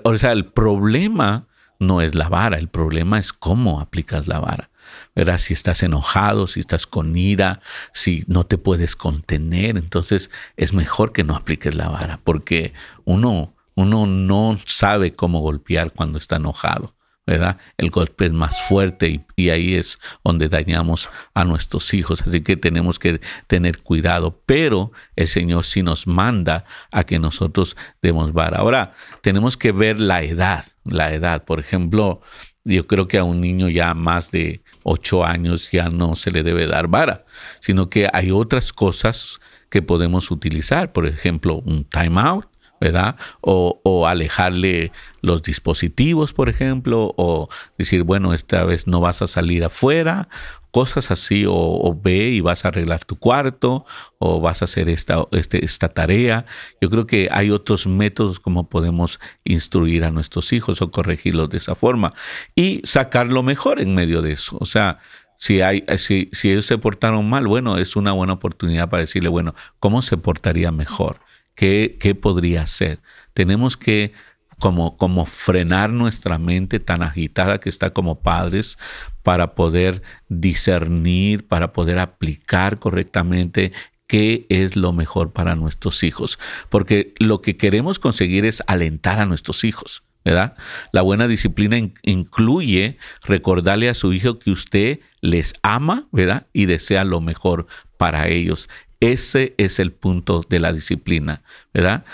o 0.03 0.17
sea, 0.17 0.32
el 0.32 0.45
problema 0.45 1.47
no 1.80 2.01
es 2.01 2.15
la 2.15 2.27
vara, 2.27 2.58
el 2.58 2.69
problema 2.69 3.19
es 3.19 3.34
cómo 3.34 3.80
aplicas 3.80 4.27
la 4.27 4.39
vara. 4.39 4.69
¿verdad? 5.15 5.38
Si 5.38 5.53
estás 5.53 5.84
enojado, 5.84 6.47
si 6.47 6.62
estás 6.62 6.88
con 6.88 7.17
ira, 7.17 7.60
si 7.93 8.23
no 8.27 8.45
te 8.45 8.58
puedes 8.58 8.95
contener, 8.95 9.77
entonces 9.77 10.32
es 10.56 10.73
mejor 10.73 11.12
que 11.12 11.23
no 11.23 11.36
apliques 11.36 11.75
la 11.75 11.89
vara, 11.89 12.19
porque 12.23 12.73
uno 13.03 13.57
uno 13.77 14.07
no 14.07 14.57
sabe 14.65 15.13
cómo 15.13 15.39
golpear 15.39 15.91
cuando 15.91 16.17
está 16.17 16.37
enojado, 16.37 16.95
¿verdad? 17.27 17.57
El 17.77 17.91
golpe 17.91 18.25
es 18.25 18.33
más 18.33 18.59
fuerte 18.63 19.23
y, 19.35 19.49
ahí 19.49 19.75
es 19.75 19.99
donde 20.23 20.49
dañamos 20.49 21.09
a 21.35 21.45
nuestros 21.45 21.93
hijos. 21.93 22.23
Así 22.23 22.41
que 22.41 22.57
tenemos 22.57 22.97
que 22.97 23.21
tener 23.45 23.77
cuidado, 23.83 24.41
pero 24.47 24.91
el 25.15 25.27
Señor 25.27 25.63
sí 25.63 25.83
nos 25.83 26.07
manda 26.07 26.65
a 26.91 27.03
que 27.03 27.19
nosotros 27.19 27.77
demos 28.01 28.33
vara. 28.33 28.57
Ahora, 28.57 28.93
tenemos 29.21 29.57
que 29.57 29.71
ver 29.71 29.99
la 29.99 30.23
edad, 30.23 30.65
la 30.83 31.13
edad. 31.13 31.45
Por 31.45 31.59
ejemplo, 31.59 32.21
yo 32.63 32.87
creo 32.87 33.07
que 33.07 33.19
a 33.19 33.23
un 33.23 33.41
niño 33.41 33.69
ya 33.69 33.93
más 33.93 34.31
de 34.31 34.63
ocho 34.81 35.23
años 35.23 35.69
ya 35.69 35.89
no 35.89 36.15
se 36.15 36.31
le 36.31 36.41
debe 36.41 36.65
dar 36.65 36.87
vara, 36.87 37.25
sino 37.59 37.91
que 37.91 38.09
hay 38.11 38.31
otras 38.31 38.73
cosas 38.73 39.39
que 39.69 39.83
podemos 39.83 40.31
utilizar. 40.31 40.93
Por 40.93 41.05
ejemplo, 41.05 41.61
un 41.63 41.85
time 41.85 42.19
out 42.19 42.47
¿verdad? 42.79 43.15
O, 43.41 44.05
alejarle 44.07 44.91
los 45.21 45.43
dispositivos, 45.43 46.33
por 46.33 46.49
ejemplo, 46.49 47.13
o 47.17 47.49
decir, 47.77 48.03
bueno, 48.03 48.33
esta 48.33 48.63
vez 48.63 48.87
no 48.87 49.01
vas 49.01 49.21
a 49.21 49.27
salir 49.27 49.63
afuera, 49.63 50.29
cosas 50.71 51.11
así, 51.11 51.45
o, 51.47 51.99
ve 52.01 52.29
y 52.29 52.41
vas 52.41 52.63
a 52.63 52.69
arreglar 52.69 53.03
tu 53.03 53.17
cuarto, 53.17 53.85
o 54.19 54.39
vas 54.39 54.61
a 54.61 54.65
hacer 54.65 54.89
esta, 54.89 55.25
este, 55.31 55.65
esta 55.65 55.89
tarea. 55.89 56.45
Yo 56.79 56.89
creo 56.89 57.07
que 57.07 57.29
hay 57.31 57.49
otros 57.49 57.87
métodos 57.87 58.39
como 58.39 58.69
podemos 58.69 59.19
instruir 59.43 60.03
a 60.03 60.11
nuestros 60.11 60.53
hijos 60.53 60.81
o 60.81 60.91
corregirlos 60.91 61.49
de 61.49 61.57
esa 61.57 61.75
forma 61.75 62.13
y 62.55 62.81
sacar 62.83 63.27
lo 63.27 63.43
mejor 63.43 63.81
en 63.81 63.95
medio 63.95 64.21
de 64.21 64.33
eso. 64.33 64.57
O 64.59 64.65
sea, 64.65 64.99
si, 65.37 65.61
hay, 65.61 65.83
si, 65.97 66.29
si 66.31 66.51
ellos 66.51 66.65
se 66.65 66.77
portaron 66.77 67.29
mal, 67.29 67.47
bueno, 67.47 67.77
es 67.77 67.95
una 67.95 68.11
buena 68.11 68.33
oportunidad 68.33 68.89
para 68.89 69.01
decirle, 69.01 69.29
bueno, 69.29 69.55
¿cómo 69.79 70.01
se 70.01 70.17
portaría 70.17 70.71
mejor? 70.71 71.26
¿Qué, 71.58 72.15
podría 72.22 72.67
ser? 72.67 73.00
Tenemos 73.34 73.78
que 73.78 74.13
como, 74.60 74.96
como 74.96 75.26
frenar 75.26 75.89
nuestra 75.89 76.38
mente 76.38 76.80
tan 76.80 77.02
agitada 77.02 77.60
que 77.60 77.70
está 77.70 77.89
como 77.89 78.20
padres 78.22 78.78
para 79.24 79.56
poder 79.56 80.04
discernir, 80.30 81.48
para 81.48 81.74
poder 81.74 81.98
aplicar 81.98 82.78
correctamente 82.78 83.72
qué 84.06 84.46
es 84.50 84.76
lo 84.76 84.93
mejor 84.93 85.34
para 85.34 85.56
nuestros 85.56 86.04
hijos. 86.04 86.38
Porque 86.70 87.15
lo 87.17 87.41
que 87.41 87.58
queremos 87.58 87.98
conseguir 87.98 88.46
es 88.46 88.62
alentar 88.67 89.20
a 89.20 89.26
nuestros 89.26 89.63
hijos. 89.63 90.04
¿verdad? 90.24 90.58
La 90.91 91.02
buena 91.02 91.28
disciplina 91.28 91.78
incluye 92.04 92.98
recordarle 93.24 93.89
a 93.89 93.93
su 93.93 94.13
hijo 94.13 94.38
que 94.39 94.52
usted 94.52 95.00
les 95.22 95.56
ama, 95.63 96.08
¿verdad? 96.12 96.48
Y 96.52 96.65
desea 96.65 97.06
lo 97.06 97.22
mejor 97.22 97.65
para 97.98 98.28
ellos. 98.28 98.70
Ese 98.99 99.53
es 99.57 99.79
el 99.79 99.91
punto 99.91 100.43
de 100.47 100.60
la 100.60 100.73
disciplina, 100.73 101.43
¿verdad? 101.73 102.05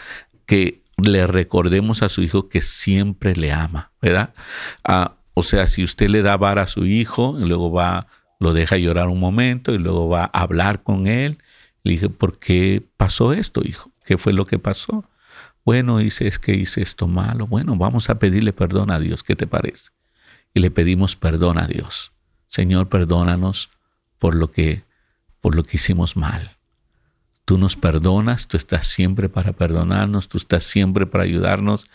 Que 0.46 0.82
le 0.98 1.26
recordemos 1.28 2.04
a 2.04 2.10
su 2.10 2.22
hijo 2.22 2.50
que 2.50 2.62
siempre 2.62 3.36
le 3.36 3.52
ama, 3.52 3.91
¿verdad? 4.02 4.34
Ah, 4.84 5.15
o 5.34 5.43
sea, 5.43 5.67
si 5.67 5.84
usted 5.84 6.10
le 6.10 6.22
da 6.22 6.38
vara 6.38 6.63
a 6.63 6.67
su 6.67 6.86
hijo 6.86 7.38
y 7.39 7.46
luego 7.46 7.72
va, 7.72 8.08
lo 8.39 8.54
deja 8.54 8.78
llorar 8.78 9.08
un 9.08 9.19
momento 9.19 9.74
y 9.74 9.80
luego 9.80 10.10
va 10.10 10.30
a 10.34 10.41
hablar 10.41 10.84
con 10.84 11.08
él, 11.08 11.38
le 11.84 11.93
dije, 11.93 12.10
¿por 12.10 12.39
qué 12.39 12.84
pasó 12.98 13.34
esto, 13.34 13.62
hijo? 13.63 13.91
¿Qué 14.06 14.17
fue 14.17 14.34
lo 14.34 14.46
que 14.46 14.60
pasó? 14.60 15.06
bueno, 15.65 16.02
hice 16.02 16.28
es 16.28 16.39
que 16.39 16.54
hice 16.54 16.82
esto 16.82 17.08
malo. 17.08 17.48
Bueno, 17.48 17.76
vamos 17.76 18.10
a 18.10 18.19
pedirle 18.19 18.54
perdón 18.54 18.91
a 18.91 19.00
Dios. 19.00 19.24
¿Qué 19.24 19.36
te 19.36 19.48
parece? 19.48 19.91
Y 20.54 20.60
le 20.60 20.72
pedimos 20.72 21.15
perdón 21.15 21.58
a 21.58 21.67
Dios. 21.67 22.12
Señor, 22.48 22.89
perdónanos 22.89 23.69
por 24.19 24.36
lo 24.36 24.52
que 24.52 24.84
por 25.41 25.56
lo 25.56 25.63
que 25.63 25.78
hicimos 25.78 26.15
mal. 26.15 26.53
Tú 27.46 27.58
nos 27.58 27.76
perdonas, 27.76 28.48
tú 28.48 28.58
estás 28.58 28.88
siempre 28.88 29.30
para 29.30 29.54
perdonarnos, 29.54 30.30
tú 30.30 30.38
estás 30.38 30.64
siempre 30.64 31.06
para 31.06 31.24
ayudarnos 31.24 31.86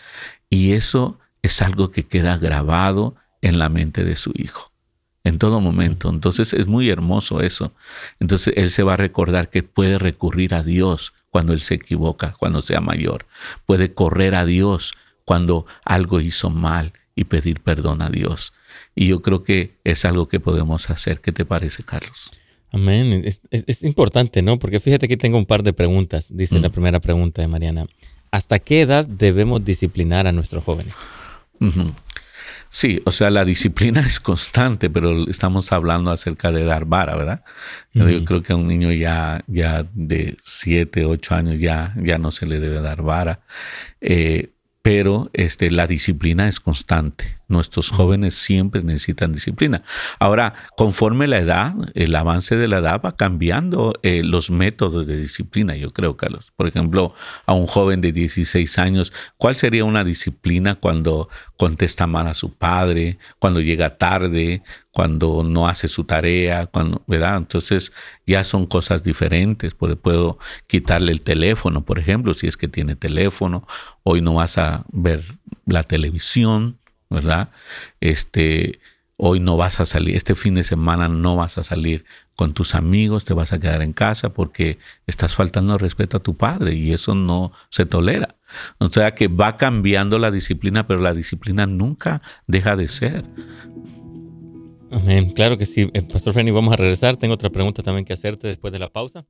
y 0.51 0.73
eso 0.73 1.19
es 1.43 1.63
algo 1.63 1.91
que 1.91 2.07
queda 2.07 2.37
grabado 2.37 3.17
en 3.41 3.59
la 3.59 3.69
mente 3.69 4.05
de 4.05 4.17
su 4.17 4.33
hijo 4.35 4.73
en 5.29 5.39
todo 5.39 5.61
momento. 5.61 6.09
Entonces 6.09 6.53
es 6.55 6.67
muy 6.67 6.91
hermoso 6.91 7.41
eso. 7.41 7.73
Entonces 8.19 8.55
él 8.57 8.71
se 8.71 8.83
va 8.83 8.95
a 8.95 8.97
recordar 8.97 9.51
que 9.51 9.63
puede 9.63 9.99
recurrir 9.99 10.55
a 10.55 10.63
Dios 10.63 11.13
cuando 11.31 11.53
él 11.53 11.61
se 11.61 11.75
equivoca, 11.75 12.35
cuando 12.39 12.63
sea 12.63 12.81
mayor. 12.81 13.27
Puede 13.67 13.93
correr 13.93 14.35
a 14.35 14.45
Dios 14.45 14.95
cuando 15.25 15.67
algo 15.85 16.21
hizo 16.21 16.51
mal 16.51 16.93
y 17.15 17.25
pedir 17.25 17.61
perdón 17.61 18.03
a 18.03 18.09
Dios. 18.09 18.53
Y 18.95 19.09
yo 19.09 19.23
creo 19.23 19.43
que 19.45 19.79
es 19.85 20.05
algo 20.05 20.29
que 20.29 20.41
podemos 20.41 20.91
hacer. 20.91 21.21
¿Qué 21.21 21.33
te 21.33 21.45
parece, 21.45 21.83
Carlos? 21.83 22.31
Amén. 22.71 23.25
Es, 23.25 23.83
importante, 23.83 24.43
¿no? 24.43 24.59
Porque 24.59 24.81
fíjate 24.81 25.09
que 25.09 25.17
tengo 25.17 25.39
un 25.39 25.47
par 25.47 25.63
de 25.63 25.73
preguntas. 25.73 26.29
Dice 26.31 26.59
la 26.59 26.69
mm. 26.69 26.73
primera 26.73 27.01
pregunta 27.01 27.43
de 27.43 27.49
Mariana. 27.49 27.87
¿Hasta 28.31 28.59
qué 28.59 28.83
edad 28.83 29.07
debemos 29.07 29.65
disciplinar 29.65 30.27
a 30.27 30.33
nuestros 30.33 30.65
jóvenes? 30.65 30.95
Sí, 32.71 33.01
o 33.05 33.13
sea, 33.13 33.31
la 33.31 33.45
disciplina 33.45 34.01
es 34.07 34.21
constante, 34.21 34.91
pero 34.91 35.29
estamos 35.29 35.73
hablando 35.73 36.11
acerca 36.11 36.53
de 36.53 36.65
dar 36.65 36.85
vara, 36.85 37.17
¿verdad? 37.17 37.45
Yo 37.95 38.25
creo 38.25 38.43
que 38.43 38.53
a 38.53 38.57
un 38.57 38.69
niño 38.69 38.93
ya, 38.93 39.43
ya 39.47 39.87
de 39.93 40.37
7, 40.43 41.05
8 41.05 41.35
años 41.35 41.59
ya, 41.59 41.95
ya 41.97 42.19
no 42.19 42.31
se 42.31 42.47
le 42.47 42.61
debe 42.61 42.81
dar 42.81 43.03
vara. 43.03 43.41
Eh, 44.01 44.51
pero 44.83 45.31
este, 45.33 45.71
la 45.71 45.87
disciplina 45.87 46.49
es 46.49 46.61
constante. 46.61 47.38
Nuestros 47.49 47.91
jóvenes 47.91 48.35
siempre 48.35 48.83
necesitan 48.83 49.33
disciplina. 49.33 49.83
Ahora, 50.19 50.53
conforme 50.77 51.27
la 51.27 51.39
edad, 51.39 51.75
el 51.95 52.15
avance 52.15 52.57
de 52.57 52.69
la 52.69 52.79
edad 52.79 53.01
va 53.03 53.17
cambiando 53.17 53.95
eh, 54.03 54.23
los 54.23 54.51
métodos 54.51 55.07
de 55.07 55.17
disciplina, 55.17 55.75
yo 55.75 55.91
creo, 55.93 56.17
Carlos. 56.17 56.53
Por 56.55 56.69
ejemplo, 56.69 57.15
a 57.47 57.55
un 57.55 57.67
joven 57.67 58.03
de 58.03 58.13
16 58.13 58.79
años, 58.79 59.15
¿cuál 59.39 59.57
sería 59.57 59.87
una 59.87 60.05
disciplina 60.05 60.75
cuando 60.75 61.31
contesta 61.57 62.07
mal 62.07 62.27
a 62.27 62.35
su 62.35 62.53
padre, 62.53 63.19
cuando 63.39 63.61
llega 63.61 63.97
tarde, 63.97 64.63
cuando 64.91 65.43
no 65.43 65.69
hace 65.69 65.89
su 65.89 66.05
tarea, 66.05 66.67
cuando, 66.67 67.03
¿verdad? 67.07 67.37
Entonces 67.37 67.93
ya 68.27 68.45
son 68.45 68.67
cosas 68.67 69.03
diferentes. 69.03 69.75
Puedo 69.75 70.39
quitarle 70.67 71.13
el 71.13 71.23
teléfono, 71.23 71.85
por 71.85 71.99
ejemplo, 71.99 72.35
si 72.35 72.47
es 72.47 72.57
que 72.57 72.69
tiene 72.69 72.95
teléfono. 72.95 73.67
Hoy 74.03 74.21
no 74.21 74.35
vas 74.35 74.59
a 74.59 74.85
ver 74.93 75.39
la 75.67 75.83
televisión, 75.83 76.79
¿verdad? 77.11 77.51
Este, 78.01 78.81
hoy 79.17 79.41
no 79.41 79.57
vas 79.57 79.81
a 79.81 79.85
salir, 79.85 80.17
este 80.17 80.35
fin 80.35 80.55
de 80.55 80.65
semana 80.65 81.09
no 81.09 81.37
vas 81.37 81.59
a 81.59 81.63
salir 81.63 82.05
con 82.37 82.55
tus 82.55 82.77
amigos, 82.77 83.25
te 83.25 83.35
vas 83.35 83.53
a 83.53 83.59
quedar 83.59 83.83
en 83.83 83.93
casa 83.93 84.33
porque 84.33 84.79
estás 85.07 85.35
faltando 85.35 85.77
respeto 85.77 86.17
a 86.17 86.23
tu 86.23 86.37
padre 86.37 86.75
y 86.75 86.93
eso 86.93 87.15
no 87.15 87.53
se 87.69 87.85
tolera. 87.85 88.37
O 88.79 88.89
sea 88.89 89.15
que 89.15 89.27
va 89.27 89.57
cambiando 89.57 90.19
la 90.19 90.31
disciplina, 90.31 90.87
pero 90.87 91.01
la 91.01 91.15
disciplina 91.15 91.67
nunca 91.67 92.23
deja 92.47 92.77
de 92.77 92.89
ser. 92.89 93.25
Amén, 94.91 95.31
claro 95.33 95.59
que 95.59 95.67
sí. 95.67 95.91
Eh, 95.93 96.03
Pastor 96.03 96.33
Frenny, 96.33 96.51
vamos 96.51 96.73
a 96.73 96.77
regresar. 96.77 97.17
Tengo 97.17 97.35
otra 97.35 97.51
pregunta 97.51 97.83
también 97.83 98.05
que 98.05 98.13
hacerte 98.13 98.47
después 98.47 98.73
de 98.73 98.79
la 98.79 98.89
pausa. 98.89 99.27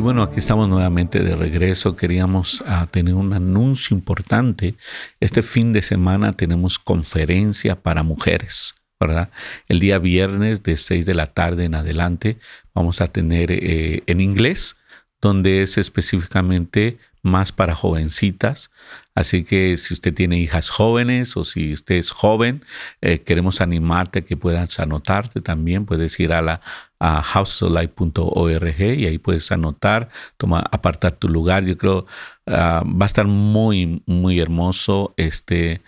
Y 0.00 0.02
bueno, 0.02 0.22
aquí 0.22 0.38
estamos 0.38 0.66
nuevamente 0.66 1.22
de 1.22 1.36
regreso. 1.36 1.94
Queríamos 1.94 2.64
ah, 2.66 2.86
tener 2.90 3.12
un 3.12 3.34
anuncio 3.34 3.94
importante. 3.94 4.74
Este 5.20 5.42
fin 5.42 5.74
de 5.74 5.82
semana 5.82 6.32
tenemos 6.32 6.78
conferencia 6.78 7.76
para 7.76 8.02
mujeres. 8.02 8.74
¿verdad? 8.98 9.28
El 9.68 9.78
día 9.78 9.98
viernes 9.98 10.62
de 10.62 10.78
6 10.78 11.04
de 11.04 11.14
la 11.14 11.26
tarde 11.26 11.66
en 11.66 11.74
adelante 11.74 12.38
vamos 12.72 13.02
a 13.02 13.08
tener 13.08 13.52
eh, 13.52 14.02
en 14.06 14.22
inglés, 14.22 14.76
donde 15.20 15.62
es 15.62 15.76
específicamente 15.76 16.96
más 17.20 17.52
para 17.52 17.74
jovencitas. 17.74 18.70
Así 19.14 19.44
que 19.44 19.76
si 19.76 19.92
usted 19.92 20.14
tiene 20.14 20.38
hijas 20.38 20.70
jóvenes 20.70 21.36
o 21.36 21.44
si 21.44 21.74
usted 21.74 21.96
es 21.96 22.10
joven, 22.10 22.64
eh, 23.02 23.18
queremos 23.18 23.60
animarte 23.60 24.20
a 24.20 24.22
que 24.22 24.38
puedas 24.38 24.80
anotarte 24.80 25.42
también. 25.42 25.84
Puedes 25.84 26.18
ir 26.20 26.32
a 26.32 26.40
la 26.40 26.62
a 27.00 27.22
y 28.94 29.06
ahí 29.06 29.18
puedes 29.18 29.50
anotar, 29.50 30.10
toma, 30.36 30.60
apartar 30.70 31.12
tu 31.12 31.28
lugar. 31.28 31.64
Yo 31.64 31.78
creo 31.78 32.06
ah, 32.46 32.84
va 32.84 33.06
a 33.06 33.06
estar 33.06 33.26
muy, 33.26 34.02
muy 34.06 34.38
hermoso. 34.38 35.14
Este, 35.16 35.80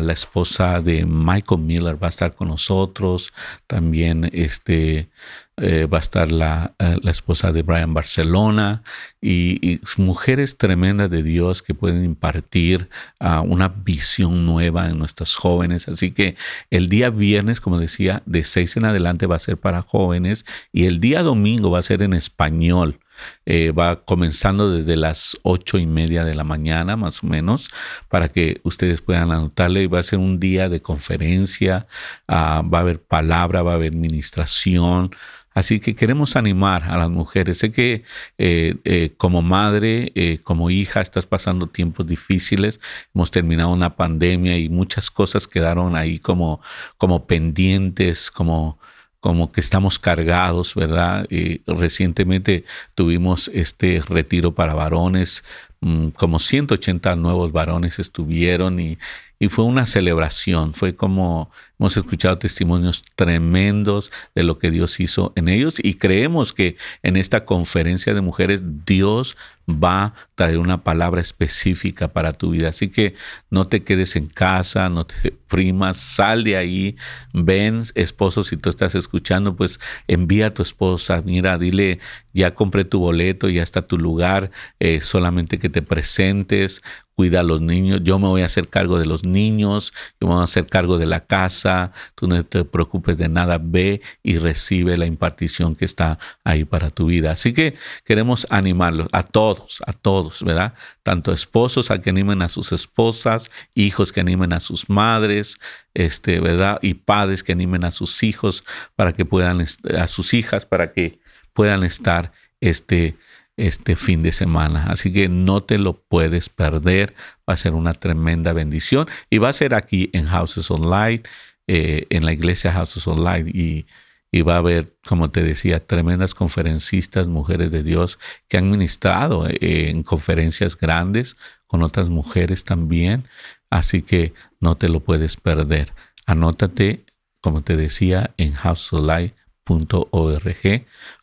la 0.00 0.12
esposa 0.12 0.80
de 0.80 1.04
Michael 1.04 1.60
Miller 1.60 2.02
va 2.02 2.08
a 2.08 2.10
estar 2.10 2.34
con 2.34 2.48
nosotros. 2.48 3.34
También 3.66 4.30
este, 4.32 5.10
eh, 5.60 5.86
va 5.86 5.98
a 5.98 6.00
estar 6.00 6.30
la, 6.30 6.74
eh, 6.78 6.96
la, 7.02 7.10
esposa 7.10 7.52
de 7.52 7.62
Brian 7.62 7.92
Barcelona 7.94 8.82
y, 9.20 9.80
mujeres 9.96 10.56
tremendas 10.56 11.10
de 11.10 11.22
Dios 11.22 11.62
que 11.62 11.74
pueden 11.74 12.04
impartir 12.04 12.88
uh, 13.20 13.40
una 13.40 13.68
visión 13.68 14.46
nueva 14.46 14.88
en 14.88 14.98
nuestras 14.98 15.34
jóvenes. 15.34 15.88
Así 15.88 16.12
que 16.12 16.36
el 16.70 16.88
día 16.88 17.10
viernes, 17.10 17.60
como 17.60 17.78
decía, 17.78 18.22
de 18.26 18.44
seis 18.44 18.76
en 18.76 18.84
adelante 18.84 19.26
va 19.26 19.36
a 19.36 19.40
ser 19.40 19.56
para 19.56 19.82
jóvenes 19.82 20.44
y 20.72 20.86
el 20.86 21.00
día 21.00 21.22
domingo 21.22 21.70
va 21.70 21.80
a 21.80 21.82
ser 21.82 22.02
en 22.02 22.12
español. 22.14 22.98
Eh, 23.46 23.72
va 23.72 24.04
comenzando 24.04 24.70
desde 24.70 24.96
las 24.96 25.36
ocho 25.42 25.78
y 25.78 25.86
media 25.86 26.24
de 26.24 26.34
la 26.34 26.44
mañana, 26.44 26.96
más 26.96 27.22
o 27.22 27.26
menos, 27.26 27.70
para 28.08 28.28
que 28.28 28.60
ustedes 28.64 29.00
puedan 29.00 29.32
anotarle. 29.32 29.88
Va 29.88 30.00
a 30.00 30.02
ser 30.02 30.18
un 30.18 30.38
día 30.38 30.68
de 30.68 30.82
conferencia, 30.82 31.86
ah, 32.28 32.62
va 32.62 32.78
a 32.78 32.80
haber 32.82 33.02
palabra, 33.02 33.62
va 33.62 33.72
a 33.72 33.74
haber 33.74 33.94
ministración. 33.94 35.10
Así 35.58 35.80
que 35.80 35.96
queremos 35.96 36.36
animar 36.36 36.84
a 36.84 36.96
las 36.96 37.10
mujeres. 37.10 37.58
Sé 37.58 37.72
que 37.72 38.04
eh, 38.38 38.76
eh, 38.84 39.10
como 39.16 39.42
madre, 39.42 40.12
como 40.44 40.70
hija, 40.70 41.00
estás 41.00 41.26
pasando 41.26 41.66
tiempos 41.66 42.06
difíciles. 42.06 42.80
Hemos 43.14 43.30
terminado 43.30 43.70
una 43.72 43.96
pandemia 43.96 44.56
y 44.56 44.68
muchas 44.68 45.10
cosas 45.10 45.48
quedaron 45.48 45.96
ahí 45.96 46.18
como, 46.18 46.60
como 46.96 47.26
pendientes, 47.26 48.30
como 48.30 48.78
como 49.20 49.50
que 49.50 49.60
estamos 49.60 49.98
cargados, 49.98 50.76
¿verdad? 50.76 51.26
Recientemente 51.66 52.64
tuvimos 52.94 53.50
este 53.52 54.00
retiro 54.08 54.54
para 54.54 54.74
varones, 54.74 55.42
mm, 55.80 56.10
como 56.10 56.38
180 56.38 57.16
nuevos 57.16 57.50
varones 57.50 57.98
estuvieron 57.98 58.78
y, 58.78 58.96
y 59.38 59.48
fue 59.48 59.64
una 59.64 59.86
celebración, 59.86 60.74
fue 60.74 60.96
como 60.96 61.50
hemos 61.78 61.96
escuchado 61.96 62.38
testimonios 62.38 63.02
tremendos 63.14 64.10
de 64.34 64.42
lo 64.42 64.58
que 64.58 64.70
Dios 64.70 64.98
hizo 64.98 65.32
en 65.36 65.48
ellos 65.48 65.76
y 65.80 65.94
creemos 65.94 66.52
que 66.52 66.76
en 67.04 67.16
esta 67.16 67.44
conferencia 67.44 68.14
de 68.14 68.20
mujeres 68.20 68.62
Dios 68.84 69.36
va 69.68 70.04
a 70.04 70.14
traer 70.34 70.58
una 70.58 70.82
palabra 70.82 71.20
específica 71.20 72.08
para 72.08 72.32
tu 72.32 72.50
vida. 72.50 72.70
Así 72.70 72.88
que 72.88 73.14
no 73.50 73.64
te 73.64 73.84
quedes 73.84 74.16
en 74.16 74.26
casa, 74.26 74.88
no 74.88 75.04
te 75.04 75.30
primas, 75.30 75.98
sal 75.98 76.42
de 76.42 76.56
ahí, 76.56 76.96
ven, 77.32 77.84
esposo, 77.94 78.42
si 78.42 78.56
tú 78.56 78.70
estás 78.70 78.94
escuchando, 78.94 79.56
pues 79.56 79.78
envía 80.08 80.48
a 80.48 80.54
tu 80.54 80.62
esposa, 80.62 81.22
mira, 81.24 81.58
dile, 81.58 82.00
ya 82.32 82.54
compré 82.54 82.84
tu 82.84 82.98
boleto, 83.00 83.48
ya 83.48 83.62
está 83.62 83.82
tu 83.82 83.98
lugar, 83.98 84.50
eh, 84.80 85.00
solamente 85.00 85.58
que 85.58 85.68
te 85.68 85.82
presentes, 85.82 86.82
cuida 87.18 87.40
a 87.40 87.42
los 87.42 87.60
niños, 87.60 88.00
yo 88.04 88.20
me 88.20 88.28
voy 88.28 88.42
a 88.42 88.46
hacer 88.46 88.68
cargo 88.68 88.96
de 88.96 89.04
los 89.04 89.24
niños, 89.24 89.92
yo 90.20 90.28
me 90.28 90.34
voy 90.34 90.40
a 90.42 90.44
hacer 90.44 90.68
cargo 90.68 90.98
de 90.98 91.06
la 91.06 91.18
casa, 91.18 91.90
tú 92.14 92.28
no 92.28 92.44
te 92.44 92.64
preocupes 92.64 93.18
de 93.18 93.28
nada, 93.28 93.58
ve 93.60 94.02
y 94.22 94.38
recibe 94.38 94.96
la 94.96 95.04
impartición 95.04 95.74
que 95.74 95.84
está 95.84 96.20
ahí 96.44 96.64
para 96.64 96.90
tu 96.90 97.06
vida. 97.06 97.32
Así 97.32 97.52
que 97.52 97.74
queremos 98.04 98.46
animarlos 98.50 99.08
a 99.10 99.24
todos, 99.24 99.82
a 99.84 99.92
todos, 99.94 100.44
¿verdad? 100.44 100.74
Tanto 101.02 101.32
esposos 101.32 101.90
a 101.90 102.00
que 102.00 102.10
animen 102.10 102.40
a 102.40 102.48
sus 102.48 102.70
esposas, 102.70 103.50
hijos 103.74 104.12
que 104.12 104.20
animen 104.20 104.52
a 104.52 104.60
sus 104.60 104.88
madres, 104.88 105.58
este, 105.94 106.38
¿verdad? 106.38 106.78
Y 106.82 106.94
padres 106.94 107.42
que 107.42 107.50
animen 107.50 107.82
a 107.82 107.90
sus 107.90 108.22
hijos 108.22 108.62
para 108.94 109.12
que 109.12 109.24
puedan, 109.24 109.66
a 109.98 110.06
sus 110.06 110.34
hijas 110.34 110.66
para 110.66 110.92
que 110.92 111.18
puedan 111.52 111.82
estar, 111.82 112.30
este, 112.60 113.16
este 113.58 113.96
fin 113.96 114.22
de 114.22 114.32
semana. 114.32 114.84
Así 114.88 115.12
que 115.12 115.28
no 115.28 115.62
te 115.62 115.78
lo 115.78 116.00
puedes 116.00 116.48
perder. 116.48 117.14
Va 117.48 117.54
a 117.54 117.56
ser 117.56 117.74
una 117.74 117.92
tremenda 117.92 118.52
bendición. 118.52 119.06
Y 119.30 119.38
va 119.38 119.50
a 119.50 119.52
ser 119.52 119.74
aquí 119.74 120.10
en 120.12 120.26
Houses 120.26 120.70
Online, 120.70 121.22
eh, 121.66 122.06
en 122.10 122.24
la 122.24 122.32
iglesia 122.32 122.72
Houses 122.72 123.06
Online. 123.06 123.50
Y, 123.52 123.86
y, 124.32 124.42
va 124.42 124.54
a 124.54 124.58
haber, 124.58 124.96
como 125.06 125.30
te 125.30 125.42
decía, 125.42 125.80
tremendas 125.80 126.34
conferencistas, 126.34 127.26
mujeres 127.28 127.70
de 127.70 127.82
Dios, 127.82 128.18
que 128.48 128.58
han 128.58 128.70
ministrado 128.70 129.46
eh, 129.48 129.90
en 129.90 130.02
conferencias 130.02 130.76
grandes 130.76 131.36
con 131.66 131.82
otras 131.82 132.08
mujeres 132.08 132.64
también. 132.64 133.24
Así 133.70 134.02
que 134.02 134.32
no 134.60 134.76
te 134.76 134.88
lo 134.88 135.00
puedes 135.00 135.36
perder. 135.36 135.92
Anótate 136.26 137.04
como 137.40 137.62
te 137.62 137.76
decía, 137.76 138.34
en 138.36 138.52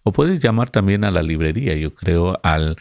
o 0.03 0.11
puedes 0.11 0.39
llamar 0.39 0.69
también 0.69 1.03
a 1.03 1.09
la 1.11 1.23
librería, 1.23 1.75
yo 1.75 1.93
creo, 1.93 2.39
al 2.43 2.77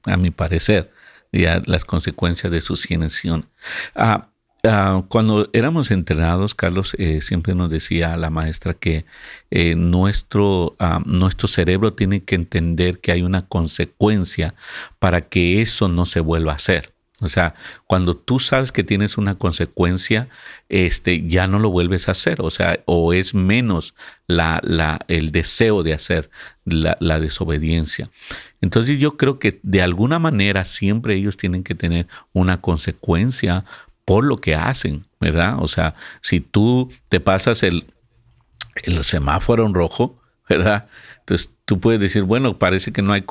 a 0.04 0.16
mi 0.16 0.30
parecer, 0.30 0.92
ya 1.32 1.62
las 1.66 1.84
consecuencias 1.84 2.52
de 2.52 2.60
su 2.60 2.76
cienación. 2.76 3.48
Ah, 3.94 4.28
Ah, 4.68 5.04
cuando 5.08 5.48
éramos 5.52 5.90
entrenados, 5.90 6.54
Carlos, 6.54 6.96
eh, 6.98 7.20
siempre 7.20 7.54
nos 7.54 7.70
decía 7.70 8.16
la 8.16 8.30
maestra 8.30 8.74
que 8.74 9.04
eh, 9.50 9.76
nuestro, 9.76 10.74
ah, 10.78 11.00
nuestro 11.04 11.46
cerebro 11.46 11.92
tiene 11.94 12.24
que 12.24 12.34
entender 12.34 13.00
que 13.00 13.12
hay 13.12 13.22
una 13.22 13.46
consecuencia 13.46 14.54
para 14.98 15.28
que 15.28 15.62
eso 15.62 15.88
no 15.88 16.04
se 16.06 16.20
vuelva 16.20 16.52
a 16.52 16.56
hacer. 16.56 16.95
O 17.22 17.28
sea, 17.28 17.54
cuando 17.86 18.14
tú 18.14 18.38
sabes 18.38 18.72
que 18.72 18.84
tienes 18.84 19.16
una 19.16 19.36
consecuencia, 19.36 20.28
este, 20.68 21.26
ya 21.26 21.46
no 21.46 21.58
lo 21.58 21.70
vuelves 21.70 22.08
a 22.08 22.12
hacer. 22.12 22.42
O 22.42 22.50
sea, 22.50 22.80
o 22.84 23.14
es 23.14 23.34
menos 23.34 23.94
la, 24.26 24.60
la, 24.62 24.98
el 25.08 25.32
deseo 25.32 25.82
de 25.82 25.94
hacer 25.94 26.30
la, 26.66 26.96
la, 27.00 27.18
desobediencia. 27.18 28.10
Entonces 28.60 28.98
yo 28.98 29.16
creo 29.16 29.38
que 29.38 29.60
de 29.62 29.80
alguna 29.80 30.18
manera 30.18 30.66
siempre 30.66 31.14
ellos 31.14 31.38
tienen 31.38 31.64
que 31.64 31.74
tener 31.74 32.06
una 32.34 32.60
consecuencia 32.60 33.64
por 34.04 34.22
lo 34.24 34.36
que 34.38 34.54
hacen, 34.54 35.06
¿verdad? 35.18 35.56
O 35.60 35.68
sea, 35.68 35.94
si 36.20 36.40
tú 36.40 36.92
te 37.08 37.20
pasas 37.20 37.62
el, 37.62 37.86
el 38.84 39.02
semáforo 39.04 39.64
en 39.64 39.72
rojo, 39.72 40.20
¿verdad? 40.48 40.88
Entonces 41.26 41.50
tú 41.64 41.80
puedes 41.80 42.00
decir, 42.00 42.22
bueno, 42.22 42.56
parece 42.56 42.92
que 42.92 43.02
no 43.02 43.12
hay, 43.12 43.24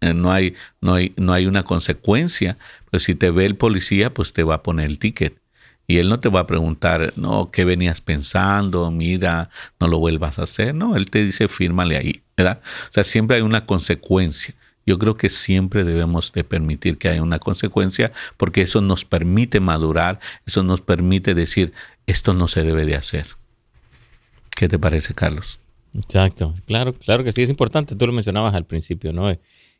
eh, 0.00 0.12
no 0.12 0.30
hay, 0.30 0.54
no 0.82 0.92
hay, 0.92 1.14
no 1.16 1.32
hay 1.32 1.46
una 1.46 1.62
consecuencia, 1.62 2.58
pero 2.90 3.00
si 3.00 3.14
te 3.14 3.30
ve 3.30 3.46
el 3.46 3.56
policía, 3.56 4.12
pues 4.12 4.34
te 4.34 4.44
va 4.44 4.56
a 4.56 4.62
poner 4.62 4.86
el 4.86 4.98
ticket. 4.98 5.38
Y 5.86 5.96
él 5.96 6.10
no 6.10 6.20
te 6.20 6.28
va 6.28 6.40
a 6.40 6.46
preguntar, 6.46 7.14
no, 7.16 7.50
¿qué 7.50 7.64
venías 7.64 8.02
pensando? 8.02 8.90
Mira, 8.90 9.48
no 9.80 9.88
lo 9.88 9.98
vuelvas 9.98 10.38
a 10.38 10.42
hacer. 10.42 10.74
No, 10.74 10.94
él 10.94 11.10
te 11.10 11.24
dice, 11.24 11.48
fírmale 11.48 11.96
ahí, 11.96 12.22
¿verdad? 12.36 12.60
O 12.90 12.92
sea, 12.92 13.04
siempre 13.04 13.38
hay 13.38 13.42
una 13.42 13.64
consecuencia 13.64 14.54
yo 14.88 14.98
creo 14.98 15.18
que 15.18 15.28
siempre 15.28 15.84
debemos 15.84 16.32
de 16.32 16.44
permitir 16.44 16.96
que 16.96 17.10
haya 17.10 17.22
una 17.22 17.38
consecuencia 17.38 18.10
porque 18.38 18.62
eso 18.62 18.80
nos 18.80 19.04
permite 19.04 19.60
madurar, 19.60 20.18
eso 20.46 20.62
nos 20.62 20.80
permite 20.80 21.34
decir, 21.34 21.74
esto 22.06 22.32
no 22.32 22.48
se 22.48 22.62
debe 22.62 22.86
de 22.86 22.96
hacer. 22.96 23.26
¿Qué 24.56 24.66
te 24.66 24.78
parece, 24.78 25.12
Carlos? 25.12 25.60
Exacto, 25.98 26.54
claro, 26.66 26.94
claro 26.94 27.24
que 27.24 27.32
sí, 27.32 27.42
es 27.42 27.50
importante, 27.50 27.96
tú 27.96 28.06
lo 28.06 28.12
mencionabas 28.12 28.54
al 28.54 28.66
principio, 28.66 29.12
¿no? 29.12 29.36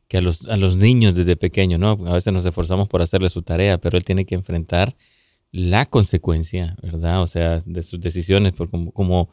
Que 0.08 0.18
a 0.18 0.20
los, 0.20 0.46
a 0.46 0.56
los 0.56 0.76
niños 0.76 1.14
desde 1.14 1.36
pequeños, 1.36 1.80
¿no? 1.80 1.90
A 2.06 2.14
veces 2.14 2.32
nos 2.32 2.44
esforzamos 2.44 2.88
por 2.88 3.02
hacerle 3.02 3.28
su 3.28 3.42
tarea, 3.42 3.78
pero 3.78 3.96
él 3.96 4.04
tiene 4.04 4.24
que 4.24 4.34
enfrentar 4.34 4.96
la 5.52 5.86
consecuencia, 5.86 6.76
¿verdad? 6.82 7.22
O 7.22 7.26
sea, 7.26 7.60
de 7.64 7.82
sus 7.82 8.00
decisiones, 8.00 8.52
por 8.52 8.70
como, 8.70 8.92
como 8.92 9.30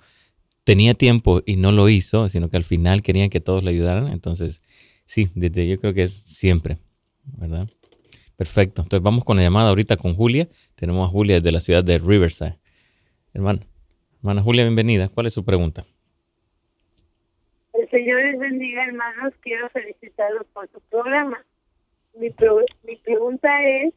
tenía 0.63 0.93
tiempo 0.93 1.41
y 1.45 1.55
no 1.57 1.71
lo 1.71 1.89
hizo, 1.89 2.29
sino 2.29 2.49
que 2.49 2.57
al 2.57 2.63
final 2.63 3.03
querían 3.03 3.29
que 3.29 3.41
todos 3.41 3.63
le 3.63 3.71
ayudaran, 3.71 4.07
entonces 4.07 4.61
Sí, 5.05 5.29
desde 5.35 5.67
yo 5.67 5.77
creo 5.79 5.93
que 5.93 6.03
es 6.03 6.23
siempre, 6.25 6.79
¿verdad? 7.23 7.67
Perfecto. 8.35 8.81
Entonces 8.81 9.03
vamos 9.03 9.23
con 9.23 9.37
la 9.37 9.43
llamada 9.43 9.69
ahorita 9.69 9.97
con 9.97 10.15
Julia. 10.15 10.49
Tenemos 10.73 11.07
a 11.07 11.11
Julia 11.11 11.35
desde 11.35 11.51
la 11.51 11.61
ciudad 11.61 11.83
de 11.83 11.99
Riverside. 11.99 12.57
Hermano, 13.33 13.61
hermana 14.17 14.41
Julia, 14.41 14.63
bienvenida. 14.63 15.07
¿Cuál 15.09 15.27
es 15.27 15.33
su 15.33 15.45
pregunta? 15.45 15.85
El 17.85 17.91
Señor 17.91 18.23
les 18.23 18.39
bendiga, 18.39 18.83
hermanos. 18.83 19.33
Quiero 19.41 19.69
felicitarlos 19.69 20.47
por 20.53 20.67
su 20.71 20.81
programa. 20.89 21.45
Mi, 22.15 22.33
mi 22.83 22.95
pregunta 22.95 23.47
es, 23.63 23.93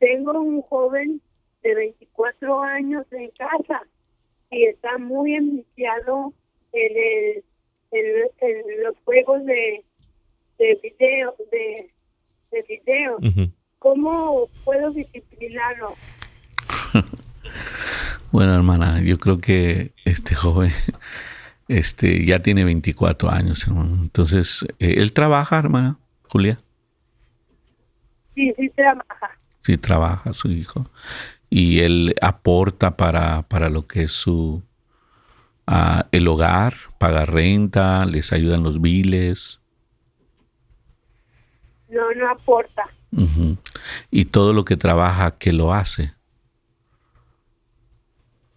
tengo 0.00 0.32
un 0.40 0.62
joven 0.62 1.20
de 1.62 1.74
24 1.76 2.60
años 2.62 3.06
en 3.12 3.30
casa 3.30 3.82
y 4.50 4.64
está 4.64 4.98
muy 4.98 5.34
enviciado 5.34 6.32
en 6.72 6.96
el 6.96 7.44
en, 8.40 8.82
los 8.82 8.96
juegos 9.04 9.44
de, 9.44 9.84
de 10.58 10.80
video, 10.82 11.36
de, 11.52 11.90
de 12.50 12.62
video. 12.62 13.18
¿Cómo 13.78 14.48
puedo 14.64 14.90
disciplinarlo? 14.90 15.94
bueno, 18.32 18.56
hermana, 18.56 19.00
yo 19.00 19.16
creo 19.18 19.38
que 19.38 19.92
este 20.04 20.34
joven 20.34 20.72
este 21.68 22.24
ya 22.24 22.40
tiene 22.40 22.64
24 22.64 23.30
años, 23.30 23.66
Entonces, 23.68 24.66
eh, 24.78 24.94
¿él 24.98 25.12
trabaja, 25.12 25.58
hermana 25.58 25.98
Julia? 26.28 26.58
Sí, 28.34 28.52
sí 28.56 28.70
trabaja. 28.70 29.30
Sí 29.62 29.76
trabaja 29.76 30.32
su 30.32 30.48
hijo. 30.48 30.90
Y 31.50 31.80
él 31.80 32.14
aporta 32.20 32.96
para, 32.96 33.42
para 33.42 33.68
lo 33.68 33.86
que 33.86 34.04
es 34.04 34.12
su, 34.12 34.62
el 36.12 36.28
hogar, 36.28 36.74
paga 36.98 37.24
renta, 37.24 38.04
les 38.06 38.32
ayudan 38.32 38.62
los 38.62 38.80
biles. 38.80 39.60
No, 41.88 42.12
no 42.14 42.30
aporta. 42.30 42.84
Y 44.10 44.26
todo 44.26 44.52
lo 44.52 44.64
que 44.64 44.76
trabaja, 44.76 45.38
¿qué 45.38 45.52
lo 45.52 45.72
hace? 45.72 46.12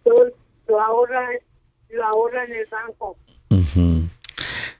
Todo, 0.04 0.32
lo 0.68 0.80
ahorra, 0.80 1.28
lo 1.92 2.04
ahorra 2.04 2.44
en 2.44 2.52
el 2.52 2.66
banco. 2.70 3.16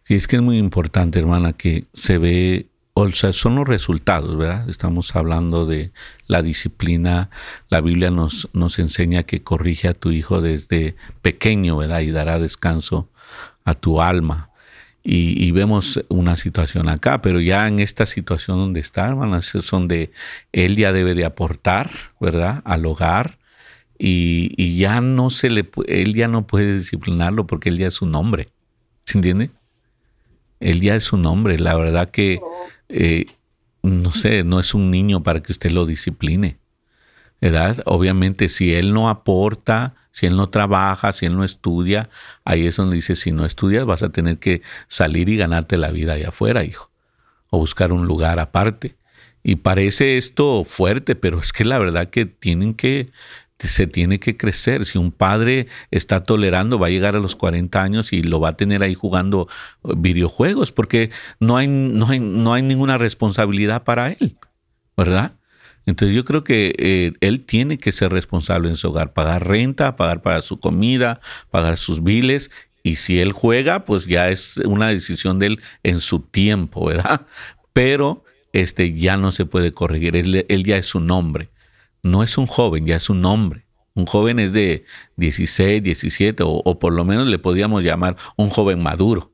Sí, 0.05 0.15
es 0.15 0.27
que 0.27 0.37
es 0.37 0.43
muy 0.43 0.59
importante, 0.59 1.19
hermana, 1.19 1.53
que 1.53 1.85
se 1.93 2.19
ve 2.19 2.67
o 2.95 3.11
sea, 3.11 3.33
son 3.33 3.57
los 3.57 3.67
resultados, 3.67 4.37
¿verdad? 4.37 4.69
Estamos 4.69 5.17
hablando 5.17 5.65
de 5.65 5.93
la 6.27 6.43
disciplina. 6.43 7.31
La 7.71 7.81
Biblia 7.81 8.11
nos, 8.11 8.51
nos 8.53 8.79
enseña 8.79 9.23
que 9.23 9.43
corrige 9.43 9.89
a 9.89 9.95
tu 9.95 10.11
hijo 10.11 10.43
desde 10.43 10.95
pequeño, 11.23 11.79
¿verdad? 11.79 12.01
Y 12.01 12.11
dará 12.11 12.39
descanso 12.39 13.09
a 13.65 13.73
tu 13.75 14.03
alma. 14.03 14.51
Y, 15.05 15.51
vemos 15.51 16.05
una 16.11 16.37
situación 16.37 16.89
acá, 16.89 17.23
pero 17.23 17.41
ya 17.41 17.67
en 17.67 17.81
esta 17.81 18.07
situación 18.07 18.59
donde 18.59 18.79
está, 18.79 19.09
hermanas, 19.09 19.53
es 19.57 19.69
donde 19.69 20.13
él 20.53 20.77
ya 20.77 20.93
debe 20.93 21.15
de 21.15 21.25
aportar, 21.25 21.91
¿verdad? 22.21 22.63
Al 22.65 22.87
hogar. 22.87 23.39
Y, 24.05 24.79
ya 24.79 25.01
no 25.01 25.31
se 25.31 25.49
le, 25.49 25.71
él 25.87 26.15
ya 26.15 26.27
no 26.27 26.45
puede 26.45 26.75
disciplinarlo 26.75 27.47
porque 27.47 27.69
él 27.69 27.79
ya 27.79 27.87
es 27.87 28.03
un 28.03 28.17
hombre. 28.17 28.49
¿Se 29.05 29.19
entiende? 29.19 29.51
Él 30.59 30.81
ya 30.81 30.97
es 30.97 31.13
un 31.13 31.25
hombre. 31.25 31.57
La 31.61 31.77
verdad 31.77 32.11
que 32.11 32.41
eh, 32.89 33.27
no 33.85 34.11
sé, 34.11 34.43
no 34.43 34.59
es 34.59 34.75
un 34.75 34.91
niño 34.91 35.23
para 35.23 35.41
que 35.41 35.53
usted 35.53 35.71
lo 35.71 35.87
discipline. 35.87 36.59
¿verdad? 37.41 37.81
Obviamente, 37.87 38.49
si 38.49 38.75
él 38.75 38.93
no 38.93 39.09
aporta, 39.09 39.95
si 40.11 40.27
él 40.27 40.37
no 40.37 40.49
trabaja, 40.49 41.13
si 41.13 41.27
él 41.27 41.37
no 41.37 41.45
estudia, 41.45 42.11
ahí 42.45 42.67
es 42.67 42.77
donde 42.77 42.97
dice, 42.97 43.15
si 43.15 43.31
no 43.31 43.45
estudias 43.45 43.85
vas 43.87 44.03
a 44.03 44.11
tener 44.11 44.39
que 44.39 44.63
salir 44.89 45.29
y 45.29 45.37
ganarte 45.37 45.77
la 45.77 45.93
vida 45.93 46.15
allá 46.15 46.29
afuera, 46.29 46.65
hijo, 46.65 46.91
o 47.51 47.59
buscar 47.59 47.93
un 47.93 48.07
lugar 48.07 48.41
aparte. 48.41 48.97
Y 49.45 49.57
parece 49.57 50.19
esto 50.19 50.65
fuerte, 50.65 51.17
pero 51.17 51.41
es 51.41 51.53
que 51.53 51.65
la 51.65 51.79
verdad 51.79 52.11
que 52.11 52.27
tienen 52.27 52.75
que 52.75 53.11
se 53.69 53.87
tiene 53.87 54.19
que 54.21 54.37
crecer. 54.37 54.85
Si 54.85 54.99
un 54.99 55.13
padre 55.13 55.67
está 55.91 56.23
tolerando, 56.23 56.79
va 56.79 56.89
a 56.89 56.91
llegar 56.91 57.17
a 57.17 57.21
los 57.21 57.37
40 57.37 57.83
años 57.83 58.13
y 58.13 58.23
lo 58.23 58.41
va 58.41 58.51
a 58.51 58.57
tener 58.57 58.83
ahí 58.83 58.95
jugando 58.95 59.49
uh, 59.83 59.95
videojuegos, 59.97 60.73
porque 60.73 61.11
no 61.41 61.57
hay, 61.57 61.69
no 61.69 62.09
hay, 62.09 62.21
no 62.21 62.55
hay 62.55 62.63
ninguna 62.63 62.99
responsabilidad 62.99 63.85
para 63.85 64.09
él, 64.09 64.37
¿verdad? 64.97 65.33
Entonces 65.85 66.15
yo 66.15 66.25
creo 66.25 66.45
que 66.45 66.75
eh, 66.79 67.13
él 67.21 67.45
tiene 67.45 67.79
que 67.79 67.91
ser 67.93 68.13
responsable 68.13 68.69
en 68.69 68.77
su 68.77 68.89
hogar, 68.89 69.13
pagar 69.13 69.49
renta, 69.49 69.97
pagar 69.97 70.23
para 70.23 70.41
su 70.43 70.61
comida, 70.61 71.21
pagar 71.51 71.77
sus 71.77 72.05
biles 72.05 72.51
y 72.83 72.97
si 72.97 73.21
él 73.21 73.33
juega, 73.33 73.85
pues 73.85 74.07
ya 74.07 74.31
es 74.31 74.57
una 74.59 74.89
decisión 74.89 75.39
de 75.39 75.47
él 75.47 75.61
en 75.83 76.01
su 76.01 76.21
tiempo, 76.21 76.87
¿verdad? 76.87 77.27
Pero 77.73 78.25
este 78.53 78.93
ya 78.95 79.17
no 79.17 79.33
se 79.33 79.47
puede 79.47 79.73
corregir, 79.73 80.17
él, 80.17 80.65
ya 80.65 80.77
es 80.77 80.95
un 80.95 81.11
hombre, 81.11 81.49
no 82.03 82.23
es 82.23 82.39
un 82.39 82.47
joven, 82.47 82.87
ya 82.87 82.97
es 82.97 83.11
un 83.11 83.25
hombre. 83.25 83.67
Un 83.95 84.07
joven 84.07 84.39
es 84.39 84.53
de 84.53 84.85
16, 85.17 85.83
17, 85.83 86.43
o, 86.43 86.49
o 86.49 86.79
por 86.79 86.93
lo 86.93 87.05
menos 87.05 87.29
le 87.29 87.39
podríamos 87.39 87.83
llamar 87.83 88.17
un 88.37 88.49
joven 88.49 88.83
maduro, 88.83 89.33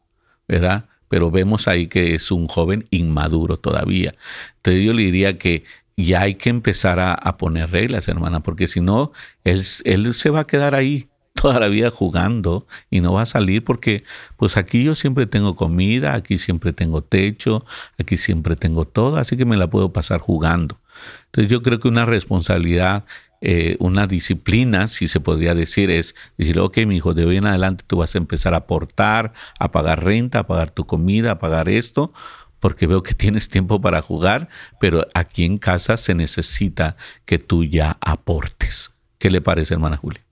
¿verdad? 0.48 0.86
Pero 1.08 1.30
vemos 1.30 1.68
ahí 1.68 1.86
que 1.86 2.14
es 2.14 2.30
un 2.30 2.46
joven 2.46 2.86
inmaduro 2.90 3.56
todavía. 3.56 4.14
Entonces 4.56 4.84
yo 4.84 4.92
le 4.92 5.02
diría 5.04 5.38
que 5.38 5.64
ya 5.98 6.22
hay 6.22 6.36
que 6.36 6.48
empezar 6.48 7.00
a, 7.00 7.36
poner 7.38 7.72
reglas, 7.72 8.06
hermana, 8.06 8.40
porque 8.40 8.68
si 8.68 8.80
no, 8.80 9.12
él, 9.42 9.64
él 9.84 10.14
se 10.14 10.30
va 10.30 10.40
a 10.40 10.46
quedar 10.46 10.76
ahí 10.76 11.08
toda 11.34 11.58
la 11.58 11.68
vida 11.68 11.90
jugando 11.90 12.66
y 12.88 13.00
no 13.00 13.12
va 13.14 13.22
a 13.22 13.26
salir 13.26 13.64
porque 13.64 14.04
pues 14.36 14.56
aquí 14.56 14.84
yo 14.84 14.94
siempre 14.94 15.26
tengo 15.26 15.56
comida, 15.56 16.14
aquí 16.14 16.38
siempre 16.38 16.72
tengo 16.72 17.02
techo, 17.02 17.64
aquí 17.98 18.16
siempre 18.16 18.54
tengo 18.54 18.86
todo, 18.86 19.16
así 19.16 19.36
que 19.36 19.44
me 19.44 19.56
la 19.56 19.68
puedo 19.68 19.92
pasar 19.92 20.20
jugando. 20.20 20.78
Entonces 21.26 21.50
yo 21.50 21.62
creo 21.62 21.78
que 21.78 21.88
una 21.88 22.04
responsabilidad, 22.04 23.04
eh, 23.40 23.76
una 23.80 24.06
disciplina, 24.06 24.88
si 24.88 25.08
se 25.08 25.20
podría 25.20 25.54
decir, 25.54 25.90
es 25.90 26.14
decir, 26.36 26.58
ok, 26.58 26.78
mi 26.86 26.96
hijo, 26.96 27.14
de 27.14 27.24
hoy 27.24 27.36
en 27.36 27.46
adelante 27.46 27.84
tú 27.86 27.98
vas 27.98 28.14
a 28.14 28.18
empezar 28.18 28.54
a 28.54 28.58
aportar, 28.58 29.32
a 29.60 29.70
pagar 29.70 30.04
renta, 30.04 30.40
a 30.40 30.46
pagar 30.46 30.70
tu 30.70 30.86
comida, 30.86 31.32
a 31.32 31.38
pagar 31.38 31.68
esto, 31.68 32.12
porque 32.60 32.86
veo 32.86 33.02
que 33.02 33.14
tienes 33.14 33.48
tiempo 33.48 33.80
para 33.80 34.02
jugar, 34.02 34.48
pero 34.80 35.06
aquí 35.14 35.44
en 35.44 35.58
casa 35.58 35.96
se 35.96 36.14
necesita 36.14 36.96
que 37.26 37.38
tú 37.38 37.64
ya 37.64 37.96
aportes. 38.00 38.92
¿Qué 39.18 39.30
le 39.30 39.40
parece, 39.40 39.74
hermana 39.74 39.96
Julia? 39.96 40.22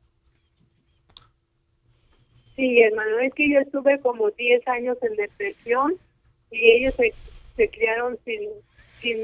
Sí, 2.57 2.81
hermano, 2.81 3.19
es 3.21 3.35
que 3.35 3.51
yo 3.51 3.61
estuve 3.61 4.01
como 4.01 4.31
10 4.31 4.67
años 4.69 4.97
en 5.03 5.15
depresión 5.17 5.95
y 6.51 6.71
ellos 6.71 6.95
se, 6.95 7.69
criaron 7.69 8.19
sin, 8.25 8.41
sin, 9.03 9.19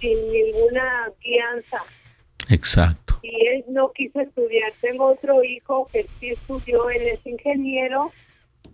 sin 0.00 0.32
ninguna 0.32 1.10
guianza. 1.20 1.82
Exacto. 2.48 3.18
Y 3.22 3.46
él 3.46 3.64
no 3.68 3.92
quiso 3.92 4.20
estudiar. 4.20 4.72
Tengo 4.80 5.06
otro 5.06 5.44
hijo 5.44 5.88
que 5.92 6.06
sí 6.18 6.30
estudió, 6.30 6.88
él 6.90 7.02
es 7.08 7.26
ingeniero, 7.26 8.12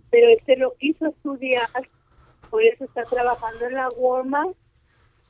pero 0.09 0.29
este 0.29 0.55
no 0.55 0.71
quiso 0.79 1.07
estudiar 1.07 1.69
por 2.49 2.63
eso 2.63 2.85
está 2.85 3.03
trabajando 3.03 3.65
en 3.65 3.73
la 3.73 3.89
Walmart 3.97 4.55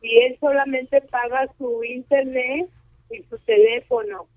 y 0.02 0.20
él 0.20 0.38
solamente 0.39 1.02
paga 1.02 1.48
su 1.58 1.84
internet 1.84 2.70
y 3.10 3.24
su 3.24 3.38
teléfono, 3.39 4.28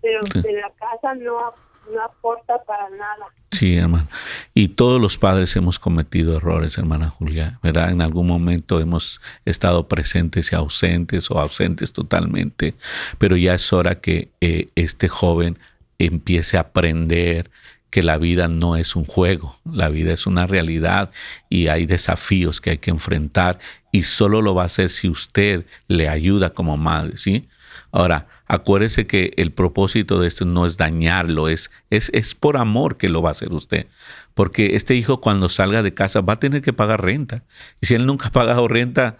pero 0.00 0.20
de 0.42 0.52
la 0.54 0.70
casa 0.70 1.14
no, 1.16 1.50
no 1.92 2.02
aporta 2.02 2.62
para 2.64 2.88
nada. 2.88 3.26
Sí, 3.60 3.76
hermano. 3.76 4.08
Y 4.54 4.68
todos 4.68 4.98
los 4.98 5.18
padres 5.18 5.54
hemos 5.54 5.78
cometido 5.78 6.34
errores, 6.34 6.78
hermana 6.78 7.10
Julia, 7.10 7.58
¿verdad? 7.62 7.90
En 7.90 8.00
algún 8.00 8.26
momento 8.26 8.80
hemos 8.80 9.20
estado 9.44 9.86
presentes 9.86 10.50
y 10.50 10.54
ausentes 10.54 11.30
o 11.30 11.38
ausentes 11.38 11.92
totalmente, 11.92 12.74
pero 13.18 13.36
ya 13.36 13.52
es 13.52 13.70
hora 13.74 14.00
que 14.00 14.30
eh, 14.40 14.68
este 14.76 15.08
joven 15.10 15.58
empiece 15.98 16.56
a 16.56 16.60
aprender 16.60 17.50
que 17.90 18.02
la 18.02 18.16
vida 18.16 18.48
no 18.48 18.76
es 18.76 18.96
un 18.96 19.04
juego, 19.04 19.58
la 19.70 19.90
vida 19.90 20.14
es 20.14 20.26
una 20.26 20.46
realidad 20.46 21.10
y 21.50 21.66
hay 21.66 21.84
desafíos 21.84 22.62
que 22.62 22.70
hay 22.70 22.78
que 22.78 22.90
enfrentar 22.90 23.58
y 23.92 24.04
solo 24.04 24.40
lo 24.40 24.54
va 24.54 24.62
a 24.62 24.66
hacer 24.66 24.88
si 24.88 25.06
usted 25.06 25.66
le 25.86 26.08
ayuda 26.08 26.54
como 26.54 26.78
madre, 26.78 27.18
¿sí? 27.18 27.46
Ahora, 27.92 28.26
acuérdese 28.50 29.06
que 29.06 29.32
el 29.36 29.52
propósito 29.52 30.20
de 30.20 30.26
esto 30.26 30.44
no 30.44 30.66
es 30.66 30.76
dañarlo, 30.76 31.48
es, 31.48 31.70
es, 31.88 32.10
es 32.12 32.34
por 32.34 32.56
amor 32.56 32.96
que 32.96 33.08
lo 33.08 33.22
va 33.22 33.28
a 33.28 33.32
hacer 33.32 33.52
usted. 33.52 33.86
Porque 34.34 34.74
este 34.74 34.96
hijo 34.96 35.20
cuando 35.20 35.48
salga 35.48 35.84
de 35.84 35.94
casa 35.94 36.20
va 36.20 36.32
a 36.32 36.40
tener 36.40 36.60
que 36.60 36.72
pagar 36.72 37.00
renta. 37.00 37.44
Y 37.80 37.86
si 37.86 37.94
él 37.94 38.06
nunca 38.06 38.26
ha 38.26 38.32
pagado 38.32 38.66
renta, 38.66 39.18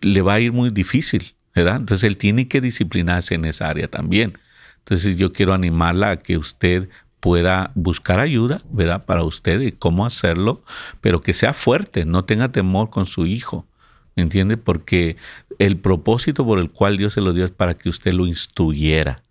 le 0.00 0.22
va 0.22 0.34
a 0.34 0.40
ir 0.40 0.52
muy 0.52 0.70
difícil, 0.70 1.34
¿verdad? 1.54 1.76
Entonces 1.76 2.04
él 2.04 2.16
tiene 2.16 2.48
que 2.48 2.62
disciplinarse 2.62 3.34
en 3.34 3.44
esa 3.44 3.68
área 3.68 3.88
también. 3.88 4.38
Entonces 4.78 5.18
yo 5.18 5.34
quiero 5.34 5.52
animarla 5.52 6.12
a 6.12 6.16
que 6.16 6.38
usted 6.38 6.88
pueda 7.20 7.72
buscar 7.74 8.20
ayuda, 8.20 8.62
¿verdad? 8.70 9.04
Para 9.04 9.22
usted 9.22 9.60
y 9.60 9.72
cómo 9.72 10.06
hacerlo, 10.06 10.64
pero 11.02 11.20
que 11.20 11.34
sea 11.34 11.52
fuerte, 11.52 12.06
no 12.06 12.24
tenga 12.24 12.52
temor 12.52 12.88
con 12.88 13.04
su 13.04 13.26
hijo, 13.26 13.66
¿me 13.69 13.69
entiende? 14.16 14.56
Porque 14.56 15.16
el 15.58 15.78
propósito 15.78 16.44
por 16.44 16.58
el 16.58 16.70
cual 16.70 16.96
Dios 16.96 17.14
se 17.14 17.20
lo 17.20 17.32
dio 17.32 17.44
es 17.44 17.50
para 17.50 17.74
que 17.74 17.88
usted 17.88 18.12
lo 18.12 18.26
instruyera 18.26 19.22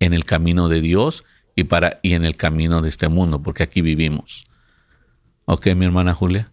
en 0.00 0.12
el 0.14 0.24
camino 0.24 0.68
de 0.68 0.80
Dios 0.80 1.24
y, 1.54 1.64
para, 1.64 2.00
y 2.02 2.14
en 2.14 2.24
el 2.24 2.36
camino 2.36 2.82
de 2.82 2.88
este 2.88 3.08
mundo, 3.08 3.42
porque 3.42 3.62
aquí 3.62 3.80
vivimos. 3.80 4.46
¿Ok, 5.46 5.66
mi 5.74 5.86
hermana 5.86 6.12
Julia? 6.14 6.52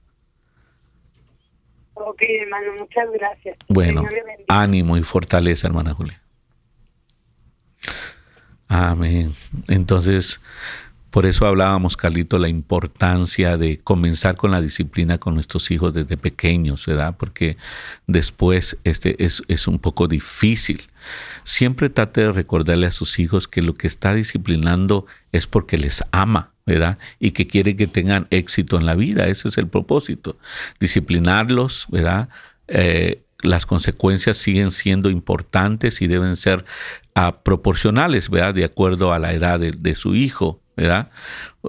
Ok, 1.94 2.22
hermano, 2.42 2.74
muchas 2.80 3.12
gracias. 3.14 3.58
Bueno, 3.68 4.04
ánimo 4.48 4.98
y 4.98 5.04
fortaleza, 5.04 5.68
hermana 5.68 5.94
Julia. 5.94 6.22
Amén. 8.68 9.34
Entonces, 9.68 10.42
por 11.14 11.28
eso 11.28 11.46
hablábamos, 11.46 11.96
Carlito, 11.96 12.40
la 12.40 12.48
importancia 12.48 13.56
de 13.56 13.80
comenzar 13.80 14.36
con 14.36 14.50
la 14.50 14.62
disciplina 14.62 15.20
con 15.20 15.36
nuestros 15.36 15.70
hijos 15.70 15.94
desde 15.94 16.18
pequeños, 16.18 16.88
¿verdad? 16.88 17.16
Porque 17.20 17.56
después 18.08 18.80
este 18.84 19.24
es, 19.24 19.44
es 19.48 19.68
un 19.68 19.78
poco 19.78 20.08
difícil. 20.08 20.82
Siempre 21.44 21.92
trate 21.92 22.22
de 22.22 22.32
recordarle 22.32 22.88
a 22.88 22.92
sus 22.92 23.20
hijos 23.20 23.48
que 23.48 23.62
lo 23.62 23.76
que 23.76 23.86
está 23.86 24.16
disciplinando 24.16 25.06
es 25.32 25.46
porque 25.46 25.78
les 25.78 26.04
ama, 26.10 26.50
¿verdad? 26.66 26.98
Y 27.20 27.30
que 27.30 27.46
quiere 27.46 27.76
que 27.76 27.86
tengan 27.86 28.26
éxito 28.32 28.80
en 28.80 28.88
la 28.88 28.96
vida. 28.96 29.28
Ese 29.28 29.50
es 29.50 29.60
el 29.60 29.68
propósito. 29.68 30.40
Disciplinarlos, 30.80 31.86
¿verdad? 31.92 32.30
Eh, 32.68 33.22
las 33.44 33.66
consecuencias 33.68 34.38
siguen 34.38 34.72
siendo 34.72 35.10
importantes 35.12 36.02
y 36.02 36.08
deben 36.08 36.36
ser 36.38 36.66
ah, 37.14 37.44
proporcionales, 37.44 38.30
¿verdad? 38.30 38.56
De 38.56 38.66
acuerdo 38.66 39.14
a 39.14 39.20
la 39.20 39.34
edad 39.34 39.60
de, 39.60 39.96
su 39.96 40.16
hijo, 40.16 40.63
¿verdad? 40.76 41.10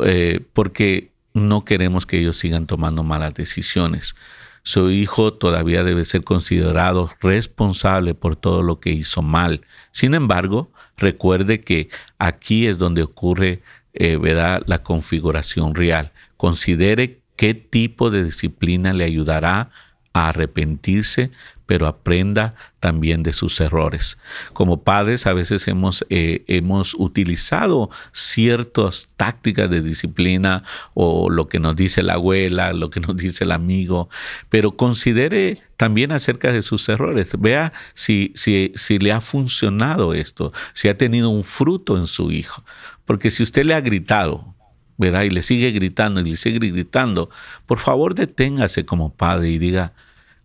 Eh, 0.04 0.40
porque 0.52 1.10
no 1.32 1.64
queremos 1.64 2.06
que 2.06 2.18
ellos 2.20 2.36
sigan 2.36 2.66
tomando 2.66 3.02
malas 3.02 3.34
decisiones. 3.34 4.14
Su 4.62 4.90
hijo 4.90 5.34
todavía 5.34 5.84
debe 5.84 6.06
ser 6.06 6.24
considerado 6.24 7.10
responsable 7.20 8.14
por 8.14 8.36
todo 8.36 8.62
lo 8.62 8.80
que 8.80 8.90
hizo 8.90 9.20
mal. 9.20 9.60
Sin 9.92 10.14
embargo, 10.14 10.70
recuerde 10.96 11.60
que 11.60 11.90
aquí 12.18 12.66
es 12.66 12.78
donde 12.78 13.02
ocurre 13.02 13.62
eh, 13.92 14.16
¿verdad? 14.16 14.62
la 14.66 14.82
configuración 14.82 15.74
real. 15.74 16.12
Considere 16.38 17.20
qué 17.36 17.52
tipo 17.52 18.10
de 18.10 18.24
disciplina 18.24 18.92
le 18.92 19.04
ayudará 19.04 19.70
a 20.14 20.28
arrepentirse 20.28 21.30
pero 21.66 21.86
aprenda 21.86 22.54
también 22.80 23.22
de 23.22 23.32
sus 23.32 23.60
errores. 23.60 24.18
Como 24.52 24.82
padres 24.82 25.26
a 25.26 25.32
veces 25.32 25.66
hemos, 25.68 26.04
eh, 26.10 26.44
hemos 26.46 26.94
utilizado 26.94 27.90
ciertas 28.12 29.08
tácticas 29.16 29.70
de 29.70 29.80
disciplina 29.80 30.64
o 30.92 31.30
lo 31.30 31.48
que 31.48 31.60
nos 31.60 31.76
dice 31.76 32.02
la 32.02 32.14
abuela, 32.14 32.72
lo 32.72 32.90
que 32.90 33.00
nos 33.00 33.16
dice 33.16 33.44
el 33.44 33.52
amigo, 33.52 34.08
pero 34.50 34.76
considere 34.76 35.62
también 35.76 36.12
acerca 36.12 36.52
de 36.52 36.62
sus 36.62 36.88
errores. 36.88 37.28
Vea 37.38 37.72
si, 37.94 38.32
si, 38.34 38.72
si 38.76 38.98
le 38.98 39.12
ha 39.12 39.20
funcionado 39.20 40.14
esto, 40.14 40.52
si 40.74 40.88
ha 40.88 40.94
tenido 40.94 41.30
un 41.30 41.44
fruto 41.44 41.96
en 41.96 42.06
su 42.06 42.30
hijo. 42.30 42.64
Porque 43.06 43.30
si 43.30 43.42
usted 43.42 43.64
le 43.64 43.74
ha 43.74 43.80
gritado, 43.80 44.54
¿verdad? 44.96 45.22
Y 45.22 45.30
le 45.30 45.42
sigue 45.42 45.70
gritando 45.70 46.20
y 46.20 46.30
le 46.30 46.36
sigue 46.36 46.58
gritando, 46.58 47.30
por 47.66 47.78
favor 47.78 48.14
deténgase 48.14 48.84
como 48.84 49.14
padre 49.14 49.50
y 49.50 49.58
diga, 49.58 49.92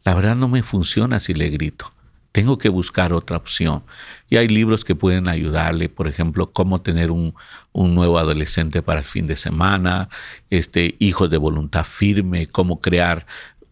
la 0.10 0.16
verdad 0.16 0.36
no 0.36 0.48
me 0.48 0.64
funciona 0.64 1.20
si 1.20 1.36
le 1.36 1.50
grito. 1.50 1.92
Tengo 2.32 2.58
que 2.58 2.70
buscar 2.70 3.14
otra 3.14 3.38
opción. 3.38 3.84
Y 4.28 4.38
hay 4.38 4.48
libros 4.48 4.84
que 4.84 4.96
pueden 4.96 5.28
ayudarle, 5.28 5.88
por 5.88 6.08
ejemplo, 6.08 6.52
cómo 6.52 6.82
tener 6.82 7.12
un, 7.12 7.36
nuevo 7.76 8.18
adolescente 8.18 8.82
para 8.82 9.02
el 9.02 9.06
fin 9.06 9.28
de 9.28 9.36
semana, 9.36 10.10
este, 10.50 10.96
hijos 10.98 11.30
de 11.30 11.38
voluntad 11.38 11.84
firme, 11.84 12.48
cómo 12.48 12.82
crear 12.82 13.28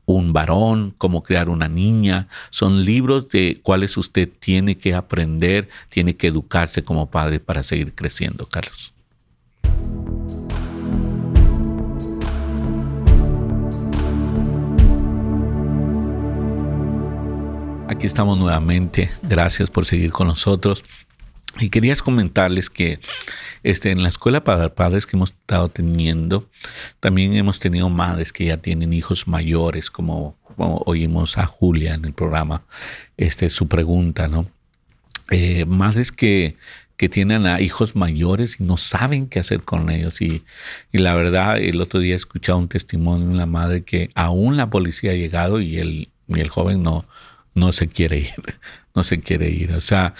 un 0.05 0.31
varón, 0.31 0.93
cómo 0.99 1.23
crear 1.23 1.49
una 1.49 1.67
niña. 1.67 2.27
Son 2.51 2.85
libros 2.85 3.29
de 3.29 3.59
cuáles 3.63 3.97
usted 3.97 4.29
tiene 4.39 4.77
que 4.77 4.93
aprender, 4.93 5.69
tiene 5.89 6.15
que 6.17 6.27
educarse 6.27 6.83
como 6.83 7.09
padre 7.09 7.39
para 7.39 7.63
seguir 7.63 7.95
creciendo, 7.95 8.45
Carlos. 8.45 8.93
Aquí 17.89 18.05
estamos 18.05 18.37
nuevamente. 18.37 19.09
Gracias 19.23 19.69
por 19.69 19.85
seguir 19.85 20.11
con 20.11 20.27
nosotros. 20.27 20.83
Y 21.57 21.69
querías 21.69 22.01
comentarles 22.01 22.69
que 22.69 22.99
este, 23.63 23.91
en 23.91 24.03
la 24.03 24.09
escuela 24.09 24.43
para 24.43 24.75
padres 24.75 25.05
que 25.05 25.15
hemos 25.15 25.31
estado 25.31 25.69
teniendo, 25.69 26.49
también 26.99 27.33
hemos 27.33 27.59
tenido 27.59 27.89
madres 27.89 28.33
que 28.33 28.43
ya 28.45 28.57
tienen 28.57 28.91
hijos 28.91 29.27
mayores, 29.27 29.89
como, 29.89 30.35
oímos 30.57 31.37
a 31.37 31.45
Julia 31.45 31.93
en 31.93 32.03
el 32.03 32.13
programa, 32.13 32.63
este, 33.15 33.49
su 33.49 33.69
pregunta, 33.69 34.27
¿no? 34.27 34.47
Eh, 35.31 35.65
madres 35.65 36.11
que, 36.11 36.57
que 36.97 37.07
tienen 37.07 37.45
a 37.47 37.61
hijos 37.61 37.95
mayores 37.95 38.59
y 38.59 38.63
no 38.63 38.75
saben 38.75 39.27
qué 39.27 39.39
hacer 39.39 39.61
con 39.61 39.89
ellos. 39.89 40.21
Y, 40.21 40.43
la 40.91 41.15
verdad, 41.15 41.57
el 41.57 41.79
otro 41.79 42.01
día 42.01 42.13
he 42.13 42.17
escuchado 42.17 42.57
un 42.57 42.67
testimonio 42.67 43.27
de 43.27 43.33
una 43.33 43.45
madre 43.45 43.83
que 43.83 44.09
aún 44.13 44.57
la 44.57 44.69
policía 44.69 45.11
ha 45.11 45.15
llegado 45.15 45.61
y 45.61 45.77
el, 45.77 46.09
el 46.27 46.49
joven 46.49 46.83
no, 46.83 47.05
no 47.57 47.71
se 47.71 47.87
quiere 47.87 48.19
ir, 48.19 48.33
no 48.95 49.03
se 49.03 49.19
quiere 49.19 49.49
ir. 49.49 49.73
O 49.73 49.81
sea, 49.81 50.13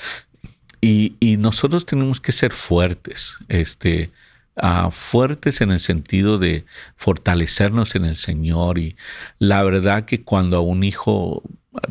y, 0.82 1.16
y 1.20 1.38
nosotros 1.38 1.86
tenemos 1.86 2.20
que 2.20 2.32
ser 2.32 2.52
fuertes, 2.52 3.38
este, 3.48 4.12
uh, 4.58 4.92
fuertes 4.92 5.62
en 5.62 5.72
el 5.72 5.80
sentido 5.80 6.38
de 6.38 6.66
fortalecernos 6.96 7.96
en 7.96 8.06
el 8.06 8.16
Señor. 8.16 8.78
Y 8.78 8.96
la 9.40 9.64
verdad 9.64 10.06
que 10.06 10.24
cuando 10.24 10.58
a 10.58 10.62
un 10.62 10.84
hijo 10.84 11.44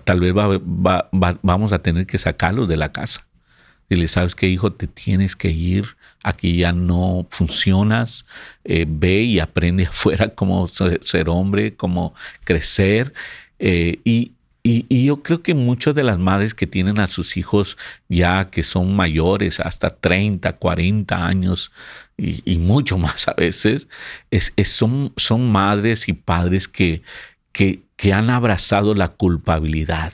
tal 0.04 0.20
vez 0.20 0.34
va, 0.34 1.08
vamos 1.42 1.72
a 1.72 1.78
tener 1.80 2.06
que 2.06 2.18
sacarlo 2.18 2.66
de 2.66 2.76
la 2.76 2.90
casa 2.90 3.26
Dile, 3.88 4.08
¿sabes 4.08 4.34
qué, 4.34 4.48
hijo? 4.48 4.72
Te 4.72 4.86
tienes 4.86 5.36
que 5.36 5.50
ir. 5.50 5.96
Aquí 6.22 6.58
ya 6.58 6.72
no 6.72 7.26
funcionas. 7.30 8.26
Eh, 8.64 8.84
ve 8.88 9.22
y 9.22 9.38
aprende 9.38 9.84
afuera 9.88 10.34
cómo 10.34 10.68
ser 10.68 11.28
hombre, 11.28 11.76
cómo 11.76 12.14
crecer. 12.44 13.12
Eh, 13.58 14.00
y, 14.04 14.32
yo 14.88 15.22
creo 15.22 15.42
que 15.42 15.54
muchas 15.54 15.94
de 15.94 16.02
las 16.02 16.18
madres 16.18 16.54
que 16.54 16.66
tienen 16.66 16.98
a 16.98 17.06
sus 17.06 17.36
hijos 17.36 17.76
ya 18.08 18.50
que 18.50 18.62
son 18.62 18.94
mayores, 18.94 19.60
hasta 19.60 19.90
30, 19.90 20.54
40 20.54 21.26
años 21.26 21.72
y, 22.16 22.58
mucho 22.58 22.98
más 23.06 23.28
a 23.28 23.34
veces, 23.34 23.88
es, 24.30 24.52
son, 24.64 25.12
son 25.16 25.50
madres 25.50 26.08
y 26.08 26.12
padres 26.12 26.68
que, 26.68 27.02
que 27.52 28.12
han 28.12 28.30
abrazado 28.30 28.94
la 28.94 29.08
culpabilidad 29.08 30.12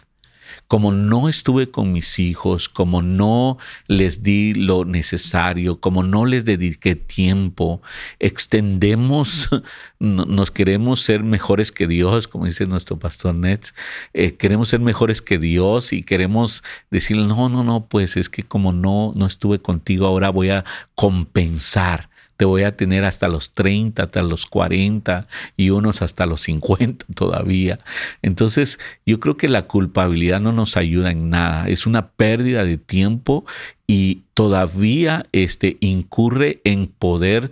como 0.69 0.93
no 0.93 1.29
estuve 1.29 1.71
con 1.71 1.93
mis 1.93 2.19
hijos, 2.19 2.69
como 2.69 3.03
no 3.03 3.59
les 3.87 4.23
di 4.23 4.55
lo 4.55 4.85
necesario, 4.85 5.81
como 5.81 6.03
no 6.03 6.25
les 6.25 6.45
dediqué 6.45 6.97
tiempo, 6.97 7.83
extendemos, 8.19 9.49
nos 9.99 10.51
queremos 10.51 11.01
ser 11.01 11.23
mejores 11.23 11.73
que 11.73 11.87
Dios, 11.87 12.29
como 12.29 12.47
dice 12.47 12.67
nuestro 12.67 12.99
pastor 12.99 13.35
Nets, 13.35 13.75
eh, 14.13 14.35
queremos 14.37 14.69
ser 14.69 14.81
mejores 14.81 15.23
que 15.23 15.39
Dios 15.39 15.93
y 15.93 16.03
queremos 16.03 16.63
decir, 16.91 17.17
no, 17.17 17.49
no, 17.49 17.65
no, 17.65 17.87
pues 17.87 18.17
es 18.17 18.29
que 18.29 18.43
como 18.43 18.73
no, 18.73 19.13
no 19.15 19.27
estuve 19.27 19.61
contigo, 19.61 20.07
ahora 20.07 20.31
voy 20.31 20.51
a 20.51 20.65
compensar 20.95 22.12
te 22.37 22.45
voy 22.45 22.63
a 22.63 22.77
tener 22.77 23.05
hasta 23.05 23.29
los 23.29 23.53
30, 23.53 24.05
hasta 24.05 24.23
los 24.23 24.47
40 24.47 25.27
y 25.57 25.71
unos 25.71 26.03
hasta 26.03 26.27
los 26.27 26.43
50 26.43 27.07
todavía. 27.15 27.81
Entonces, 28.23 28.79
yo 29.07 29.21
creo 29.21 29.37
que 29.37 29.49
la 29.49 29.67
culpabilidad 29.67 30.41
no 30.41 30.53
nos 30.53 30.77
ayuda 30.77 31.11
en 31.11 31.31
nada, 31.31 31.69
es 31.69 31.87
una 31.87 32.09
pérdida 32.09 32.65
de 32.65 32.79
tiempo 32.79 33.45
y 33.87 34.23
todavía 34.35 35.27
este, 35.33 35.77
incurre 35.81 36.61
en 36.65 36.87
poder 36.87 37.51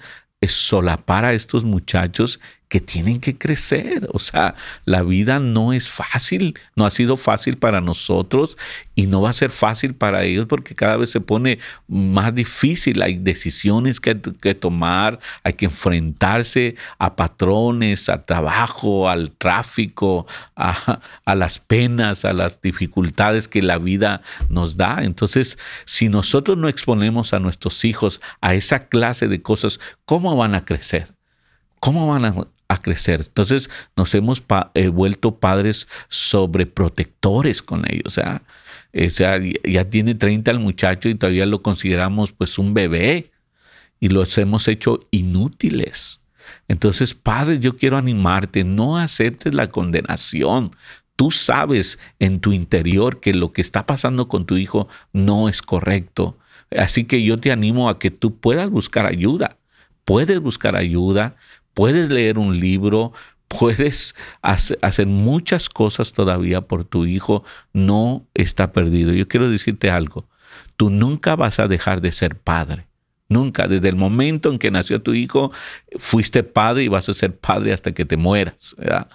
solapar 0.48 1.24
a 1.24 1.34
estos 1.34 1.64
muchachos 1.64 2.40
que 2.70 2.80
tienen 2.80 3.20
que 3.20 3.36
crecer. 3.36 4.08
O 4.12 4.20
sea, 4.20 4.54
la 4.84 5.02
vida 5.02 5.40
no 5.40 5.72
es 5.72 5.88
fácil, 5.88 6.56
no 6.76 6.86
ha 6.86 6.90
sido 6.92 7.16
fácil 7.16 7.58
para 7.58 7.80
nosotros 7.80 8.56
y 8.94 9.08
no 9.08 9.20
va 9.20 9.30
a 9.30 9.34
ser 9.34 9.50
fácil 9.50 9.94
para 9.94 10.22
ellos 10.22 10.46
porque 10.48 10.76
cada 10.76 10.96
vez 10.96 11.10
se 11.10 11.20
pone 11.20 11.58
más 11.88 12.32
difícil. 12.32 13.02
Hay 13.02 13.16
decisiones 13.16 13.98
que, 13.98 14.18
que 14.40 14.54
tomar, 14.54 15.18
hay 15.42 15.54
que 15.54 15.64
enfrentarse 15.64 16.76
a 16.98 17.16
patrones, 17.16 18.08
al 18.08 18.24
trabajo, 18.24 19.08
al 19.08 19.32
tráfico, 19.32 20.28
a, 20.54 21.00
a 21.24 21.34
las 21.34 21.58
penas, 21.58 22.24
a 22.24 22.32
las 22.32 22.62
dificultades 22.62 23.48
que 23.48 23.62
la 23.62 23.78
vida 23.78 24.22
nos 24.48 24.76
da. 24.76 24.98
Entonces, 25.02 25.58
si 25.86 26.08
nosotros 26.08 26.56
no 26.56 26.68
exponemos 26.68 27.34
a 27.34 27.40
nuestros 27.40 27.84
hijos 27.84 28.20
a 28.40 28.54
esa 28.54 28.86
clase 28.86 29.26
de 29.26 29.42
cosas, 29.42 29.80
¿cómo 30.04 30.36
van 30.36 30.54
a 30.54 30.64
crecer? 30.64 31.16
¿Cómo 31.80 32.06
van 32.06 32.26
a, 32.26 32.34
a 32.70 32.76
crecer. 32.76 33.22
Entonces 33.26 33.68
nos 33.96 34.14
hemos 34.14 34.42
eh, 34.74 34.88
vuelto 34.88 35.40
padres 35.40 35.88
sobreprotectores 36.08 37.62
con 37.62 37.84
ellos. 37.90 38.06
O 38.06 38.10
sea, 38.10 38.42
ya 39.64 39.84
tiene 39.90 40.14
30 40.14 40.50
el 40.52 40.60
muchacho 40.60 41.08
y 41.08 41.16
todavía 41.16 41.46
lo 41.46 41.62
consideramos 41.62 42.32
pues 42.32 42.58
un 42.58 42.72
bebé 42.72 43.32
y 43.98 44.08
los 44.08 44.38
hemos 44.38 44.68
hecho 44.68 45.00
inútiles. 45.10 46.20
Entonces, 46.68 47.14
padre, 47.14 47.58
yo 47.58 47.76
quiero 47.76 47.96
animarte, 47.96 48.62
no 48.62 48.98
aceptes 48.98 49.52
la 49.52 49.68
condenación. 49.68 50.74
Tú 51.16 51.32
sabes 51.32 51.98
en 52.20 52.40
tu 52.40 52.52
interior 52.52 53.20
que 53.20 53.34
lo 53.34 53.52
que 53.52 53.60
está 53.60 53.84
pasando 53.84 54.28
con 54.28 54.46
tu 54.46 54.56
hijo 54.56 54.88
no 55.12 55.48
es 55.48 55.60
correcto. 55.60 56.38
Así 56.76 57.04
que 57.04 57.22
yo 57.24 57.36
te 57.36 57.50
animo 57.50 57.88
a 57.88 57.98
que 57.98 58.12
tú 58.12 58.38
puedas 58.38 58.70
buscar 58.70 59.06
ayuda. 59.06 59.56
Puedes 60.04 60.40
buscar 60.40 60.76
ayuda, 60.76 61.36
puedes 61.74 62.10
leer 62.10 62.38
un 62.38 62.58
libro, 62.58 63.12
puedes 63.48 64.14
hacer 64.42 65.06
muchas 65.06 65.68
cosas 65.68 66.12
todavía 66.12 66.60
por 66.62 66.84
tu 66.84 67.04
hijo, 67.06 67.42
no 67.72 68.26
está 68.34 68.72
perdido. 68.72 69.12
Yo 69.12 69.26
quiero 69.26 69.50
decirte 69.50 69.90
algo, 69.90 70.28
tú 70.76 70.90
nunca 70.90 71.36
vas 71.36 71.58
a 71.58 71.66
dejar 71.66 72.00
de 72.00 72.12
ser 72.12 72.36
padre. 72.36 72.86
Nunca, 73.28 73.68
desde 73.68 73.88
el 73.88 73.94
momento 73.94 74.50
en 74.50 74.58
que 74.58 74.72
nació 74.72 75.02
tu 75.02 75.14
hijo, 75.14 75.52
fuiste 76.00 76.42
padre 76.42 76.82
y 76.82 76.88
vas 76.88 77.08
a 77.08 77.14
ser 77.14 77.36
padre 77.36 77.72
hasta 77.72 77.92
que 77.92 78.04
te 78.04 78.16
mueras, 78.16 78.74
¿verdad? 78.76 79.08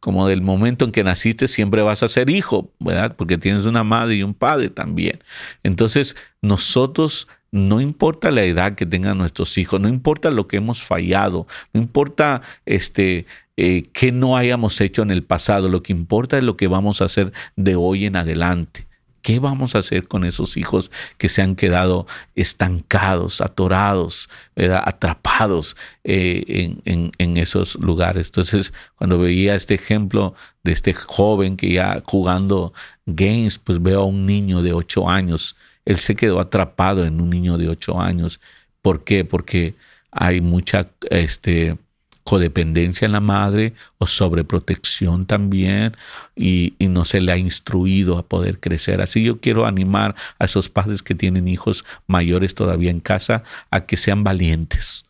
Como 0.00 0.26
del 0.26 0.42
momento 0.42 0.84
en 0.84 0.90
que 0.90 1.04
naciste, 1.04 1.46
siempre 1.46 1.80
vas 1.82 2.02
a 2.02 2.08
ser 2.08 2.30
hijo, 2.30 2.72
¿verdad? 2.80 3.14
Porque 3.16 3.38
tienes 3.38 3.66
una 3.66 3.84
madre 3.84 4.16
y 4.16 4.24
un 4.24 4.34
padre 4.34 4.70
también. 4.70 5.22
Entonces, 5.62 6.16
nosotros 6.42 7.28
no 7.52 7.80
importa 7.80 8.30
la 8.30 8.44
edad 8.44 8.74
que 8.74 8.86
tengan 8.86 9.18
nuestros 9.18 9.58
hijos, 9.58 9.80
no 9.80 9.88
importa 9.88 10.30
lo 10.30 10.46
que 10.46 10.58
hemos 10.58 10.82
fallado, 10.82 11.46
no 11.72 11.80
importa 11.80 12.42
este, 12.64 13.26
eh, 13.56 13.88
qué 13.92 14.12
no 14.12 14.36
hayamos 14.36 14.80
hecho 14.80 15.02
en 15.02 15.10
el 15.10 15.24
pasado, 15.24 15.68
lo 15.68 15.82
que 15.82 15.92
importa 15.92 16.38
es 16.38 16.44
lo 16.44 16.56
que 16.56 16.68
vamos 16.68 17.02
a 17.02 17.06
hacer 17.06 17.32
de 17.56 17.74
hoy 17.74 18.06
en 18.06 18.16
adelante. 18.16 18.86
¿Qué 19.22 19.38
vamos 19.38 19.74
a 19.74 19.80
hacer 19.80 20.08
con 20.08 20.24
esos 20.24 20.56
hijos 20.56 20.90
que 21.18 21.28
se 21.28 21.42
han 21.42 21.54
quedado 21.54 22.06
estancados, 22.36 23.42
atorados, 23.42 24.30
atrapados 24.56 25.76
eh, 26.04 26.72
en, 26.86 27.12
en, 27.18 27.36
esos 27.36 27.74
lugares? 27.74 28.28
Entonces, 28.28 28.72
cuando 28.94 29.18
veía 29.18 29.54
este 29.54 29.74
ejemplo 29.74 30.34
de 30.62 30.72
este 30.72 30.94
joven 30.94 31.58
que 31.58 31.70
ya 31.70 32.00
jugando 32.02 32.72
games, 33.04 33.58
pues 33.58 33.82
veo 33.82 34.00
a 34.00 34.06
un 34.06 34.24
niño 34.24 34.62
de 34.62 34.72
ocho 34.72 35.10
años 35.10 35.54
él 35.84 35.98
se 35.98 36.16
quedó 36.16 36.40
atrapado 36.40 37.04
en 37.04 37.20
un 37.20 37.30
niño 37.30 37.58
de 37.58 37.68
ocho 37.68 38.00
años. 38.00 38.40
¿Por 38.82 39.04
qué? 39.04 39.24
Porque 39.24 39.74
hay 40.10 40.40
mucha 40.40 40.88
este, 41.10 41.78
codependencia 42.24 43.06
en 43.06 43.12
la 43.12 43.20
madre 43.20 43.74
o 43.98 44.06
sobreprotección 44.06 45.26
también 45.26 45.96
y, 46.36 46.74
y, 46.78 46.88
no 46.88 47.04
se 47.04 47.20
le 47.20 47.32
ha 47.32 47.36
instruido 47.36 48.18
a 48.18 48.22
poder 48.22 48.60
crecer. 48.60 49.00
Así 49.00 49.22
yo 49.22 49.40
quiero 49.40 49.66
animar 49.66 50.14
a 50.38 50.44
esos 50.44 50.68
padres 50.68 51.02
que 51.02 51.14
tienen 51.14 51.48
hijos 51.48 51.84
mayores 52.06 52.54
todavía 52.54 52.90
en 52.90 53.00
casa 53.00 53.42
a 53.70 53.86
que 53.86 53.96
sean 53.96 54.24
valientes, 54.24 55.04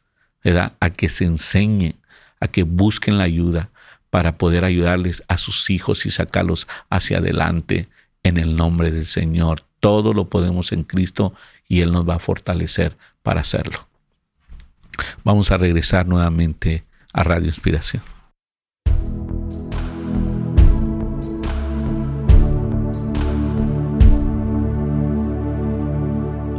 ¿verdad? 0.44 0.74
a 0.80 0.90
que 0.90 1.08
se 1.08 1.24
enseñen, 1.24 1.96
a 2.40 2.48
que 2.48 2.62
busquen 2.62 3.18
la 3.18 3.24
ayuda 3.24 3.70
para 4.10 4.38
poder 4.38 4.64
ayudarles 4.64 5.22
a 5.28 5.38
sus 5.38 5.70
hijos 5.70 6.06
y 6.06 6.10
sacarlos 6.10 6.66
hacia 6.90 7.18
adelante 7.18 7.88
en 8.22 8.38
el 8.38 8.56
nombre 8.56 8.90
del 8.90 9.06
Señor. 9.06 9.64
Todo 9.80 10.12
lo 10.12 10.28
podemos 10.28 10.72
en 10.72 10.84
Cristo 10.84 11.34
y 11.66 11.80
Él 11.80 11.92
nos 11.92 12.08
va 12.08 12.16
a 12.16 12.18
fortalecer 12.18 12.96
para 13.22 13.40
hacerlo. 13.40 13.88
Vamos 15.24 15.50
a 15.50 15.56
regresar 15.56 16.06
nuevamente 16.06 16.84
a 17.12 17.22
Radio 17.22 17.46
Inspiración. 17.46 18.02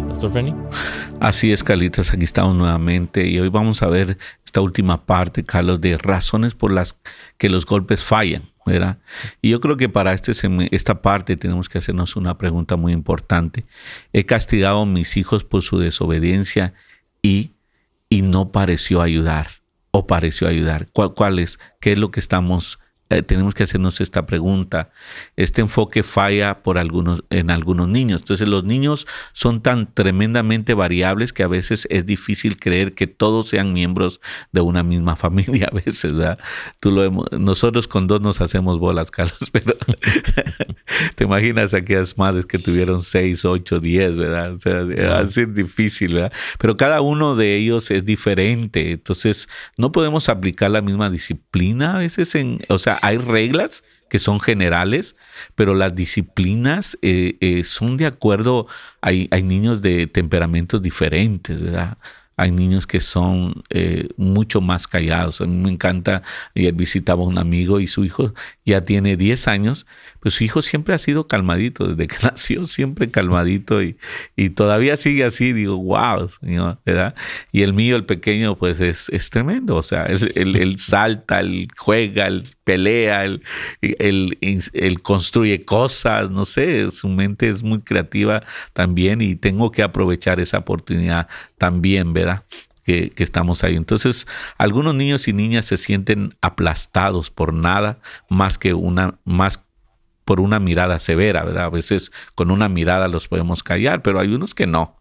Pastor 0.07 0.31
Fanny. 0.31 0.53
Así 1.19 1.51
es, 1.51 1.63
Carlitos, 1.63 2.13
aquí 2.13 2.25
estamos 2.25 2.55
nuevamente 2.55 3.27
y 3.27 3.39
hoy 3.39 3.49
vamos 3.49 3.83
a 3.83 3.87
ver 3.87 4.17
esta 4.45 4.61
última 4.61 5.05
parte, 5.05 5.43
Carlos, 5.43 5.79
de 5.81 5.97
razones 5.97 6.55
por 6.55 6.71
las 6.71 6.97
que 7.37 7.49
los 7.49 7.65
golpes 7.65 8.03
fallan. 8.03 8.50
Y 9.41 9.49
yo 9.49 9.59
creo 9.59 9.77
que 9.77 9.89
para 9.89 10.13
este, 10.13 10.33
esta 10.71 11.01
parte 11.01 11.35
tenemos 11.37 11.69
que 11.69 11.79
hacernos 11.79 12.15
una 12.15 12.37
pregunta 12.37 12.75
muy 12.75 12.93
importante. 12.93 13.65
He 14.13 14.25
castigado 14.25 14.81
a 14.81 14.85
mis 14.85 15.17
hijos 15.17 15.43
por 15.43 15.63
su 15.63 15.79
desobediencia 15.79 16.73
y, 17.21 17.51
y 18.09 18.21
no 18.21 18.51
pareció 18.51 19.01
ayudar 19.01 19.61
o 19.91 20.07
pareció 20.07 20.47
ayudar. 20.47 20.87
¿Cuál, 20.91 21.39
es? 21.39 21.59
¿Qué 21.79 21.93
es 21.93 21.97
lo 21.97 22.11
que 22.11 22.19
estamos 22.19 22.79
eh, 23.11 23.23
tenemos 23.23 23.53
que 23.53 23.63
hacernos 23.63 23.99
esta 23.99 24.25
pregunta. 24.25 24.89
Este 25.35 25.59
enfoque 25.59 26.01
falla 26.01 26.63
por 26.63 26.77
algunos, 26.77 27.25
en 27.29 27.51
algunos 27.51 27.89
niños. 27.89 28.21
Entonces 28.21 28.47
los 28.47 28.63
niños 28.63 29.05
son 29.33 29.61
tan 29.61 29.93
tremendamente 29.93 30.73
variables 30.73 31.33
que 31.33 31.43
a 31.43 31.47
veces 31.47 31.85
es 31.89 32.05
difícil 32.05 32.57
creer 32.57 32.93
que 32.93 33.07
todos 33.07 33.49
sean 33.49 33.73
miembros 33.73 34.21
de 34.53 34.61
una 34.61 34.81
misma 34.81 35.15
familia. 35.17 35.67
A 35.69 35.75
veces, 35.75 36.13
¿verdad? 36.13 36.39
Tú 36.79 36.91
lo 36.91 37.11
nosotros 37.37 37.85
con 37.85 38.07
dos 38.07 38.21
nos 38.21 38.39
hacemos 38.39 38.79
bolas, 38.79 39.11
Carlos, 39.11 39.49
pero 39.51 39.75
te 41.15 41.25
imaginas 41.25 41.73
aquellas 41.73 42.17
madres 42.17 42.45
que 42.45 42.59
tuvieron 42.59 43.03
seis, 43.03 43.43
ocho, 43.43 43.81
diez, 43.81 44.15
¿verdad? 44.15 44.53
O 44.53 44.59
sea, 44.59 44.83
va 44.83 45.19
a 45.19 45.25
ser 45.25 45.53
difícil, 45.53 46.13
¿verdad? 46.13 46.31
Pero 46.59 46.77
cada 46.77 47.01
uno 47.01 47.35
de 47.35 47.57
ellos 47.57 47.91
es 47.91 48.05
diferente. 48.05 48.91
Entonces 48.91 49.49
no 49.75 49.91
podemos 49.91 50.29
aplicar 50.29 50.71
la 50.71 50.81
misma 50.81 51.09
disciplina 51.09 51.97
a 51.97 51.99
veces 51.99 52.35
en, 52.35 52.59
o 52.69 52.79
sea, 52.79 53.00
hay 53.01 53.17
reglas 53.17 53.83
que 54.09 54.19
son 54.19 54.39
generales, 54.39 55.15
pero 55.55 55.73
las 55.73 55.95
disciplinas 55.95 56.97
eh, 57.01 57.37
eh, 57.39 57.63
son 57.63 57.95
de 57.95 58.05
acuerdo, 58.05 58.67
hay, 58.99 59.29
hay 59.31 59.41
niños 59.41 59.81
de 59.81 60.07
temperamentos 60.07 60.81
diferentes, 60.81 61.61
¿verdad? 61.61 61.97
hay 62.41 62.51
niños 62.51 62.87
que 62.87 63.01
son 63.01 63.63
eh, 63.69 64.09
mucho 64.17 64.61
más 64.61 64.87
callados. 64.87 65.41
A 65.41 65.45
mí 65.45 65.55
me 65.55 65.69
encanta, 65.69 66.23
ayer 66.55 66.73
visitaba 66.73 67.21
a 67.21 67.27
un 67.27 67.37
amigo 67.37 67.79
y 67.79 67.85
su 67.85 68.03
hijo 68.03 68.33
ya 68.65 68.83
tiene 68.83 69.15
10 69.15 69.47
años, 69.47 69.85
pues 70.19 70.33
su 70.33 70.43
hijo 70.43 70.63
siempre 70.63 70.95
ha 70.95 70.97
sido 70.97 71.27
calmadito, 71.27 71.87
desde 71.87 72.07
que 72.07 72.15
nació 72.23 72.65
siempre 72.65 73.11
calmadito 73.11 73.83
y, 73.83 73.95
y 74.35 74.49
todavía 74.49 74.97
sigue 74.97 75.23
así, 75.23 75.53
digo, 75.53 75.77
wow, 75.77 76.29
¿verdad? 76.83 77.13
Y 77.51 77.61
el 77.61 77.73
mío, 77.73 77.95
el 77.95 78.05
pequeño, 78.05 78.57
pues 78.57 78.79
es, 78.81 79.09
es 79.09 79.29
tremendo, 79.29 79.75
o 79.75 79.83
sea, 79.83 80.05
él, 80.05 80.79
salta, 80.79 81.41
él 81.41 81.67
juega, 81.77 82.25
él 82.25 82.43
pelea, 82.63 83.25
él, 83.25 85.01
construye 85.01 85.65
cosas, 85.65 86.29
no 86.29 86.45
sé, 86.45 86.89
su 86.91 87.07
mente 87.09 87.49
es 87.49 87.63
muy 87.63 87.81
creativa 87.81 88.43
también 88.73 89.21
y 89.21 89.35
tengo 89.35 89.71
que 89.71 89.83
aprovechar 89.83 90.39
esa 90.39 90.59
oportunidad 90.59 91.27
también, 91.57 92.13
¿verdad? 92.13 92.43
Que, 92.83 93.11
estamos 93.17 93.63
ahí. 93.63 93.75
Entonces, 93.75 94.27
algunos 94.57 94.95
niños 94.95 95.27
y 95.27 95.33
niñas 95.33 95.65
se 95.65 95.77
sienten 95.77 96.35
aplastados 96.41 97.29
por 97.29 97.53
nada 97.53 97.99
más 98.29 98.57
que 98.57 98.73
una, 98.73 99.19
más 99.23 99.63
por 100.25 100.39
una 100.39 100.59
mirada 100.59 100.99
severa, 100.99 101.43
¿verdad? 101.43 101.65
A 101.65 101.69
veces 101.69 102.11
con 102.35 102.51
una 102.51 102.69
mirada 102.69 103.07
los 103.07 103.27
podemos 103.27 103.63
callar, 103.63 104.01
pero 104.01 104.19
hay 104.19 104.33
unos 104.33 104.53
que 104.53 104.67
no, 104.67 105.00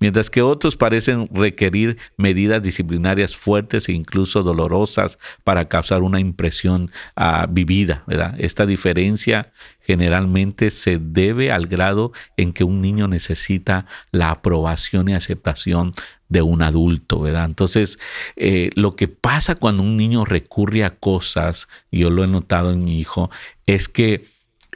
Mientras 0.00 0.30
que 0.30 0.42
otros 0.42 0.76
parecen 0.76 1.24
requerir 1.32 1.98
medidas 2.16 2.62
disciplinarias 2.62 3.36
fuertes 3.36 3.88
e 3.88 3.92
incluso 3.92 4.42
dolorosas 4.42 5.18
para 5.44 5.68
causar 5.68 6.02
una 6.02 6.20
impresión 6.20 6.90
ah, 7.16 7.46
vivida. 7.48 8.04
Esta 8.38 8.66
diferencia 8.66 9.52
generalmente 9.80 10.70
se 10.70 10.98
debe 10.98 11.50
al 11.50 11.66
grado 11.66 12.12
en 12.36 12.52
que 12.52 12.64
un 12.64 12.82
niño 12.82 13.08
necesita 13.08 13.86
la 14.12 14.30
aprobación 14.30 15.08
y 15.08 15.14
aceptación 15.14 15.94
de 16.28 16.42
un 16.42 16.62
adulto. 16.62 17.26
Entonces, 17.26 17.98
eh, 18.36 18.70
lo 18.74 18.96
que 18.96 19.08
pasa 19.08 19.54
cuando 19.54 19.82
un 19.82 19.96
niño 19.96 20.24
recurre 20.24 20.84
a 20.84 20.90
cosas, 20.90 21.68
yo 21.90 22.10
lo 22.10 22.22
he 22.22 22.26
notado 22.26 22.70
en 22.72 22.84
mi 22.84 23.00
hijo, 23.00 23.30
es 23.66 23.88
que 23.88 24.26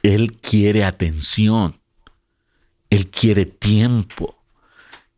él 0.03 0.33
quiere 0.39 0.85
atención, 0.85 1.81
él 2.91 3.09
quiere 3.11 3.45
tiempo. 3.45 4.42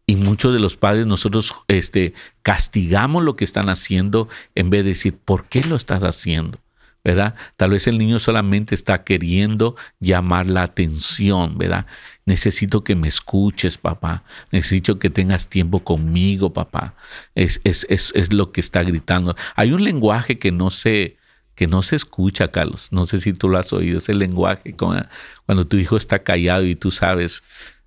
Y 0.06 0.16
muchos 0.16 0.52
de 0.52 0.58
los 0.58 0.76
padres 0.76 1.06
nosotros 1.06 1.54
este, 1.68 2.14
castigamos 2.42 3.24
lo 3.24 3.36
que 3.36 3.44
están 3.44 3.68
haciendo 3.68 4.28
en 4.54 4.70
vez 4.70 4.84
de 4.84 4.90
decir, 4.90 5.16
¿por 5.16 5.46
qué 5.46 5.62
lo 5.64 5.76
estás 5.76 6.02
haciendo? 6.02 6.58
¿verdad? 7.04 7.34
Tal 7.56 7.70
vez 7.70 7.86
el 7.86 7.98
niño 7.98 8.18
solamente 8.18 8.74
está 8.74 9.04
queriendo 9.04 9.76
llamar 10.00 10.46
la 10.46 10.62
atención, 10.62 11.58
¿verdad? 11.58 11.86
Necesito 12.24 12.82
que 12.82 12.96
me 12.96 13.08
escuches, 13.08 13.76
papá. 13.76 14.24
Necesito 14.50 14.98
que 14.98 15.10
tengas 15.10 15.48
tiempo 15.48 15.84
conmigo, 15.84 16.54
papá. 16.54 16.94
Es, 17.34 17.60
es, 17.64 17.86
es, 17.90 18.10
es 18.16 18.32
lo 18.32 18.52
que 18.52 18.62
está 18.62 18.82
gritando. 18.82 19.36
Hay 19.54 19.72
un 19.72 19.84
lenguaje 19.84 20.38
que 20.38 20.50
no 20.50 20.70
se, 20.70 21.18
que 21.54 21.66
no 21.66 21.82
se 21.82 21.96
escucha, 21.96 22.50
Carlos. 22.50 22.88
No 22.90 23.04
sé 23.04 23.20
si 23.20 23.34
tú 23.34 23.50
lo 23.50 23.58
has 23.58 23.70
oído, 23.74 23.98
ese 23.98 24.14
lenguaje 24.14 24.74
cuando 24.74 25.66
tu 25.66 25.76
hijo 25.76 25.98
está 25.98 26.22
callado 26.22 26.64
y 26.64 26.74
tú 26.74 26.90
sabes, 26.90 27.44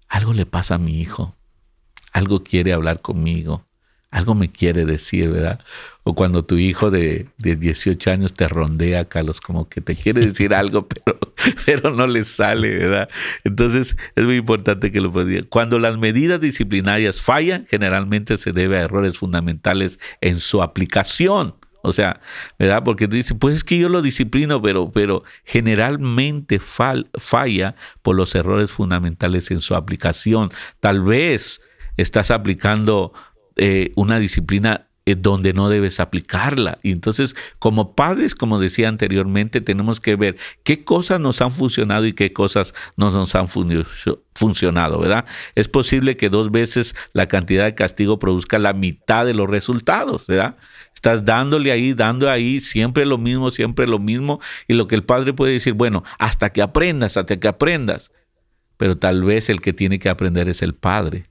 algo 0.07 0.33
le 0.33 0.45
pasa 0.45 0.75
a 0.75 0.77
mi 0.77 1.01
hijo, 1.01 1.35
algo 2.17 2.43
quiere 2.43 2.73
hablar 2.73 3.01
conmigo, 3.01 3.63
algo 4.09 4.33
me 4.33 4.51
quiere 4.51 4.85
decir, 4.85 5.29
¿verdad? 5.29 5.59
O 6.03 6.15
cuando 6.15 6.43
tu 6.43 6.57
hijo 6.57 6.89
de, 6.89 7.27
de 7.37 7.55
18 7.55 8.09
años 8.09 8.33
te 8.33 8.47
rondea, 8.47 9.05
Carlos, 9.05 9.39
como 9.39 9.69
que 9.69 9.81
te 9.81 9.95
quiere 9.95 10.25
decir 10.25 10.53
algo, 10.55 10.87
pero, 10.87 11.19
pero 11.65 11.91
no 11.91 12.07
le 12.07 12.23
sale, 12.23 12.73
¿verdad? 12.75 13.09
Entonces 13.43 13.95
es 14.15 14.25
muy 14.25 14.37
importante 14.37 14.91
que 14.91 14.99
lo 14.99 15.11
puedas 15.11 15.43
Cuando 15.49 15.77
las 15.77 15.97
medidas 15.97 16.41
disciplinarias 16.41 17.21
fallan, 17.21 17.67
generalmente 17.69 18.37
se 18.37 18.51
debe 18.51 18.77
a 18.77 18.81
errores 18.81 19.17
fundamentales 19.17 19.99
en 20.21 20.39
su 20.39 20.63
aplicación. 20.63 21.55
O 21.83 21.91
sea, 21.91 22.19
¿verdad? 22.57 22.83
Porque 22.83 23.07
tú 23.07 23.15
dices, 23.15 23.37
pues 23.39 23.55
es 23.55 23.63
que 23.63 23.77
yo 23.77 23.87
lo 23.87 24.01
disciplino, 24.01 24.61
pero, 24.61 24.91
pero 24.91 25.23
generalmente 25.45 26.59
falla 26.59 27.75
por 28.01 28.15
los 28.15 28.33
errores 28.33 28.71
fundamentales 28.71 29.51
en 29.51 29.61
su 29.61 29.75
aplicación. 29.75 30.51
Tal 30.79 31.03
vez 31.03 31.61
estás 31.97 32.31
aplicando 32.31 33.13
eh, 33.55 33.91
una 33.95 34.19
disciplina 34.19 34.87
eh, 35.07 35.15
donde 35.15 35.53
no 35.53 35.69
debes 35.69 36.01
aplicarla. 36.01 36.79
Y 36.83 36.91
entonces, 36.91 37.33
como 37.59 37.95
padres, 37.95 38.35
como 38.35 38.59
decía 38.59 38.89
anteriormente, 38.89 39.61
tenemos 39.61 40.01
que 40.01 40.17
ver 40.17 40.35
qué 40.65 40.83
cosas 40.83 41.21
nos 41.21 41.41
han 41.41 41.51
funcionado 41.51 42.05
y 42.05 42.11
qué 42.11 42.33
cosas 42.33 42.73
no 42.97 43.09
nos 43.09 43.33
han 43.33 43.47
funcionado, 43.47 44.99
¿verdad? 44.99 45.23
Es 45.55 45.69
posible 45.69 46.17
que 46.17 46.27
dos 46.27 46.51
veces 46.51 46.93
la 47.13 47.29
cantidad 47.29 47.63
de 47.63 47.73
castigo 47.73 48.19
produzca 48.19 48.59
la 48.59 48.73
mitad 48.73 49.25
de 49.25 49.33
los 49.33 49.49
resultados, 49.49 50.27
¿verdad? 50.27 50.57
Estás 50.93 51.23
dándole 51.23 51.71
ahí, 51.71 51.93
dando 51.93 52.29
ahí, 52.29 52.59
siempre 52.59 53.05
lo 53.05 53.17
mismo, 53.17 53.49
siempre 53.49 53.87
lo 53.87 53.99
mismo. 53.99 54.41
Y 54.67 54.73
lo 54.73 54.89
que 54.89 54.95
el 54.95 55.05
padre 55.05 55.31
puede 55.31 55.53
decir, 55.53 55.71
bueno, 55.71 56.03
hasta 56.19 56.49
que 56.49 56.61
aprendas, 56.61 57.15
hasta 57.15 57.39
que 57.39 57.47
aprendas. 57.47 58.11
Pero 58.75 58.97
tal 58.97 59.23
vez 59.23 59.49
el 59.49 59.61
que 59.61 59.71
tiene 59.71 59.99
que 59.99 60.09
aprender 60.09 60.49
es 60.49 60.61
el 60.61 60.75
padre. 60.75 61.29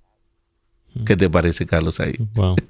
¿Qué 1.04 1.16
te 1.16 1.28
parece, 1.28 1.66
Carlos, 1.66 2.00
ahí? 2.00 2.14
Wow. 2.34 2.56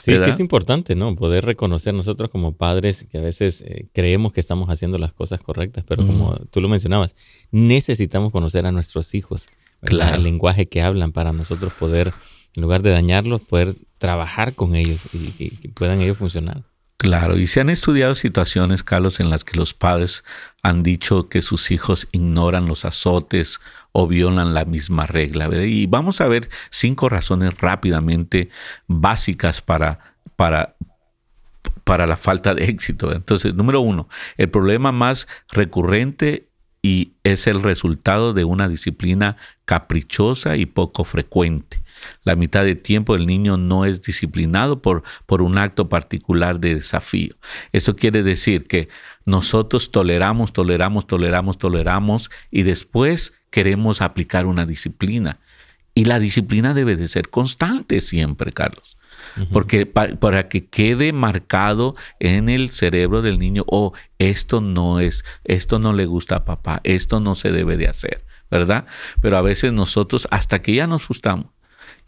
Sí, 0.00 0.12
es 0.12 0.20
que 0.20 0.30
es 0.30 0.40
importante, 0.40 0.96
¿no? 0.96 1.14
Poder 1.14 1.44
reconocer 1.44 1.94
nosotros 1.94 2.30
como 2.30 2.52
padres 2.52 3.06
que 3.12 3.18
a 3.18 3.20
veces 3.20 3.62
eh, 3.62 3.86
creemos 3.92 4.32
que 4.32 4.40
estamos 4.40 4.70
haciendo 4.70 4.98
las 4.98 5.12
cosas 5.12 5.40
correctas, 5.40 5.84
pero 5.86 6.04
como 6.04 6.34
tú 6.50 6.60
lo 6.60 6.68
mencionabas, 6.68 7.14
necesitamos 7.52 8.32
conocer 8.32 8.66
a 8.66 8.72
nuestros 8.72 9.14
hijos, 9.14 9.48
el 9.82 10.24
lenguaje 10.24 10.66
que 10.66 10.82
hablan 10.82 11.12
para 11.12 11.32
nosotros 11.32 11.72
poder, 11.74 12.12
en 12.56 12.62
lugar 12.62 12.82
de 12.82 12.90
dañarlos, 12.90 13.40
poder 13.40 13.76
trabajar 13.98 14.54
con 14.54 14.74
ellos 14.74 15.02
y 15.12 15.30
que 15.30 15.68
puedan 15.68 16.00
ellos 16.00 16.18
funcionar. 16.18 16.64
Claro, 16.98 17.38
y 17.38 17.46
se 17.46 17.60
han 17.60 17.70
estudiado 17.70 18.16
situaciones, 18.16 18.82
Carlos, 18.82 19.20
en 19.20 19.30
las 19.30 19.44
que 19.44 19.56
los 19.56 19.72
padres 19.72 20.24
han 20.64 20.82
dicho 20.82 21.28
que 21.28 21.42
sus 21.42 21.70
hijos 21.70 22.08
ignoran 22.10 22.66
los 22.66 22.84
azotes 22.84 23.60
o 23.92 24.08
violan 24.08 24.52
la 24.52 24.64
misma 24.64 25.06
regla. 25.06 25.48
Y 25.64 25.86
vamos 25.86 26.20
a 26.20 26.26
ver 26.26 26.50
cinco 26.70 27.08
razones 27.08 27.56
rápidamente 27.56 28.50
básicas 28.88 29.60
para, 29.60 30.00
para, 30.34 30.74
para 31.84 32.08
la 32.08 32.16
falta 32.16 32.52
de 32.52 32.64
éxito. 32.64 33.12
Entonces, 33.12 33.54
número 33.54 33.80
uno, 33.80 34.08
el 34.36 34.50
problema 34.50 34.90
más 34.90 35.28
recurrente 35.50 36.48
y 36.82 37.12
es 37.22 37.46
el 37.46 37.62
resultado 37.62 38.32
de 38.32 38.42
una 38.42 38.68
disciplina 38.68 39.36
caprichosa 39.66 40.56
y 40.56 40.66
poco 40.66 41.04
frecuente. 41.04 41.80
La 42.24 42.36
mitad 42.36 42.64
de 42.64 42.74
tiempo 42.74 43.14
el 43.14 43.26
niño 43.26 43.56
no 43.56 43.84
es 43.84 44.02
disciplinado 44.02 44.82
por, 44.82 45.02
por 45.26 45.42
un 45.42 45.58
acto 45.58 45.88
particular 45.88 46.60
de 46.60 46.76
desafío. 46.76 47.34
Esto 47.72 47.96
quiere 47.96 48.22
decir 48.22 48.66
que 48.66 48.88
nosotros 49.26 49.90
toleramos, 49.90 50.52
toleramos, 50.52 51.06
toleramos, 51.06 51.58
toleramos 51.58 52.30
y 52.50 52.62
después 52.62 53.34
queremos 53.50 54.02
aplicar 54.02 54.46
una 54.46 54.66
disciplina. 54.66 55.38
Y 55.94 56.04
la 56.04 56.20
disciplina 56.20 56.74
debe 56.74 56.96
de 56.96 57.08
ser 57.08 57.28
constante 57.28 58.00
siempre, 58.00 58.52
Carlos. 58.52 58.96
Porque 59.52 59.86
para, 59.86 60.48
que 60.48 60.66
quede 60.66 61.12
marcado 61.12 61.96
en 62.18 62.48
el 62.48 62.70
cerebro 62.70 63.22
del 63.22 63.38
niño, 63.38 63.64
oh, 63.66 63.92
esto 64.18 64.60
no 64.60 65.00
es, 65.00 65.24
esto 65.44 65.78
no 65.78 65.92
le 65.92 66.06
gusta 66.06 66.36
a 66.36 66.44
papá, 66.44 66.80
esto 66.84 67.20
no 67.20 67.34
se 67.34 67.52
debe 67.52 67.76
de 67.76 67.88
hacer, 67.88 68.24
¿verdad? 68.50 68.86
Pero 69.20 69.36
a 69.36 69.42
veces 69.42 69.72
nosotros, 69.72 70.26
hasta 70.30 70.60
que 70.60 70.74
ya 70.74 70.86
nos 70.86 71.06
gustamos, 71.06 71.46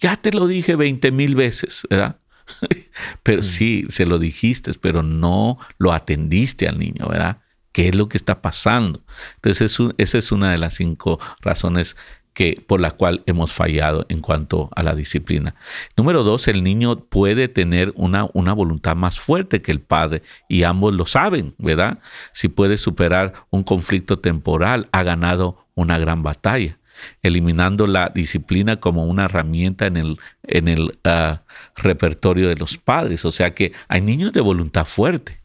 ya 0.01 0.17
te 0.17 0.33
lo 0.33 0.47
dije 0.47 0.77
20 0.77 1.13
mil 1.13 1.35
veces, 1.37 1.83
¿verdad? 1.89 2.17
pero 3.23 3.41
mm. 3.41 3.45
sí, 3.45 3.87
se 3.91 4.07
lo 4.07 4.19
dijiste, 4.19 4.73
pero 4.81 5.03
no 5.03 5.59
lo 5.79 5.93
atendiste 5.93 6.69
al 6.69 6.79
niño, 6.79 7.09
¿verdad? 7.09 7.43
¿Qué 7.73 7.89
es 7.89 7.95
lo 7.95 8.09
que 8.09 8.17
está 8.17 8.43
pasando? 8.43 9.05
Entonces, 9.37 9.79
esa 9.99 10.19
es 10.19 10.33
una 10.33 10.51
de 10.51 10.59
las 10.59 10.75
cinco 10.75 11.21
razones 11.41 11.97
que, 12.33 12.65
por 12.67 12.81
la 12.81 12.93
cual 12.93 13.23
hemos 13.27 13.53
fallado 13.53 14.07
en 14.09 14.21
cuanto 14.21 14.71
a 14.75 14.83
la 14.83 14.95
disciplina. 14.95 15.55
Número 15.97 16.25
dos, 16.25 16.49
el 16.49 16.65
niño 16.65 17.05
puede 17.05 17.49
tener 17.49 17.93
una, 17.95 18.29
una 18.33 18.53
voluntad 18.53 18.97
más 18.97 19.21
fuerte 19.21 19.63
que 19.63 19.71
el 19.71 19.81
padre 19.81 20.23
y 20.49 20.65
ambos 20.65 20.95
lo 20.95 21.07
saben, 21.07 21.55
¿verdad? 21.59 21.99
Si 22.33 22.49
puede 22.49 22.77
superar 22.77 23.35
un 23.51 23.63
conflicto 23.63 24.19
temporal, 24.19 24.89
ha 24.91 25.03
ganado 25.05 25.67
una 25.75 25.99
gran 25.99 26.23
batalla 26.23 26.80
eliminando 27.23 27.87
la 27.87 28.11
disciplina 28.15 28.77
como 28.77 29.07
una 29.07 29.25
herramienta 29.27 29.87
en 29.87 29.97
el, 29.97 30.19
en 30.43 30.69
el 30.69 30.99
ah, 31.05 31.43
repertorio 31.77 32.49
de 32.49 32.57
los 32.57 32.79
padres. 32.79 33.25
O 33.25 33.31
sea 33.31 33.55
que 33.55 33.73
hay 33.89 34.01
niños 34.01 34.33
de 34.33 34.41
voluntad 34.41 34.85
fuerte, 34.85 35.41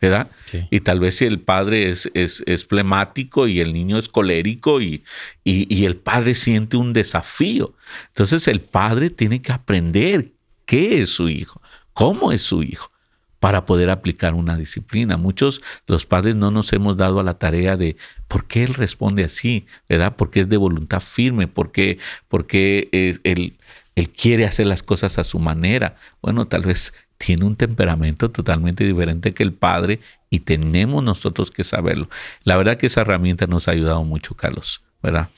¿verdad? 0.00 0.30
Y 0.70 0.80
tal 0.80 1.00
vez 1.00 1.16
si 1.16 1.24
el 1.24 1.40
padre 1.40 1.88
es, 1.90 2.10
es, 2.14 2.42
es 2.46 2.64
plemático 2.64 3.48
y 3.48 3.60
el 3.60 3.72
niño 3.72 3.98
es 3.98 4.08
colérico 4.08 4.80
y, 4.80 5.02
y, 5.44 5.84
el 5.84 5.96
padre 5.96 6.34
siente 6.34 6.76
un 6.76 6.92
desafío. 6.92 7.74
Entonces 8.08 8.46
el 8.48 8.60
padre 8.60 9.10
tiene 9.10 9.40
que 9.40 9.52
aprender 9.52 10.32
qué 10.66 11.00
es 11.00 11.10
su 11.10 11.28
hijo, 11.28 11.60
cómo 11.92 12.32
es 12.32 12.42
su 12.42 12.62
hijo 12.62 12.93
para 13.44 13.66
poder 13.66 13.90
aplicar 13.90 14.32
una 14.32 14.56
disciplina. 14.56 15.18
Muchos 15.18 15.60
de 15.86 15.92
los 15.92 16.06
padres 16.06 16.34
no 16.34 16.50
nos 16.50 16.72
hemos 16.72 16.96
dado 16.96 17.20
a 17.20 17.22
la 17.22 17.34
tarea 17.34 17.76
de 17.76 17.98
por 18.26 18.46
qué 18.46 18.64
él 18.64 18.72
responde 18.72 19.22
así, 19.22 19.66
¿verdad? 19.86 20.14
Porque 20.16 20.40
es 20.40 20.48
de 20.48 20.56
voluntad 20.56 21.00
firme, 21.00 21.46
porque, 21.46 21.98
porque 22.28 22.88
él, 23.22 23.58
él 23.96 24.08
quiere 24.08 24.46
hacer 24.46 24.66
las 24.66 24.82
cosas 24.82 25.18
a 25.18 25.24
su 25.24 25.38
manera. 25.38 25.96
Bueno, 26.22 26.46
tal 26.46 26.62
vez 26.62 26.94
tiene 27.18 27.44
un 27.44 27.54
temperamento 27.54 28.30
totalmente 28.30 28.82
diferente 28.82 29.34
que 29.34 29.42
el 29.42 29.52
padre 29.52 30.00
y 30.30 30.40
tenemos 30.40 31.04
nosotros 31.04 31.50
que 31.50 31.64
saberlo. 31.64 32.08
La 32.44 32.56
verdad 32.56 32.78
que 32.78 32.86
esa 32.86 33.02
herramienta 33.02 33.46
nos 33.46 33.68
ha 33.68 33.72
ayudado 33.72 34.04
mucho, 34.04 34.34
Carlos, 34.34 34.80
¿verdad? 35.02 35.28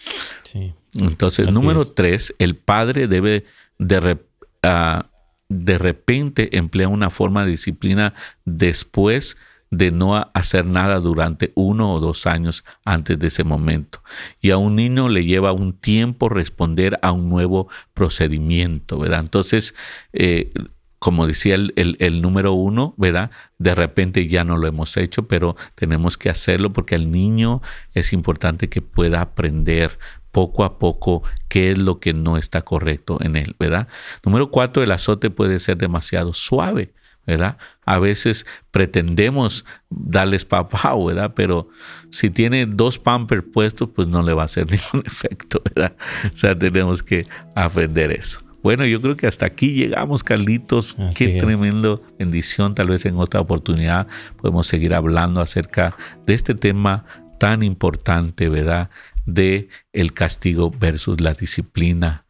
Sí. 0.45 0.73
Entonces, 0.95 1.53
número 1.53 1.85
tres, 1.85 2.33
el 2.39 2.55
padre 2.55 3.09
debe 3.09 3.47
de, 3.81 4.17
ah, 4.63 5.07
de 5.49 5.79
repente 5.79 6.57
emplea 6.57 6.89
una 6.89 7.11
forma 7.11 7.45
de 7.45 7.51
disciplina 7.51 8.15
después 8.45 9.37
de 9.71 9.91
no 9.91 10.31
hacer 10.33 10.65
nada 10.65 11.01
durante 11.01 11.53
uno 11.55 11.93
o 11.93 12.01
dos 12.01 12.27
años 12.27 12.65
antes 12.85 13.19
de 13.19 13.27
ese 13.27 13.45
momento. 13.45 14.03
Y 14.41 14.51
a 14.51 14.59
un 14.59 14.77
niño 14.77 15.09
le 15.09 15.25
lleva 15.25 15.53
un 15.53 15.73
tiempo 15.73 16.29
responder 16.29 16.99
a 17.03 17.13
un 17.13 17.29
nuevo 17.29 17.69
procedimiento, 17.93 18.99
¿verdad? 18.99 19.21
Entonces, 19.21 19.75
eh, 20.13 20.53
como 20.99 21.27
decía 21.27 21.57
el, 21.57 21.73
el, 21.77 22.23
número 22.23 22.53
uno, 22.53 22.95
¿verdad? 22.97 23.31
De 23.59 23.75
repente 23.75 24.29
ya 24.29 24.45
no 24.45 24.57
lo 24.57 24.67
hemos 24.67 24.97
hecho, 24.97 25.29
pero 25.29 25.57
tenemos 25.75 26.17
que 26.17 26.31
hacerlo 26.31 26.73
porque 26.73 26.95
al 26.95 27.11
niño 27.11 27.61
es 27.93 28.13
importante 28.13 28.69
que 28.69 28.83
pueda 28.83 29.21
aprender 29.21 29.99
poco 30.37 30.65
a 30.65 30.79
poco 30.79 31.23
qué 31.49 31.73
es 31.73 31.79
lo 31.79 31.99
que 31.99 32.13
no 32.13 32.37
está 32.37 32.61
correcto 32.61 33.17
en 33.23 33.37
él, 33.37 33.57
¿verdad? 33.59 33.89
Número 34.23 34.51
cuatro, 34.51 34.83
el 34.83 34.93
azote 34.93 35.31
puede 35.31 35.59
ser 35.59 35.79
demasiado 35.79 36.35
suave, 36.35 36.93
¿verdad? 37.27 37.57
A 37.87 37.99
veces 37.99 38.45
pretendemos 38.71 39.65
darles 39.89 40.45
papá, 40.45 40.95
¿verdad? 40.95 41.33
Pero 41.35 41.71
si 42.11 42.29
tiene 42.29 42.67
dos 42.67 42.99
pampers 42.99 43.45
puestos, 43.51 43.89
pues 43.97 44.09
no 44.09 44.23
le 44.23 44.35
va 44.35 44.43
a 44.43 44.45
hacer 44.45 44.67
ningún 44.71 45.07
efecto, 45.07 45.63
¿verdad? 45.75 45.97
O 46.31 46.37
sea, 46.37 46.55
tenemos 46.59 47.03
que 47.03 47.25
aprender 47.55 48.13
eso. 48.13 48.43
Bueno, 48.63 48.85
yo 48.85 49.01
creo 49.01 49.17
que 49.17 49.27
hasta 49.27 49.47
aquí 49.47 49.73
llegamos, 49.73 50.23
Carlitos. 50.23 50.99
Qué 51.17 51.39
tremendo 51.41 52.03
bendición. 52.19 52.75
Tal 52.75 52.91
vez 52.91 53.07
en 53.07 53.17
otra 53.17 53.41
oportunidad 53.41 54.07
podemos 54.37 54.67
seguir 54.67 54.93
hablando 54.93 55.41
acerca 55.41 55.97
de 56.27 56.35
este 56.35 56.55
tema 56.55 57.07
tan 57.39 57.63
importante, 57.63 58.51
¿verdad? 58.51 58.91
De 59.27 59.69
el 59.93 60.13
castigo 60.13 60.71
versus 60.71 61.21
la 61.21 61.35
disciplina. 61.35 62.25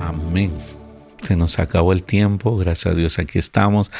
Amén. 0.00 0.52
Se 1.22 1.36
nos 1.36 1.58
acabó 1.58 1.92
el 1.92 2.04
tiempo, 2.04 2.56
gracias 2.56 2.92
a 2.92 2.96
Dios 2.96 3.18
aquí 3.18 3.38
estamos. 3.38 3.90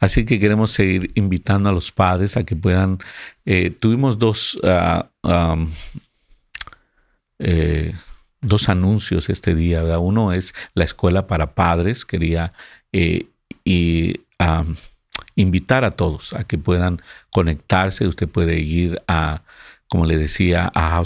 Así 0.00 0.26
que 0.26 0.38
queremos 0.38 0.70
seguir 0.70 1.10
invitando 1.14 1.70
a 1.70 1.72
los 1.72 1.92
padres 1.92 2.36
a 2.36 2.44
que 2.44 2.56
puedan. 2.56 2.98
Eh, 3.46 3.70
tuvimos 3.70 4.18
dos, 4.18 4.58
ah, 4.64 5.08
eh, 7.38 7.94
dos 8.40 8.68
anuncios 8.68 9.30
este 9.30 9.54
día. 9.54 9.98
Uno 9.98 10.32
es 10.32 10.54
la 10.74 10.84
escuela 10.84 11.26
para 11.26 11.54
padres. 11.54 12.04
Quería 12.04 12.52
eh, 12.94 13.26
y 13.64 14.20
invitar 15.34 15.84
a 15.84 15.90
todos 15.90 16.32
a 16.32 16.44
que 16.44 16.58
puedan 16.58 17.02
conectarse. 17.30 18.06
Usted 18.06 18.28
puede 18.28 18.60
ir 18.60 19.02
a 19.08 19.42
como 19.94 20.06
le 20.06 20.16
decía, 20.16 20.72
a 20.74 21.00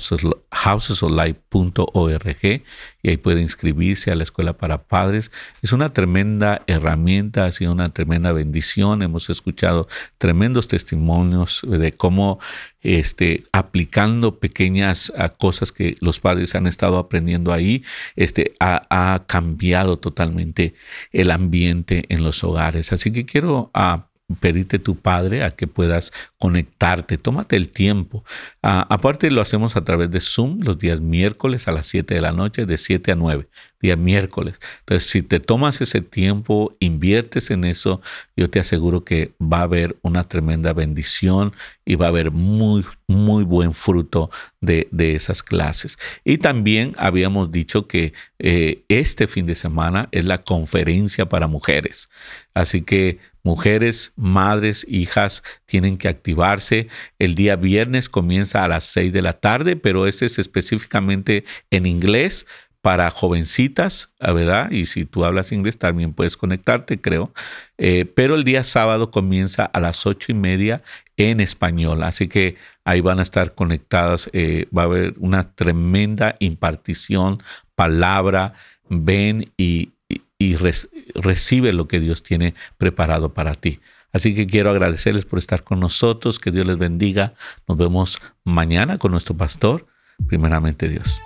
housesoflife.org 0.51 2.63
y 3.03 3.11
ahí 3.11 3.19
puede 3.19 3.43
inscribirse 3.43 4.11
a 4.11 4.15
la 4.15 4.23
escuela 4.23 4.57
para 4.57 4.85
padres. 4.85 5.31
Es 5.61 5.75
una 5.75 5.93
tremenda 5.93 6.63
herramienta, 6.67 7.45
ha 7.45 7.51
sido 7.51 7.73
una 7.73 7.91
tremenda 7.91 8.33
bendición. 8.33 9.03
Hemos 9.03 9.29
escuchado 9.29 9.89
tremendos 10.17 10.69
testimonios 10.69 11.61
de 11.69 11.93
cómo 11.93 12.39
este, 12.81 13.45
aplicando 13.53 14.39
pequeñas 14.39 15.13
ah, 15.19 15.29
cosas 15.29 15.71
que 15.71 15.99
los 16.01 16.21
padres 16.21 16.55
han 16.55 16.67
estado 16.67 16.97
aprendiendo 16.97 17.53
ahí, 17.53 17.85
este, 18.17 18.55
ha, 18.59 19.25
cambiado 19.27 19.99
totalmente 19.99 20.73
el 21.13 21.31
ambiente 21.31 22.07
en 22.09 22.23
los 22.23 22.43
hogares. 22.43 22.91
Así 22.95 23.13
que 23.13 23.27
quiero 23.27 23.71
uh, 23.75 24.08
pedirte 24.41 24.79
tu 24.79 24.97
padre 24.97 25.43
a 25.43 25.51
que 25.51 25.67
puedas 25.67 26.13
conectarte. 26.39 27.17
Tómate 27.17 27.57
el 27.57 27.71
tiempo. 27.71 28.25
Ah, 28.63 28.87
aparte 28.91 29.31
lo 29.31 29.41
hacemos 29.41 29.77
a 29.77 29.85
través 29.85 30.11
de 30.11 30.21
Zoom 30.21 30.61
los 30.63 30.79
días 30.79 31.01
miércoles 31.01 31.67
a 31.67 31.73
las 31.73 31.87
7 31.87 32.15
de 32.15 32.21
la 32.21 32.33
noche, 32.33 32.67
de 32.67 32.77
7 32.77 33.13
a 33.13 33.15
9, 33.15 33.49
día 33.81 33.97
miércoles. 33.97 34.61
Entonces, 34.81 35.11
si 35.11 35.23
te 35.23 35.41
tomas 35.41 35.81
ese 35.81 36.03
tiempo, 36.03 36.69
inviertes 36.79 37.51
en 37.51 37.65
eso, 37.65 38.03
yo 38.37 38.51
te 38.51 38.61
aseguro 38.61 39.05
que 39.05 39.33
va 39.41 39.61
a 39.61 39.63
haber 39.63 39.97
una 40.03 40.25
tremenda 40.25 40.73
bendición 40.75 41.55
y 41.85 41.95
va 41.95 42.07
a 42.07 42.11
haber 42.11 42.31
muy, 42.31 42.85
muy 43.07 43.45
buen 43.45 43.73
fruto 43.73 44.31
de, 44.61 44.89
esas 44.93 45.43
clases. 45.43 45.99
Y 46.23 46.39
también 46.39 46.95
habíamos 46.99 47.51
dicho 47.51 47.87
que 47.87 48.13
eh, 48.39 48.85
este 48.89 49.27
fin 49.27 49.47
de 49.47 49.55
semana 49.55 50.09
es 50.13 50.27
la 50.27 50.43
conferencia 50.43 51.29
para 51.29 51.47
mujeres. 51.47 52.11
Así 52.53 52.83
que 52.83 53.19
Mujeres, 53.49 54.13
madres, 54.15 54.85
hijas 54.91 55.43
tienen 55.65 55.97
que 55.97 56.09
activarse. 56.09 56.89
El 57.19 57.35
día 57.35 57.57
viernes 57.57 58.11
comienza 58.11 58.63
a 58.63 58.69
las 58.69 58.85
6 58.85 59.11
de 59.11 59.23
la 59.23 59.33
tarde, 59.33 59.75
pero 59.75 60.07
ese 60.07 60.27
es 60.27 60.39
específicamente 60.39 61.47
en 61.71 61.87
inglés 61.87 62.45
para 62.83 63.11
jovencitas, 63.11 64.11
¿verdad? 64.21 64.71
Y 64.71 64.85
si 64.85 65.07
tú 65.07 65.25
hablas 65.25 65.51
inglés 65.51 65.79
también 65.79 66.13
puedes 66.13 66.37
conectarte, 66.37 67.01
creo. 67.01 67.33
Eh, 67.79 68.05
pero 68.05 68.35
el 68.35 68.45
día 68.45 68.65
sábado 68.65 69.11
comienza 69.11 69.65
a 69.65 69.81
las 69.81 70.05
ocho 70.05 70.31
y 70.31 70.35
media 70.35 70.83
en 71.17 71.41
español, 71.41 72.03
así 72.03 72.29
que 72.29 72.57
ahí 72.85 73.01
van 73.01 73.19
a 73.19 73.23
estar 73.23 73.55
conectadas. 73.55 74.29
Eh, 74.35 74.67
va 74.77 74.83
a 74.83 74.85
haber 74.85 75.15
una 75.17 75.55
tremenda 75.55 76.35
impartición, 76.39 77.43
palabra. 77.75 78.53
Ven 78.91 79.53
y, 79.57 79.93
y 80.39 80.57
recibe 80.57 81.73
lo 81.73 81.89
que 81.89 82.01
Dios 82.01 82.23
tiene 82.23 82.55
preparado 82.77 83.35
para 83.35 83.55
ti. 83.55 83.81
Así 84.13 84.35
que 84.35 84.47
quiero 84.47 84.71
agradecerles 84.71 85.25
por 85.25 85.39
estar 85.39 85.63
con 85.63 85.81
nosotros, 85.81 86.39
que 86.39 86.51
Dios 86.51 86.67
les 86.67 86.79
bendiga. 86.79 87.35
Nos 87.67 87.77
vemos 87.77 88.21
mañana 88.45 88.99
con 88.99 89.11
nuestro 89.11 89.37
pastor, 89.37 89.87
primeramente 90.27 90.89
Dios. 90.89 91.21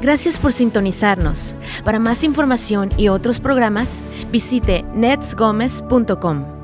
Gracias 0.00 0.38
por 0.38 0.52
sintonizarnos. 0.52 1.54
Para 1.84 1.98
más 1.98 2.22
información 2.22 2.90
y 2.98 3.08
otros 3.08 3.40
programas, 3.40 4.02
visite 4.30 4.84
netsgomez.com. 4.94 6.55